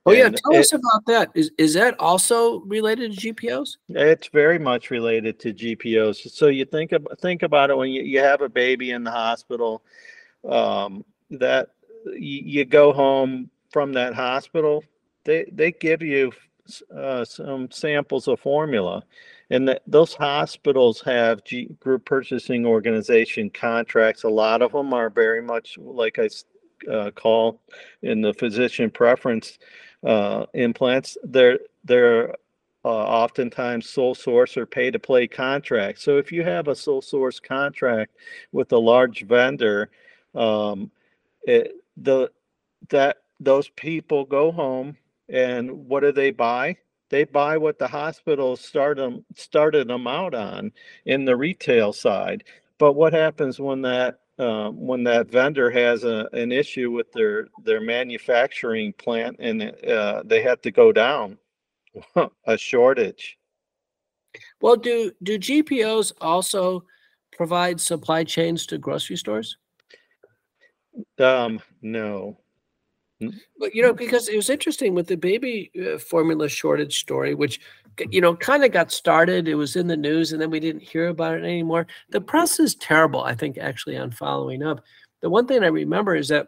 Oh 0.06 0.12
yeah, 0.14 0.30
tell 0.30 0.54
it, 0.54 0.60
us 0.60 0.74
about 0.74 1.06
that. 1.06 1.30
Is 1.36 1.52
is 1.58 1.76
that 1.76 1.98
also 2.00 2.62
related 2.62 3.14
to 3.18 3.34
GPOs? 3.34 3.78
It's 3.90 4.28
very 4.30 4.58
much 4.58 4.90
related 4.90 5.40
to 5.42 5.54
GPOs. 5.54 6.30
So 6.32 6.48
you 6.48 6.66
think 6.66 6.92
about 6.92 7.20
think 7.20 7.44
about 7.44 7.70
it 7.70 7.78
when 7.78 7.92
you, 7.92 8.02
you 8.02 8.20
have 8.20 8.42
a 8.42 8.50
baby 8.50 8.92
in 8.92 9.04
the 9.04 9.12
hospital, 9.12 9.84
um, 10.44 11.06
that 11.30 11.70
you, 12.06 12.42
you 12.44 12.66
go 12.66 12.92
home 12.92 13.50
from 13.72 13.94
that 13.94 14.14
hospital, 14.14 14.84
they 15.24 15.46
they 15.52 15.72
give 15.72 16.02
you 16.02 16.32
uh, 16.96 17.26
some 17.26 17.70
samples 17.72 18.28
of 18.28 18.40
formula, 18.40 19.04
and 19.50 19.68
the, 19.68 19.82
those 19.88 20.14
hospitals 20.14 21.02
have 21.02 21.44
G, 21.44 21.66
group 21.80 22.06
purchasing 22.06 22.66
organization 22.66 23.50
contracts. 23.50 24.24
A 24.24 24.30
lot 24.30 24.62
of 24.62 24.72
them 24.72 24.94
are 24.94 25.10
very 25.10 25.42
much 25.42 25.78
like 25.78 26.20
I 26.20 26.30
uh, 26.90 27.12
call 27.12 27.62
in 28.02 28.22
the 28.22 28.34
physician 28.34 28.90
preference 28.90 29.60
uh, 30.06 30.46
implants. 30.54 31.18
They're 31.24 31.60
they're 31.84 32.36
uh, 32.84 32.88
oftentimes 32.88 33.90
sole 33.90 34.16
source 34.16 34.58
or 34.58 34.66
pay 34.66 34.90
to 34.90 35.00
play 35.00 35.28
contracts. 35.28 36.04
So 36.04 36.18
if 36.18 36.32
you 36.32 36.44
have 36.44 36.68
a 36.68 36.76
sole 36.76 37.02
source 37.02 37.40
contract 37.40 38.16
with 38.52 38.72
a 38.72 38.78
large 38.78 39.24
vendor, 39.26 39.92
um, 40.34 40.90
it, 41.44 41.74
the 41.98 42.32
that 42.90 43.18
those 43.42 43.70
people 43.70 44.24
go 44.24 44.52
home 44.52 44.96
and 45.28 45.88
what 45.88 46.02
do 46.02 46.12
they 46.12 46.32
buy? 46.32 46.78
They 47.10 47.24
buy 47.26 47.58
what 47.58 47.80
the 47.80 47.88
hospital 47.88 48.56
started 48.56 49.02
them, 49.02 49.26
started 49.36 49.88
them 49.88 50.08
out 50.08 50.34
on 50.34 50.72
in 51.06 51.26
the 51.26 51.36
retail 51.36 51.92
side. 51.92 52.44
But 52.78 52.94
what 52.94 53.14
happens 53.14 53.60
when 53.60 53.82
that 53.82 54.20
um, 54.40 54.88
when 54.88 55.04
that 55.04 55.30
vendor 55.30 55.70
has 55.70 56.04
a, 56.04 56.28
an 56.34 56.52
issue 56.52 56.90
with 56.92 57.12
their 57.12 57.48
their 57.64 57.82
manufacturing 57.82 58.94
plant 58.94 59.36
and 59.40 59.62
uh, 59.86 60.24
they 60.26 60.42
have 60.42 60.62
to 60.62 60.72
go 60.72 60.92
down 60.92 61.38
a 62.46 62.58
shortage? 62.58 63.38
Well, 64.62 64.78
do 64.78 65.12
do 65.24 65.38
GPOs 65.38 66.14
also 66.22 66.86
provide 67.34 67.80
supply 67.82 68.24
chains 68.24 68.66
to 68.68 68.78
grocery 68.78 69.18
stores? 69.18 69.58
Um, 71.20 71.60
no, 71.82 72.38
But 73.60 73.76
you 73.76 73.82
know, 73.82 73.94
because 73.94 74.28
it 74.28 74.36
was 74.36 74.50
interesting 74.50 74.94
with 74.94 75.08
the 75.08 75.16
baby 75.16 75.72
uh, 75.80 75.98
formula 75.98 76.50
shortage 76.50 77.00
story, 77.00 77.36
which 77.36 77.60
you 78.10 78.22
know 78.22 78.36
kind 78.36 78.64
of 78.64 78.72
got 78.72 78.92
started. 78.92 79.48
It 79.48 79.56
was 79.56 79.76
in 79.76 79.88
the 79.88 79.98
news, 79.98 80.32
and 80.32 80.42
then 80.42 80.50
we 80.50 80.60
didn't 80.60 80.82
hear 80.82 81.08
about 81.08 81.38
it 81.38 81.44
anymore. 81.44 81.88
The 82.10 82.22
press 82.22 82.60
is 82.60 82.76
terrible, 82.76 83.24
I 83.24 83.36
think, 83.36 83.58
actually 83.58 83.98
on 83.98 84.12
following 84.12 84.64
up. 84.64 84.84
The 85.22 85.30
one 85.30 85.48
thing 85.48 85.64
I 85.64 85.68
remember 85.68 86.16
is 86.16 86.28
that 86.30 86.48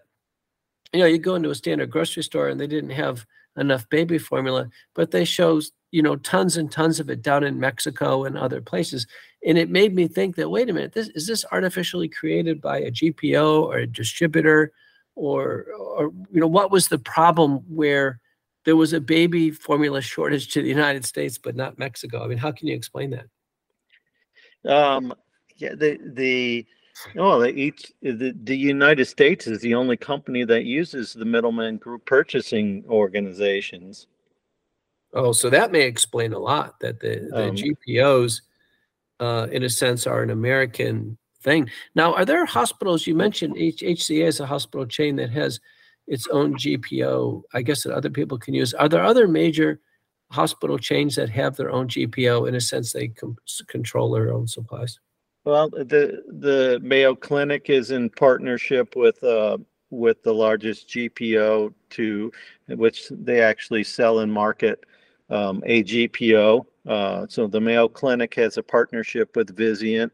you 0.93 0.99
know 0.99 1.05
you 1.05 1.19
go 1.19 1.35
into 1.35 1.51
a 1.51 1.55
standard 1.55 1.91
grocery 1.91 2.23
store 2.23 2.49
and 2.49 2.59
they 2.59 2.67
didn't 2.67 2.91
have 2.91 3.25
enough 3.57 3.87
baby 3.89 4.17
formula, 4.17 4.69
but 4.95 5.11
they 5.11 5.25
show 5.25 5.61
you 5.91 6.01
know 6.01 6.15
tons 6.17 6.57
and 6.57 6.71
tons 6.71 6.99
of 6.99 7.09
it 7.09 7.21
down 7.21 7.43
in 7.43 7.59
Mexico 7.59 8.25
and 8.25 8.37
other 8.37 8.61
places, 8.61 9.05
and 9.45 9.57
it 9.57 9.69
made 9.69 9.93
me 9.93 10.07
think 10.07 10.35
that 10.37 10.49
wait 10.49 10.69
a 10.69 10.73
minute, 10.73 10.93
this 10.93 11.09
is 11.09 11.27
this 11.27 11.45
artificially 11.51 12.07
created 12.09 12.61
by 12.61 12.79
a 12.79 12.91
GPO 12.91 13.63
or 13.63 13.77
a 13.77 13.87
distributor? 13.87 14.71
Or 15.15 15.65
or 15.77 16.11
you 16.31 16.39
know 16.39 16.47
what 16.47 16.71
was 16.71 16.87
the 16.87 16.97
problem 16.97 17.57
where 17.67 18.19
there 18.65 18.75
was 18.75 18.93
a 18.93 19.01
baby 19.01 19.51
formula 19.51 20.01
shortage 20.01 20.51
to 20.53 20.61
the 20.61 20.69
United 20.69 21.05
States 21.05 21.37
but 21.37 21.55
not 21.55 21.77
Mexico? 21.77 22.23
I 22.23 22.27
mean, 22.27 22.37
how 22.37 22.51
can 22.51 22.67
you 22.67 22.75
explain 22.75 23.11
that? 23.11 23.25
Um, 24.65 25.13
yeah, 25.57 25.75
the 25.75 25.99
the 26.13 26.65
oh, 27.17 27.39
the 27.39 27.49
each 27.49 27.91
the, 28.01 28.33
the 28.43 28.57
United 28.57 29.05
States 29.05 29.47
is 29.47 29.59
the 29.59 29.75
only 29.75 29.97
company 29.97 30.43
that 30.45 30.65
uses 30.65 31.13
the 31.13 31.25
middleman 31.25 31.77
group 31.77 32.05
purchasing 32.05 32.83
organizations. 32.87 34.07
Oh, 35.13 35.31
so 35.31 35.49
that 35.49 35.71
may 35.71 35.81
explain 35.81 36.33
a 36.33 36.39
lot 36.39 36.79
that 36.79 36.99
the, 36.99 37.27
the 37.29 37.49
um, 37.49 37.55
GPOs, 37.55 38.41
uh, 39.19 39.47
in 39.51 39.63
a 39.63 39.69
sense, 39.69 40.07
are 40.07 40.23
an 40.23 40.31
American 40.31 41.17
thing. 41.43 41.69
Now, 41.95 42.13
are 42.13 42.25
there 42.25 42.45
hospitals? 42.45 43.05
You 43.05 43.15
mentioned 43.15 43.57
H- 43.57 43.81
HCA 43.81 44.25
is 44.25 44.39
a 44.39 44.45
hospital 44.45 44.85
chain 44.85 45.15
that 45.17 45.29
has 45.31 45.59
its 46.07 46.27
own 46.27 46.55
GPO. 46.55 47.43
I 47.53 47.61
guess 47.61 47.83
that 47.83 47.93
other 47.93 48.09
people 48.09 48.37
can 48.37 48.53
use. 48.53 48.73
Are 48.73 48.89
there 48.89 49.03
other 49.03 49.27
major 49.27 49.79
hospital 50.31 50.77
chains 50.77 51.15
that 51.15 51.29
have 51.29 51.55
their 51.55 51.71
own 51.71 51.87
GPO? 51.87 52.47
In 52.47 52.55
a 52.55 52.61
sense, 52.61 52.93
they 52.93 53.09
com- 53.09 53.37
control 53.67 54.11
their 54.11 54.33
own 54.33 54.47
supplies. 54.47 54.99
Well, 55.45 55.69
the 55.69 56.23
the 56.27 56.79
Mayo 56.81 57.15
Clinic 57.15 57.69
is 57.69 57.91
in 57.91 58.09
partnership 58.09 58.95
with 58.95 59.21
uh, 59.23 59.57
with 59.89 60.23
the 60.23 60.33
largest 60.33 60.89
GPO 60.89 61.73
to 61.91 62.31
which 62.69 63.09
they 63.09 63.41
actually 63.41 63.83
sell 63.83 64.19
and 64.19 64.31
market 64.31 64.85
um, 65.29 65.61
a 65.65 65.83
GPO. 65.83 66.65
Uh, 66.87 67.27
so 67.27 67.47
the 67.47 67.59
Mayo 67.59 67.87
Clinic 67.87 68.33
has 68.35 68.57
a 68.57 68.63
partnership 68.63 69.35
with 69.35 69.55
Vizient 69.55 70.11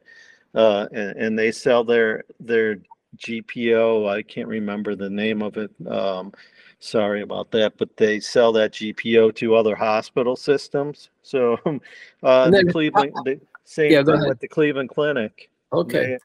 uh, 0.56 0.88
and, 0.92 1.18
and, 1.18 1.40
they 1.40 1.52
sell 1.52 1.84
their 1.84 2.24
their 2.40 2.80
GPO. 3.18 4.10
I 4.10 4.22
can't 4.24 4.48
remember 4.48 4.96
the 4.96 5.10
name 5.10 5.42
of 5.42 5.58
it. 5.58 5.72
Um, 5.88 6.34
sorry 6.80 7.22
about 7.22 7.52
that, 7.52 7.78
but 7.78 7.96
they 7.98 8.20
sell 8.20 8.52
that 8.54 8.74
GPO 8.74 9.36
to 9.36 9.56
other 9.56 9.76
hospital 9.76 10.36
systems. 10.36 11.10
So 11.22 11.58
uh, 12.24 12.50
then, 12.50 12.66
the 12.66 12.72
Cleveland, 12.72 13.14
the 13.26 13.40
same 13.66 13.92
yeah, 13.92 14.04
thing 14.04 14.28
with 14.28 14.40
the 14.40 14.48
Cleveland 14.48 14.90
Clinic. 14.90 15.50
Okay. 15.72 15.98
They, 15.98 16.18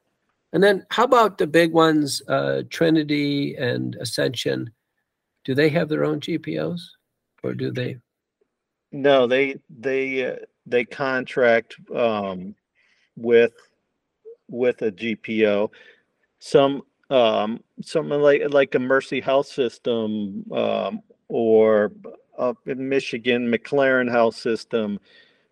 and 0.53 0.63
then 0.63 0.87
how 0.91 1.05
about 1.05 1.37
the 1.37 1.49
big 1.49 1.73
ones, 1.73 2.23
uh, 2.29 2.63
Trinity 2.71 3.57
and 3.57 3.97
Ascension? 3.97 4.71
Do 5.45 5.55
they 5.55 5.69
have 5.71 5.89
their 5.89 6.05
own 6.05 6.21
GPOs, 6.21 6.81
or 7.43 7.55
do 7.55 7.71
they? 7.73 7.99
No, 8.93 9.27
they 9.27 9.57
they 9.69 10.25
uh, 10.25 10.37
they 10.65 10.85
contract 10.85 11.77
um, 11.95 12.55
with 13.17 13.53
with 14.49 14.83
a 14.83 14.93
GPO. 14.93 15.71
Some 16.39 16.83
um, 17.11 17.63
something 17.83 18.21
like 18.21 18.43
like 18.51 18.75
a 18.75 18.79
Mercy 18.79 19.21
Health 19.21 19.47
System 19.47 20.45
um, 20.53 21.01
or 21.29 21.93
up 22.39 22.59
in 22.67 22.89
Michigan, 22.89 23.51
McLaren 23.51 24.11
Health 24.11 24.37
System. 24.37 24.99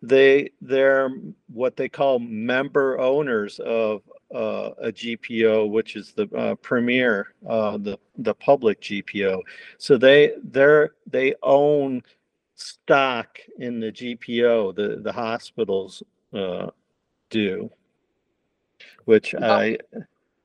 They 0.03 0.51
they're 0.61 1.11
what 1.53 1.77
they 1.77 1.89
call 1.89 2.19
member 2.19 2.99
owners 2.99 3.61
of 3.61 4.03
uh, 4.35 4.71
a 4.81 4.93
GPO, 4.93 5.71
which 5.71 5.95
is 5.95 6.13
the 6.13 6.29
uh, 6.37 6.55
premier, 6.57 7.35
uh, 7.49 7.79
the 7.79 7.99
the 8.19 8.35
public 8.35 8.81
GPO. 8.81 9.41
So 9.79 9.97
they 9.97 10.33
they're 10.43 10.91
they 11.07 11.35
own 11.43 12.03
stock 12.55 13.39
in 13.59 13.79
the 13.79 13.93
GPO. 13.93 14.75
The 14.75 15.01
the 15.03 15.13
hospitals 15.13 16.03
uh, 16.33 16.71
do 17.31 17.71
which 19.05 19.35
now, 19.35 19.53
I 19.53 19.79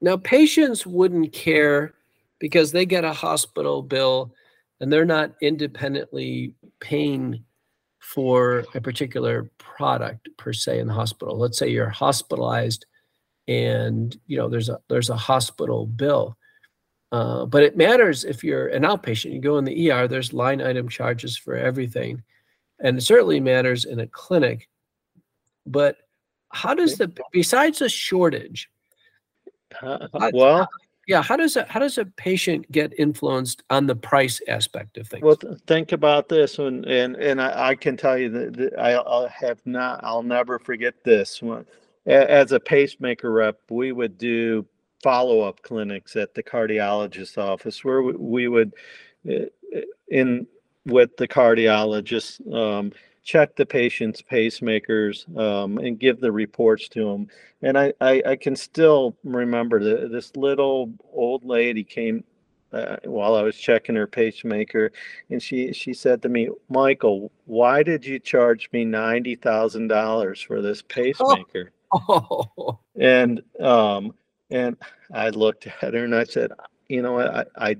now 0.02 0.18
patients 0.18 0.86
wouldn't 0.86 1.34
care 1.34 1.94
because 2.40 2.72
they 2.72 2.86
get 2.86 3.04
a 3.04 3.14
hospital 3.14 3.82
bill 3.82 4.34
and 4.80 4.92
they're 4.92 5.06
not 5.06 5.34
independently 5.42 6.54
paying 6.80 7.44
for 8.00 8.64
a 8.76 8.82
particular 8.82 9.52
product 9.58 10.30
per 10.38 10.54
se 10.54 10.80
in 10.80 10.88
the 10.88 10.94
hospital. 10.94 11.38
Let's 11.38 11.58
say 11.58 11.70
you're 11.70 11.90
hospitalized 11.90 12.86
and 13.48 14.16
you 14.28 14.38
know 14.38 14.50
there's 14.50 14.70
a 14.70 14.80
there's 14.90 15.10
a 15.10 15.18
hospital 15.18 15.86
bill. 15.86 16.38
Uh, 17.12 17.46
but 17.46 17.64
it 17.64 17.78
matters 17.78 18.26
if 18.26 18.44
you're 18.44 18.68
an 18.68 18.84
outpatient. 18.84 19.32
You 19.32 19.40
go 19.40 19.58
in 19.58 19.64
the 19.64 19.92
ER, 19.92 20.08
there's 20.08 20.34
line 20.34 20.62
item 20.62 20.90
charges 20.90 21.38
for 21.38 21.56
everything. 21.56 22.22
And 22.80 22.98
it 22.98 23.02
certainly 23.02 23.40
matters 23.40 23.86
in 23.86 24.00
a 24.00 24.08
clinic. 24.08 24.68
But 25.66 25.98
how 26.52 26.74
does 26.74 26.98
the 26.98 27.12
besides 27.32 27.82
a 27.82 27.90
shortage? 27.90 28.70
Uh, 29.82 30.08
well, 30.34 30.58
how, 30.58 30.68
yeah, 31.08 31.22
how 31.22 31.36
does 31.36 31.56
a 31.56 31.66
how 31.66 31.80
does 31.80 31.98
a 31.98 32.06
patient 32.06 32.70
get 32.72 32.94
influenced 33.00 33.64
on 33.70 33.86
the 33.86 33.96
price 33.96 34.42
aspect 34.48 34.98
of 34.98 35.08
things? 35.08 35.24
Well, 35.24 35.38
think 35.66 35.92
about 35.92 36.30
this, 36.30 36.60
and 36.60 36.86
and 36.86 37.16
and 37.16 37.42
I, 37.42 37.70
I 37.70 37.76
can 37.76 37.98
tell 37.98 38.18
you 38.18 38.30
that, 38.30 38.54
that 38.58 38.80
I, 38.80 38.98
I 38.98 39.28
have 39.30 39.60
not, 39.66 40.02
I'll 40.04 40.24
never 40.24 40.60
forget 40.60 41.04
this. 41.04 41.42
one. 41.42 41.66
as 42.06 42.52
a 42.52 42.60
pacemaker 42.60 43.32
rep, 43.32 43.60
we 43.70 43.92
would 43.92 44.18
do 44.18 44.66
follow-up 45.04 45.62
clinics 45.62 46.16
at 46.16 46.34
the 46.34 46.44
cardiologist's 46.44 47.38
office 47.38 47.84
where 47.86 48.02
we, 48.02 48.14
we 48.14 48.48
would 48.48 48.74
uh, 49.30 49.46
in 50.10 50.48
with 50.86 51.16
the 51.18 51.28
cardiologist 51.28 52.42
um, 52.54 52.92
check 53.28 53.58
the 53.58 53.66
patient's 53.66 54.22
pacemakers 54.22 55.28
um, 55.38 55.78
and 55.80 56.00
give 56.00 56.22
the 56.22 56.32
reports 56.32 56.88
to 56.88 57.04
them. 57.04 57.28
And 57.62 57.78
I, 57.78 57.94
I, 58.00 58.24
I 58.26 58.36
can 58.38 58.56
still 58.56 59.18
remember 59.26 59.84
that 59.84 60.12
this 60.14 60.34
little 60.38 60.94
old 61.12 61.44
lady 61.44 61.84
came 61.84 62.24
uh, 62.72 62.96
while 63.04 63.36
I 63.36 63.42
was 63.42 63.58
checking 63.58 63.96
her 63.96 64.08
pacemaker, 64.08 64.92
and 65.30 65.42
she 65.42 65.72
she 65.72 65.94
said 65.94 66.22
to 66.22 66.30
me, 66.30 66.50
"Michael, 66.70 67.32
why 67.46 67.82
did 67.82 68.06
you 68.06 68.20
charge 68.20 68.70
me 68.74 68.84
ninety 68.84 69.36
thousand 69.36 69.88
dollars 69.88 70.42
for 70.42 70.62
this 70.62 70.82
pacemaker?" 70.82 71.72
Oh. 71.94 72.80
And 73.00 73.42
um 73.60 74.14
and 74.50 74.76
I 75.14 75.30
looked 75.30 75.68
at 75.68 75.94
her 75.94 76.04
and 76.04 76.16
I 76.16 76.26
said, 76.26 76.52
"You 76.90 77.02
know 77.04 77.14
what? 77.14 77.54
I, 77.58 77.70
I 77.70 77.78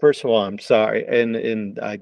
first 0.00 0.24
of 0.24 0.30
all, 0.30 0.44
I'm 0.44 0.58
sorry, 0.58 1.06
and 1.06 1.34
and 1.36 1.78
I 1.78 2.00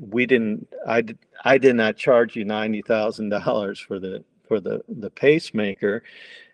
we 0.00 0.26
didn't 0.26 0.68
I 0.86 1.04
I 1.44 1.58
did 1.58 1.76
not 1.76 1.96
charge 1.96 2.36
you 2.36 2.44
ninety 2.44 2.82
thousand 2.82 3.30
dollars 3.30 3.78
for 3.78 3.98
the 3.98 4.24
for 4.46 4.60
the 4.60 4.82
the 4.88 5.10
pacemaker, 5.10 6.02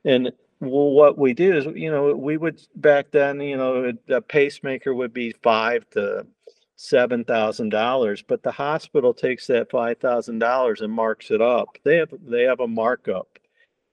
and 0.05 0.33
well, 0.61 0.91
what 0.91 1.19
we 1.19 1.35
did 1.35 1.57
is 1.57 1.67
you 1.75 1.91
know 1.91 2.15
we 2.15 2.37
would 2.37 2.61
back 2.77 3.11
then 3.11 3.41
you 3.41 3.57
know 3.57 3.93
a 4.09 4.21
pacemaker 4.21 4.95
would 4.95 5.13
be 5.13 5.33
five 5.43 5.89
to 5.91 6.27
seven 6.77 7.25
thousand 7.25 7.71
dollars, 7.71 8.23
but 8.23 8.43
the 8.43 8.53
hospital 8.53 9.13
takes 9.13 9.47
that 9.49 9.71
five 9.71 9.99
thousand 9.99 10.39
dollars 10.39 10.81
and 10.81 10.93
marks 10.93 11.31
it 11.31 11.41
up. 11.41 11.77
They 11.85 11.97
have 11.97 12.13
they 12.27 12.45
have 12.45 12.61
a 12.61 12.69
markup. 12.69 13.39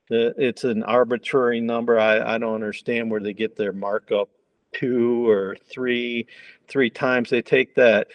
It's 0.09 0.63
an 0.63 0.83
arbitrary 0.83 1.59
number. 1.61 1.99
I, 1.99 2.35
I 2.35 2.37
don't 2.37 2.53
understand 2.53 3.09
where 3.09 3.19
they 3.19 3.33
get 3.33 3.55
their 3.55 3.73
markup 3.73 4.29
two 4.71 5.27
or 5.27 5.57
three 5.69 6.27
three 6.67 6.89
times. 6.89 7.29
They 7.29 7.41
take 7.41 7.75
that 7.75 8.07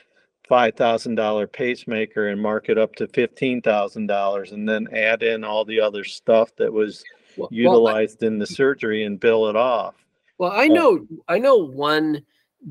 five 0.50 0.74
thousand 0.74 1.14
dollar 1.14 1.46
pacemaker 1.46 2.28
and 2.28 2.42
mark 2.42 2.68
it 2.68 2.76
up 2.76 2.96
to 2.96 3.06
fifteen 3.06 3.62
thousand 3.62 4.08
dollars, 4.08 4.50
and 4.50 4.68
then 4.68 4.88
add 4.92 5.22
in 5.22 5.44
all 5.44 5.64
the 5.64 5.80
other 5.80 6.02
stuff 6.02 6.54
that 6.56 6.70
was 6.70 7.02
well, 7.36 7.48
utilized 7.52 8.18
well, 8.20 8.26
I, 8.30 8.32
in 8.32 8.38
the 8.40 8.46
surgery 8.46 9.04
and 9.04 9.18
bill 9.18 9.46
it 9.46 9.54
off. 9.54 9.94
Well, 10.38 10.50
I 10.50 10.64
uh, 10.64 10.74
know 10.74 11.06
I 11.28 11.38
know 11.38 11.56
one 11.56 12.22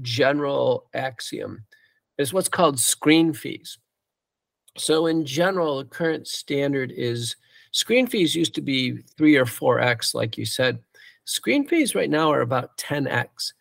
general 0.02 0.90
axiom 0.94 1.64
is 2.18 2.34
what's 2.34 2.50
called 2.50 2.80
screen 2.80 3.32
fees. 3.34 3.80
So 4.78 5.08
in 5.08 5.26
general, 5.26 5.78
the 5.78 5.86
current 5.86 6.28
standard 6.28 6.92
is 6.94 7.38
screen 7.72 8.08
fees 8.08 8.36
used 8.36 8.56
to 8.56 8.62
be 8.62 8.98
three 9.18 9.38
or 9.38 9.46
four 9.46 9.80
x, 9.80 10.14
like 10.14 10.38
you 10.38 10.46
said. 10.46 10.80
Screen 11.24 11.66
fees 11.66 11.96
right 11.96 12.10
now 12.10 12.32
are 12.32 12.42
about 12.42 12.78
10x, 12.78 13.54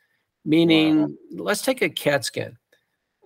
meaning 0.44 1.02
wow. 1.02 1.08
let's 1.30 1.62
take 1.62 1.82
a 1.82 1.88
CAT 1.88 2.24
scan 2.24 2.57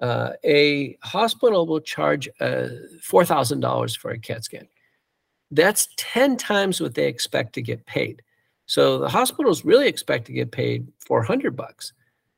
uh, 0.02 0.32
a 0.44 0.98
hospital 1.02 1.66
will 1.66 1.80
charge 1.80 2.28
uh, 2.40 2.68
$4,000 3.00 3.96
for 3.96 4.10
a 4.10 4.18
CAT 4.18 4.44
scan. 4.44 4.68
That's 5.50 5.88
10 5.96 6.36
times 6.36 6.80
what 6.80 6.94
they 6.94 7.06
expect 7.06 7.54
to 7.54 7.62
get 7.62 7.86
paid. 7.86 8.22
So 8.66 8.98
the 8.98 9.08
hospitals 9.08 9.64
really 9.64 9.88
expect 9.88 10.26
to 10.26 10.32
get 10.32 10.50
paid 10.50 10.86
400 11.06 11.56
bucks, 11.56 11.92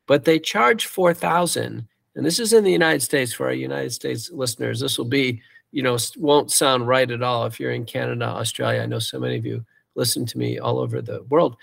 but 0.07 0.23
they 0.23 0.39
charge 0.39 0.85
4,000 0.85 1.87
and 2.15 2.25
this 2.25 2.39
is 2.39 2.53
in 2.53 2.63
the 2.63 2.71
United 2.71 3.01
States 3.01 3.33
for 3.33 3.47
our 3.47 3.53
United 3.53 3.91
States 3.91 4.31
listeners. 4.31 4.79
This 4.79 4.97
will 4.97 5.05
be, 5.05 5.41
you 5.71 5.83
know, 5.83 5.97
won't 6.17 6.51
sound 6.51 6.87
right 6.87 7.09
at 7.09 7.21
all 7.21 7.45
if 7.45 7.59
you're 7.59 7.71
in 7.71 7.85
Canada, 7.85 8.25
Australia. 8.25 8.81
I 8.81 8.85
know 8.85 8.99
so 8.99 9.19
many 9.19 9.37
of 9.37 9.45
you 9.45 9.65
listen 9.95 10.25
to 10.27 10.37
me 10.37 10.57
all 10.57 10.79
over 10.79 11.01
the 11.01 11.23
world. 11.23 11.57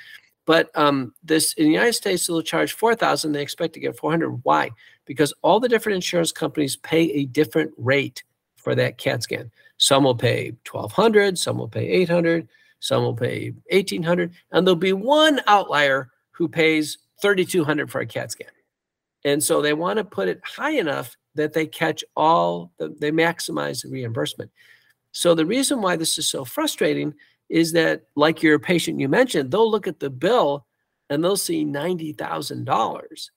But 0.44 0.70
um, 0.74 1.14
this 1.22 1.55
in 1.55 1.66
the 1.66 1.72
United 1.72 1.94
States, 1.94 2.26
they'll 2.26 2.42
charge 2.42 2.72
four 2.74 2.94
thousand. 2.94 3.32
They 3.32 3.42
expect 3.42 3.74
to 3.74 3.80
get 3.80 3.96
four 3.96 4.11
hundred. 4.11 4.40
Why? 4.42 4.70
Because 5.05 5.34
all 5.42 5.61
the 5.61 5.68
different 5.68 5.96
insurance 5.96 6.32
companies 6.32 6.76
pay 6.76 7.11
a 7.12 7.24
different 7.26 7.72
rate 7.76 8.22
for 8.57 8.74
that 8.74 8.98
CAT 8.98 9.22
scan. 9.22 9.50
Some 9.78 10.05
will 10.05 10.14
pay 10.14 10.53
twelve 10.64 10.92
hundred. 10.92 11.38
Some 11.38 11.59
will 11.59 11.68
pay 11.68 11.88
eight 11.88 12.09
hundred. 12.09 12.48
Some 12.78 13.03
will 13.03 13.14
pay 13.16 13.53
eighteen 13.70 14.03
hundred, 14.03 14.32
and 14.53 14.66
there'll 14.66 14.76
be 14.76 14.92
one 14.92 15.40
outlier 15.46 16.11
who 16.30 16.48
pays 16.48 16.98
thirty 17.20 17.44
two 17.44 17.64
hundred 17.64 17.90
for 17.90 18.00
a 18.00 18.07
CAT 18.07 18.30
scan. 18.30 18.50
And 19.24 19.42
so 19.42 19.62
they 19.62 19.72
want 19.72 19.98
to 19.98 20.05
put 20.05 20.28
it 20.28 20.40
high 20.44 20.72
enough 20.72 21.16
that 21.34 21.53
they 21.53 21.66
catch 21.66 22.05
all, 22.16 22.72
the, 22.78 22.94
they 23.00 23.11
maximize 23.11 23.82
the 23.82 23.88
reimbursement. 23.88 24.50
So 25.12 25.34
the 25.34 25.46
reason 25.46 25.80
why 25.80 25.96
this 25.96 26.18
is 26.18 26.28
so 26.28 26.44
frustrating 26.44 27.14
is 27.48 27.72
that, 27.72 28.05
like 28.16 28.42
your 28.42 28.59
patient 28.59 28.98
you 28.98 29.09
mentioned, 29.09 29.50
they'll 29.50 29.70
look 29.70 29.86
at 29.86 30.00
the 30.00 30.11
bill 30.11 30.66
and 31.11 31.22
they'll 31.22 31.36
see 31.36 31.64
$90,000. 31.64 33.30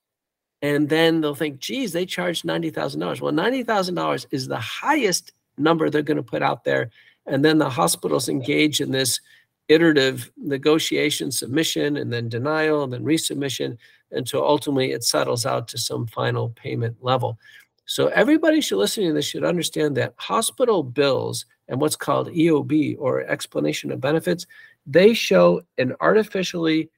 And 0.62 0.88
then 0.88 1.20
they'll 1.20 1.34
think, 1.34 1.58
geez, 1.58 1.92
they 1.92 2.06
charged 2.06 2.44
$90,000. 2.44 3.20
Well, 3.20 3.32
$90,000 3.32 4.26
is 4.30 4.48
the 4.48 4.58
highest 4.58 5.32
number 5.58 5.90
they're 5.90 6.02
going 6.02 6.16
to 6.16 6.22
put 6.22 6.42
out 6.42 6.64
there. 6.64 6.90
And 7.26 7.44
then 7.44 7.58
the 7.58 7.68
hospitals 7.68 8.28
engage 8.28 8.80
in 8.80 8.90
this 8.90 9.20
iterative 9.68 10.30
negotiation, 10.36 11.30
submission, 11.30 11.96
and 11.96 12.12
then 12.12 12.28
denial, 12.28 12.84
and 12.84 12.92
then 12.92 13.04
resubmission 13.04 13.76
until 14.12 14.44
ultimately 14.44 14.92
it 14.92 15.04
settles 15.04 15.44
out 15.44 15.66
to 15.68 15.78
some 15.78 16.06
final 16.06 16.50
payment 16.50 16.96
level. 17.00 17.38
So 17.84 18.08
everybody 18.08 18.60
should 18.60 18.78
listening 18.78 19.08
to 19.08 19.14
this 19.14 19.26
should 19.26 19.44
understand 19.44 19.96
that 19.96 20.14
hospital 20.16 20.82
bills 20.82 21.46
and 21.68 21.80
what's 21.80 21.96
called 21.96 22.28
EOB 22.28 22.96
or 22.98 23.22
explanation 23.22 23.90
of 23.90 24.00
benefits, 24.00 24.46
they 24.86 25.14
show 25.14 25.62
an 25.78 25.94
artificially 26.00 26.90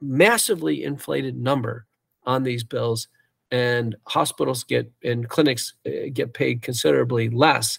massively 0.00 0.82
inflated 0.82 1.36
number 1.36 1.86
on 2.24 2.42
these 2.42 2.64
bills 2.64 3.08
and 3.50 3.96
hospitals 4.06 4.64
get 4.64 4.90
and 5.04 5.28
clinics 5.28 5.74
uh, 5.86 6.08
get 6.12 6.32
paid 6.34 6.62
considerably 6.62 7.28
less 7.28 7.78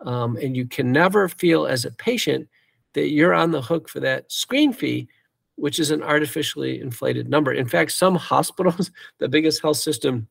um, 0.00 0.36
and 0.36 0.56
you 0.56 0.66
can 0.66 0.90
never 0.90 1.28
feel 1.28 1.66
as 1.66 1.84
a 1.84 1.92
patient 1.92 2.48
that 2.94 3.08
you're 3.08 3.34
on 3.34 3.50
the 3.50 3.62
hook 3.62 3.88
for 3.88 4.00
that 4.00 4.30
screen 4.30 4.72
fee 4.72 5.08
which 5.56 5.78
is 5.78 5.90
an 5.90 6.02
artificially 6.02 6.80
inflated 6.80 7.28
number. 7.28 7.52
In 7.52 7.68
fact, 7.68 7.92
some 7.92 8.14
hospitals, 8.32 8.90
the 9.18 9.28
biggest 9.28 9.62
health 9.62 9.76
system 9.76 10.28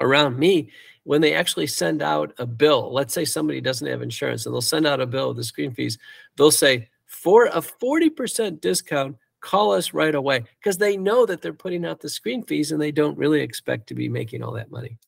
around 0.00 0.38
me, 0.38 0.70
when 1.04 1.20
they 1.20 1.34
actually 1.34 1.66
send 1.66 2.02
out 2.02 2.32
a 2.38 2.46
bill, 2.46 2.92
let's 2.92 3.14
say 3.14 3.24
somebody 3.24 3.60
doesn't 3.60 3.86
have 3.86 4.02
insurance 4.02 4.44
and 4.44 4.54
they'll 4.54 4.60
send 4.60 4.86
out 4.86 5.00
a 5.00 5.06
bill 5.06 5.28
with 5.28 5.36
the 5.36 5.44
screen 5.44 5.72
fees, 5.72 5.98
they'll 6.36 6.50
say, 6.50 6.88
for 7.04 7.46
a 7.46 7.60
40% 7.60 8.60
discount, 8.60 9.16
call 9.40 9.72
us 9.72 9.92
right 9.92 10.14
away 10.14 10.44
because 10.60 10.78
they 10.78 10.96
know 10.96 11.26
that 11.26 11.42
they're 11.42 11.52
putting 11.52 11.84
out 11.84 12.00
the 12.00 12.08
screen 12.08 12.42
fees 12.42 12.72
and 12.72 12.80
they 12.80 12.92
don't 12.92 13.18
really 13.18 13.40
expect 13.40 13.86
to 13.88 13.94
be 13.94 14.08
making 14.08 14.42
all 14.42 14.52
that 14.52 14.70
money. 14.70 14.98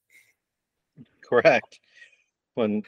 Correct. 1.28 1.80
When 2.54 2.82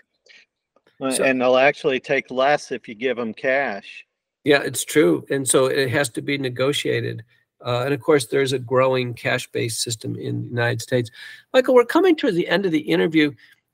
so, 1.08 1.24
and 1.24 1.40
they'll 1.40 1.56
actually 1.56 1.98
take 1.98 2.30
less 2.30 2.70
if 2.70 2.86
you 2.86 2.94
give 2.94 3.16
them 3.16 3.32
cash. 3.32 4.04
Yeah, 4.44 4.62
it's 4.62 4.84
true. 4.84 5.24
And 5.30 5.48
so 5.48 5.66
it 5.66 5.90
has 5.90 6.10
to 6.10 6.22
be 6.22 6.36
negotiated. 6.36 7.24
Uh, 7.64 7.82
and 7.84 7.94
of 7.94 8.00
course, 8.00 8.26
there's 8.26 8.52
a 8.52 8.58
growing 8.58 9.14
cash 9.14 9.50
based 9.50 9.82
system 9.82 10.16
in 10.16 10.42
the 10.42 10.48
United 10.48 10.82
States. 10.82 11.10
Michael, 11.52 11.74
we're 11.74 11.84
coming 11.84 12.16
to 12.16 12.30
the 12.30 12.48
end 12.48 12.66
of 12.66 12.72
the 12.72 12.80
interview. 12.80 13.32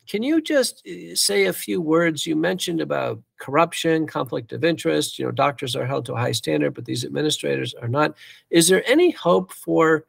Can 0.08 0.22
you 0.22 0.40
just 0.40 0.86
uh, 0.86 1.14
say 1.14 1.46
a 1.46 1.52
few 1.52 1.80
words? 1.80 2.26
You 2.26 2.36
mentioned 2.36 2.80
about 2.80 3.20
corruption, 3.38 4.06
conflict 4.06 4.52
of 4.52 4.64
interest. 4.64 5.18
You 5.18 5.26
know, 5.26 5.32
doctors 5.32 5.76
are 5.76 5.86
held 5.86 6.06
to 6.06 6.14
a 6.14 6.18
high 6.20 6.32
standard, 6.32 6.74
but 6.74 6.84
these 6.84 7.04
administrators 7.04 7.74
are 7.74 7.88
not. 7.88 8.16
Is 8.50 8.68
there 8.68 8.88
any 8.88 9.10
hope 9.10 9.52
for 9.52 10.04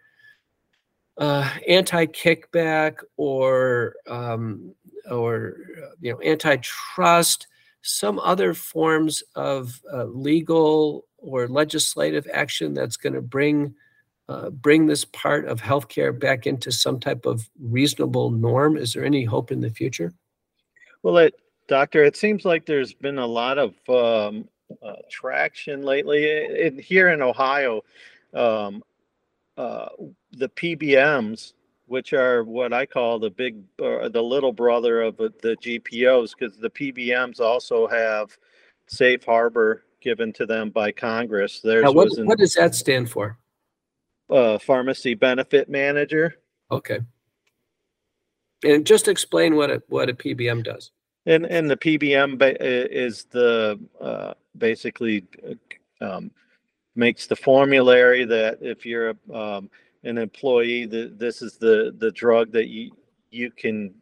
uh, 1.17 1.49
anti-kickback 1.67 2.97
or 3.17 3.95
um, 4.07 4.73
or 5.09 5.57
you 5.99 6.11
know 6.11 6.21
antitrust? 6.21 7.47
some 7.87 8.19
other 8.19 8.53
forms 8.53 9.23
of 9.35 9.81
uh, 9.93 10.03
legal 10.05 11.05
or 11.17 11.47
legislative 11.47 12.27
action 12.33 12.73
that's 12.73 12.97
going 12.97 13.13
to 13.13 13.21
bring 13.21 13.73
uh, 14.29 14.49
bring 14.49 14.85
this 14.85 15.05
part 15.05 15.45
of 15.45 15.61
healthcare 15.61 16.17
back 16.17 16.47
into 16.47 16.71
some 16.71 16.99
type 16.99 17.25
of 17.25 17.49
reasonable 17.59 18.31
norm? 18.31 18.77
Is 18.77 18.93
there 18.93 19.05
any 19.05 19.23
hope 19.23 19.51
in 19.51 19.61
the 19.61 19.69
future? 19.69 20.13
Well, 21.03 21.17
it, 21.17 21.35
doctor, 21.67 22.03
it 22.03 22.15
seems 22.17 22.45
like 22.45 22.65
there's 22.65 22.93
been 22.93 23.19
a 23.19 23.25
lot 23.25 23.57
of 23.57 23.73
um, 23.89 24.47
uh, 24.83 24.93
traction 25.09 25.83
lately. 25.83 26.65
In, 26.65 26.77
here 26.77 27.09
in 27.09 27.21
Ohio, 27.21 27.81
um, 28.33 28.83
uh, 29.57 29.89
the 30.31 30.49
PBMs 30.49 31.53
which 31.87 32.13
are 32.13 32.43
what 32.43 32.73
I 32.73 32.85
call 32.85 33.17
the 33.17 33.29
big 33.29 33.63
or 33.79 34.09
the 34.09 34.21
little 34.21 34.53
brother 34.53 35.01
of 35.01 35.17
the 35.17 35.57
GPOs, 35.61 36.33
because 36.37 36.57
the 36.57 36.69
PBMs 36.69 37.39
also 37.39 37.87
have 37.87 38.37
safe 38.87 39.23
harbor 39.23 39.83
given 40.01 40.31
to 40.33 40.45
them 40.45 40.69
by 40.69 40.91
Congress. 40.91 41.61
There's 41.61 41.83
now, 41.83 41.93
what, 41.93 42.15
in, 42.17 42.27
what 42.27 42.37
does 42.37 42.53
that 42.55 42.75
stand 42.75 43.09
for? 43.09 43.37
Uh, 44.29 44.57
pharmacy 44.57 45.13
benefit 45.13 45.69
manager. 45.69 46.35
Okay. 46.69 46.99
And 48.63 48.85
just 48.85 49.07
explain 49.07 49.55
what 49.55 49.71
a 49.71 49.81
what 49.87 50.09
a 50.09 50.13
PBM 50.13 50.63
does. 50.63 50.91
And 51.25 51.45
and 51.45 51.69
the 51.69 51.77
PBM 51.77 52.41
is 52.59 53.25
the 53.25 53.79
uh, 54.01 54.33
basically 54.57 55.25
uh, 55.47 56.05
um, 56.05 56.31
makes 56.95 57.27
the 57.27 57.35
formulary 57.35 58.25
that 58.25 58.57
if 58.61 58.85
you're 58.85 59.11
a 59.11 59.33
um, 59.33 59.69
an 60.03 60.17
employee 60.17 60.85
that 60.85 61.19
this 61.19 61.41
is 61.41 61.57
the 61.57 61.95
the 61.97 62.11
drug 62.11 62.51
that 62.51 62.67
you 62.67 62.91
you 63.31 63.51
can 63.51 63.93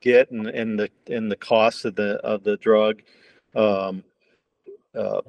get 0.00 0.30
and, 0.30 0.46
and 0.46 0.78
the 0.78 0.90
and 1.08 1.30
the 1.30 1.36
cost 1.36 1.84
of 1.84 1.96
the 1.96 2.14
of 2.16 2.44
the 2.44 2.56
drug 2.58 3.02
um, 3.54 4.04
uh, 4.94 5.20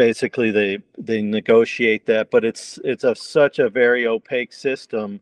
basically 0.00 0.50
they 0.50 0.78
they 0.96 1.20
negotiate 1.20 2.06
that 2.06 2.30
but 2.30 2.42
it's 2.42 2.78
it's 2.84 3.04
a 3.04 3.14
such 3.14 3.58
a 3.58 3.68
very 3.68 4.06
opaque 4.06 4.54
system. 4.54 5.20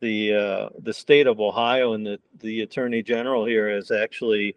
The 0.00 0.34
uh, 0.34 0.68
the 0.80 0.92
state 0.92 1.26
of 1.26 1.40
ohio 1.40 1.94
and 1.94 2.04
the 2.04 2.20
the 2.40 2.60
attorney 2.60 3.02
general 3.02 3.46
here 3.46 3.70
has 3.70 3.90
actually 3.90 4.54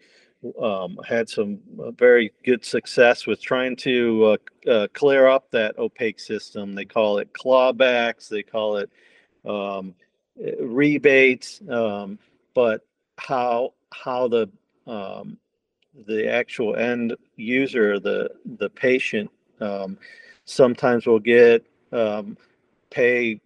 um, 0.62 1.00
had 1.08 1.30
some 1.30 1.60
uh, 1.80 1.92
very 1.92 2.34
good 2.44 2.66
success 2.66 3.26
with 3.26 3.42
trying 3.42 3.78
to 3.78 4.38
uh, 4.68 4.70
uh, 4.70 4.88
clear 4.92 5.28
up 5.28 5.50
that 5.52 5.78
opaque 5.78 6.20
system. 6.20 6.76
They 6.76 6.84
call 6.84 7.20
it 7.20 7.32
clawbacks. 7.32 8.28
They 8.28 8.44
call 8.44 8.76
it 8.76 8.90
um, 9.46 9.96
rebates, 10.60 11.62
um, 11.70 12.20
but 12.54 12.86
how 13.18 13.74
how 13.94 14.28
the 14.28 14.50
um, 14.86 15.38
the 16.08 16.30
actual 16.30 16.76
end 16.76 17.16
user, 17.38 18.02
the 18.02 18.32
the 18.58 18.70
patient, 18.70 19.32
um, 19.62 19.98
sometimes 20.46 21.06
will 21.06 21.20
get 21.20 21.66
um, 21.92 22.38
pay 22.90 23.40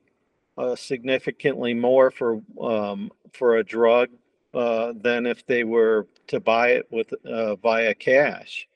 uh, 0.58 0.76
significantly 0.76 1.74
more 1.74 2.12
for 2.12 2.42
um, 2.62 3.12
for 3.34 3.58
a 3.58 3.64
drug 3.64 4.10
uh, 4.54 4.94
than 5.02 5.26
if 5.26 5.46
they 5.46 5.64
were 5.64 6.08
to 6.28 6.40
buy 6.40 6.70
it 6.70 6.88
with 6.90 7.14
uh, 7.26 7.56
via 7.56 7.94
cash. 7.94 8.68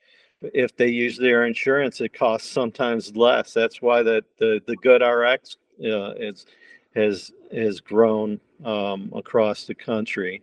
If 0.42 0.76
they 0.76 0.88
use 0.88 1.18
their 1.18 1.44
insurance, 1.46 2.00
it 2.00 2.14
costs 2.14 2.50
sometimes 2.50 3.16
less. 3.16 3.52
That's 3.52 3.82
why 3.82 4.02
that 4.02 4.24
the 4.38 4.60
the 4.66 4.76
GoodRx 4.76 5.56
uh, 5.84 6.14
is 6.16 6.46
has 6.94 7.32
has 7.52 7.80
grown 7.80 8.40
um, 8.64 9.10
across 9.14 9.64
the 9.64 9.74
country. 9.74 10.42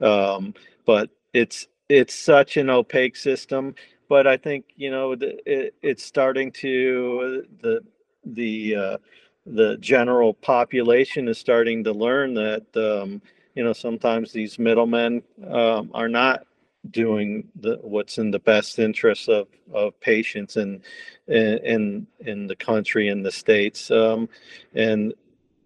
Um, 0.00 0.54
but 0.84 1.10
it's 1.32 1.66
it's 1.88 2.14
such 2.14 2.56
an 2.56 2.70
opaque 2.70 3.16
system. 3.16 3.74
But 4.08 4.26
I 4.26 4.36
think 4.36 4.66
you 4.76 4.90
know 4.90 5.14
the, 5.14 5.38
it, 5.50 5.74
it's 5.82 6.04
starting 6.04 6.52
to 6.52 7.44
the 7.60 7.80
the 8.24 8.76
uh, 8.76 8.98
the 9.46 9.76
general 9.78 10.34
population 10.34 11.28
is 11.28 11.38
starting 11.38 11.84
to 11.84 11.92
learn 11.92 12.34
that 12.34 12.66
um, 12.76 13.22
you 13.54 13.64
know 13.64 13.72
sometimes 13.72 14.32
these 14.32 14.58
middlemen 14.58 15.22
um, 15.48 15.90
are 15.94 16.08
not 16.08 16.46
doing 16.90 17.48
the 17.56 17.78
what's 17.82 18.18
in 18.18 18.30
the 18.30 18.38
best 18.38 18.78
interest 18.78 19.28
of 19.28 19.48
of 19.72 19.98
patients 20.00 20.56
in 20.56 20.80
in 21.26 22.06
in 22.20 22.46
the 22.46 22.54
country 22.56 23.08
and 23.08 23.26
the 23.26 23.32
states 23.32 23.90
um, 23.90 24.28
and 24.74 25.12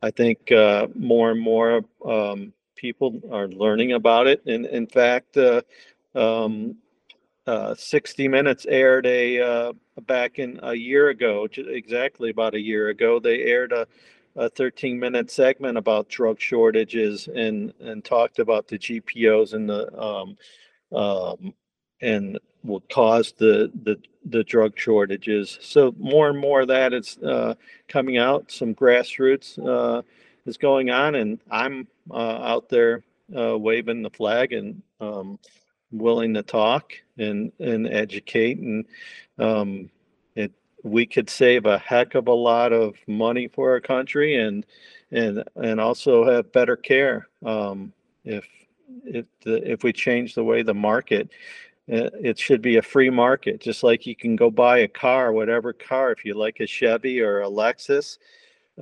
I 0.02 0.10
think 0.10 0.50
uh, 0.50 0.86
more 0.94 1.30
and 1.30 1.40
more 1.40 1.82
um, 2.06 2.52
people 2.74 3.20
are 3.30 3.48
learning 3.48 3.92
about 3.92 4.26
it. 4.26 4.42
And 4.46 4.64
in 4.66 4.86
fact, 4.86 5.36
uh, 5.36 5.60
um, 6.14 6.76
uh, 7.50 7.74
60 7.74 8.28
Minutes 8.28 8.64
aired 8.68 9.06
a 9.06 9.40
uh, 9.40 9.72
back 10.06 10.38
in 10.38 10.60
a 10.62 10.74
year 10.74 11.08
ago, 11.08 11.48
exactly 11.56 12.30
about 12.30 12.54
a 12.54 12.60
year 12.60 12.88
ago. 12.88 13.18
They 13.18 13.42
aired 13.42 13.72
a 13.72 13.86
a 14.36 14.48
13 14.48 14.98
minute 14.98 15.30
segment 15.30 15.76
about 15.76 16.08
drug 16.08 16.40
shortages 16.40 17.28
and 17.34 17.74
and 17.80 18.04
talked 18.04 18.38
about 18.38 18.68
the 18.68 18.78
GPOs 18.78 19.54
and 19.54 19.68
the 19.68 20.00
um, 20.00 20.36
um, 20.96 21.54
and 22.00 22.38
will 22.62 22.84
cause 22.92 23.32
the 23.36 23.72
the 23.82 23.96
the 24.24 24.44
drug 24.44 24.78
shortages. 24.78 25.58
So 25.60 25.92
more 25.98 26.28
and 26.28 26.38
more 26.38 26.60
of 26.60 26.68
that 26.68 26.92
is 26.92 27.18
uh, 27.18 27.54
coming 27.88 28.18
out. 28.18 28.52
Some 28.52 28.74
grassroots 28.74 29.58
uh, 29.58 30.02
is 30.46 30.56
going 30.56 30.90
on, 30.90 31.16
and 31.16 31.40
I'm 31.50 31.88
uh, 32.10 32.14
out 32.14 32.68
there 32.68 33.02
uh, 33.36 33.58
waving 33.58 34.02
the 34.02 34.10
flag 34.10 34.52
and 34.52 34.82
um, 35.00 35.38
willing 35.92 36.34
to 36.34 36.42
talk 36.42 36.92
and 37.18 37.52
and 37.58 37.86
educate. 37.88 38.58
And 38.58 38.86
um, 39.38 39.90
it 40.34 40.52
we 40.82 41.06
could 41.06 41.28
save 41.28 41.66
a 41.66 41.78
heck 41.78 42.14
of 42.14 42.28
a 42.28 42.32
lot 42.32 42.72
of 42.72 42.96
money 43.06 43.48
for 43.48 43.70
our 43.70 43.80
country 43.80 44.36
and 44.36 44.64
and 45.10 45.44
and 45.56 45.80
also 45.80 46.24
have 46.24 46.52
better 46.52 46.76
care 46.76 47.28
um, 47.44 47.92
if 48.24 48.46
if 49.04 49.26
the, 49.42 49.70
if 49.70 49.84
we 49.84 49.92
change 49.92 50.34
the 50.34 50.44
way 50.44 50.62
the 50.62 50.74
market 50.74 51.30
uh, 51.92 52.10
it 52.22 52.38
should 52.38 52.62
be 52.62 52.76
a 52.76 52.82
free 52.82 53.10
market. 53.10 53.60
Just 53.60 53.82
like 53.82 54.06
you 54.06 54.14
can 54.14 54.36
go 54.36 54.50
buy 54.50 54.78
a 54.78 54.88
car 54.88 55.32
whatever 55.32 55.72
car 55.72 56.12
if 56.12 56.24
you 56.24 56.34
like 56.34 56.60
a 56.60 56.66
chevy 56.66 57.20
or 57.20 57.42
a 57.42 57.48
lexus 57.48 58.18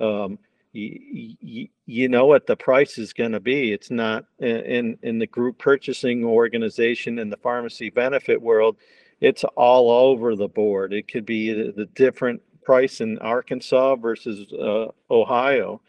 um, 0.00 0.38
you, 0.72 1.68
you 1.86 2.08
know 2.08 2.26
what 2.26 2.46
the 2.46 2.56
price 2.56 2.98
is 2.98 3.12
going 3.12 3.32
to 3.32 3.40
be. 3.40 3.72
It's 3.72 3.90
not 3.90 4.24
in 4.38 4.98
in 5.02 5.18
the 5.18 5.26
group 5.26 5.58
purchasing 5.58 6.24
organization 6.24 7.18
in 7.18 7.30
the 7.30 7.36
pharmacy 7.38 7.90
benefit 7.90 8.40
world. 8.40 8.76
It's 9.20 9.44
all 9.56 9.90
over 9.90 10.36
the 10.36 10.48
board. 10.48 10.92
It 10.92 11.08
could 11.08 11.26
be 11.26 11.52
the, 11.52 11.72
the 11.72 11.86
different 11.86 12.40
price 12.62 13.00
in 13.00 13.18
Arkansas 13.18 13.96
versus 13.96 14.52
uh, 14.52 14.86
Ohio, 15.10 15.80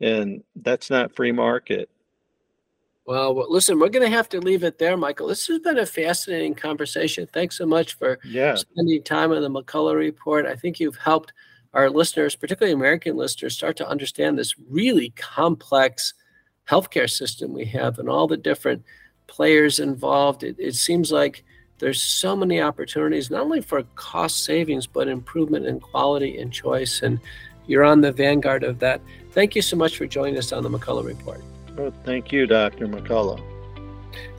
and 0.00 0.42
that's 0.56 0.90
not 0.90 1.16
free 1.16 1.32
market. 1.32 1.88
Well, 3.06 3.46
listen, 3.48 3.78
we're 3.78 3.88
going 3.88 4.08
to 4.08 4.16
have 4.16 4.28
to 4.30 4.40
leave 4.40 4.64
it 4.64 4.78
there, 4.78 4.96
Michael. 4.96 5.28
This 5.28 5.46
has 5.46 5.60
been 5.60 5.78
a 5.78 5.86
fascinating 5.86 6.54
conversation. 6.54 7.28
Thanks 7.32 7.56
so 7.56 7.64
much 7.64 7.94
for 7.94 8.18
yeah. 8.24 8.56
spending 8.56 9.02
time 9.04 9.30
on 9.30 9.42
the 9.42 9.48
McCullough 9.48 9.94
Report. 9.94 10.44
I 10.44 10.56
think 10.56 10.80
you've 10.80 10.96
helped 10.96 11.32
our 11.74 11.90
listeners, 11.90 12.36
particularly 12.36 12.72
American 12.72 13.16
listeners, 13.16 13.54
start 13.54 13.76
to 13.78 13.88
understand 13.88 14.38
this 14.38 14.54
really 14.70 15.10
complex 15.16 16.14
healthcare 16.68 17.08
system 17.08 17.52
we 17.52 17.64
have 17.64 17.98
and 17.98 18.08
all 18.08 18.26
the 18.26 18.36
different 18.36 18.82
players 19.26 19.78
involved. 19.78 20.42
It, 20.42 20.56
it 20.58 20.74
seems 20.74 21.12
like 21.12 21.44
there's 21.78 22.00
so 22.00 22.34
many 22.34 22.60
opportunities, 22.60 23.30
not 23.30 23.42
only 23.42 23.60
for 23.60 23.82
cost 23.94 24.44
savings, 24.44 24.86
but 24.86 25.08
improvement 25.08 25.66
in 25.66 25.80
quality 25.80 26.38
and 26.38 26.52
choice. 26.52 27.02
And 27.02 27.20
you're 27.66 27.84
on 27.84 28.00
the 28.00 28.12
vanguard 28.12 28.64
of 28.64 28.78
that. 28.78 29.00
Thank 29.32 29.54
you 29.54 29.62
so 29.62 29.76
much 29.76 29.96
for 29.96 30.06
joining 30.06 30.38
us 30.38 30.52
on 30.52 30.62
the 30.62 30.70
McCullough 30.70 31.04
Report. 31.04 31.40
Oh, 31.78 31.92
thank 32.04 32.32
you, 32.32 32.46
Dr. 32.46 32.88
McCullough. 32.88 33.42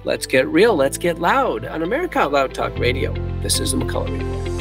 Let's 0.04 0.26
get 0.26 0.48
real. 0.48 0.76
Let's 0.76 0.98
get 0.98 1.20
loud 1.20 1.66
on 1.66 1.84
America 1.84 2.20
Out 2.20 2.32
Loud 2.32 2.54
Talk 2.54 2.78
Radio. 2.80 3.14
This 3.42 3.60
is 3.60 3.72
the 3.72 3.78
McCullough 3.78 4.18
Report. 4.18 4.57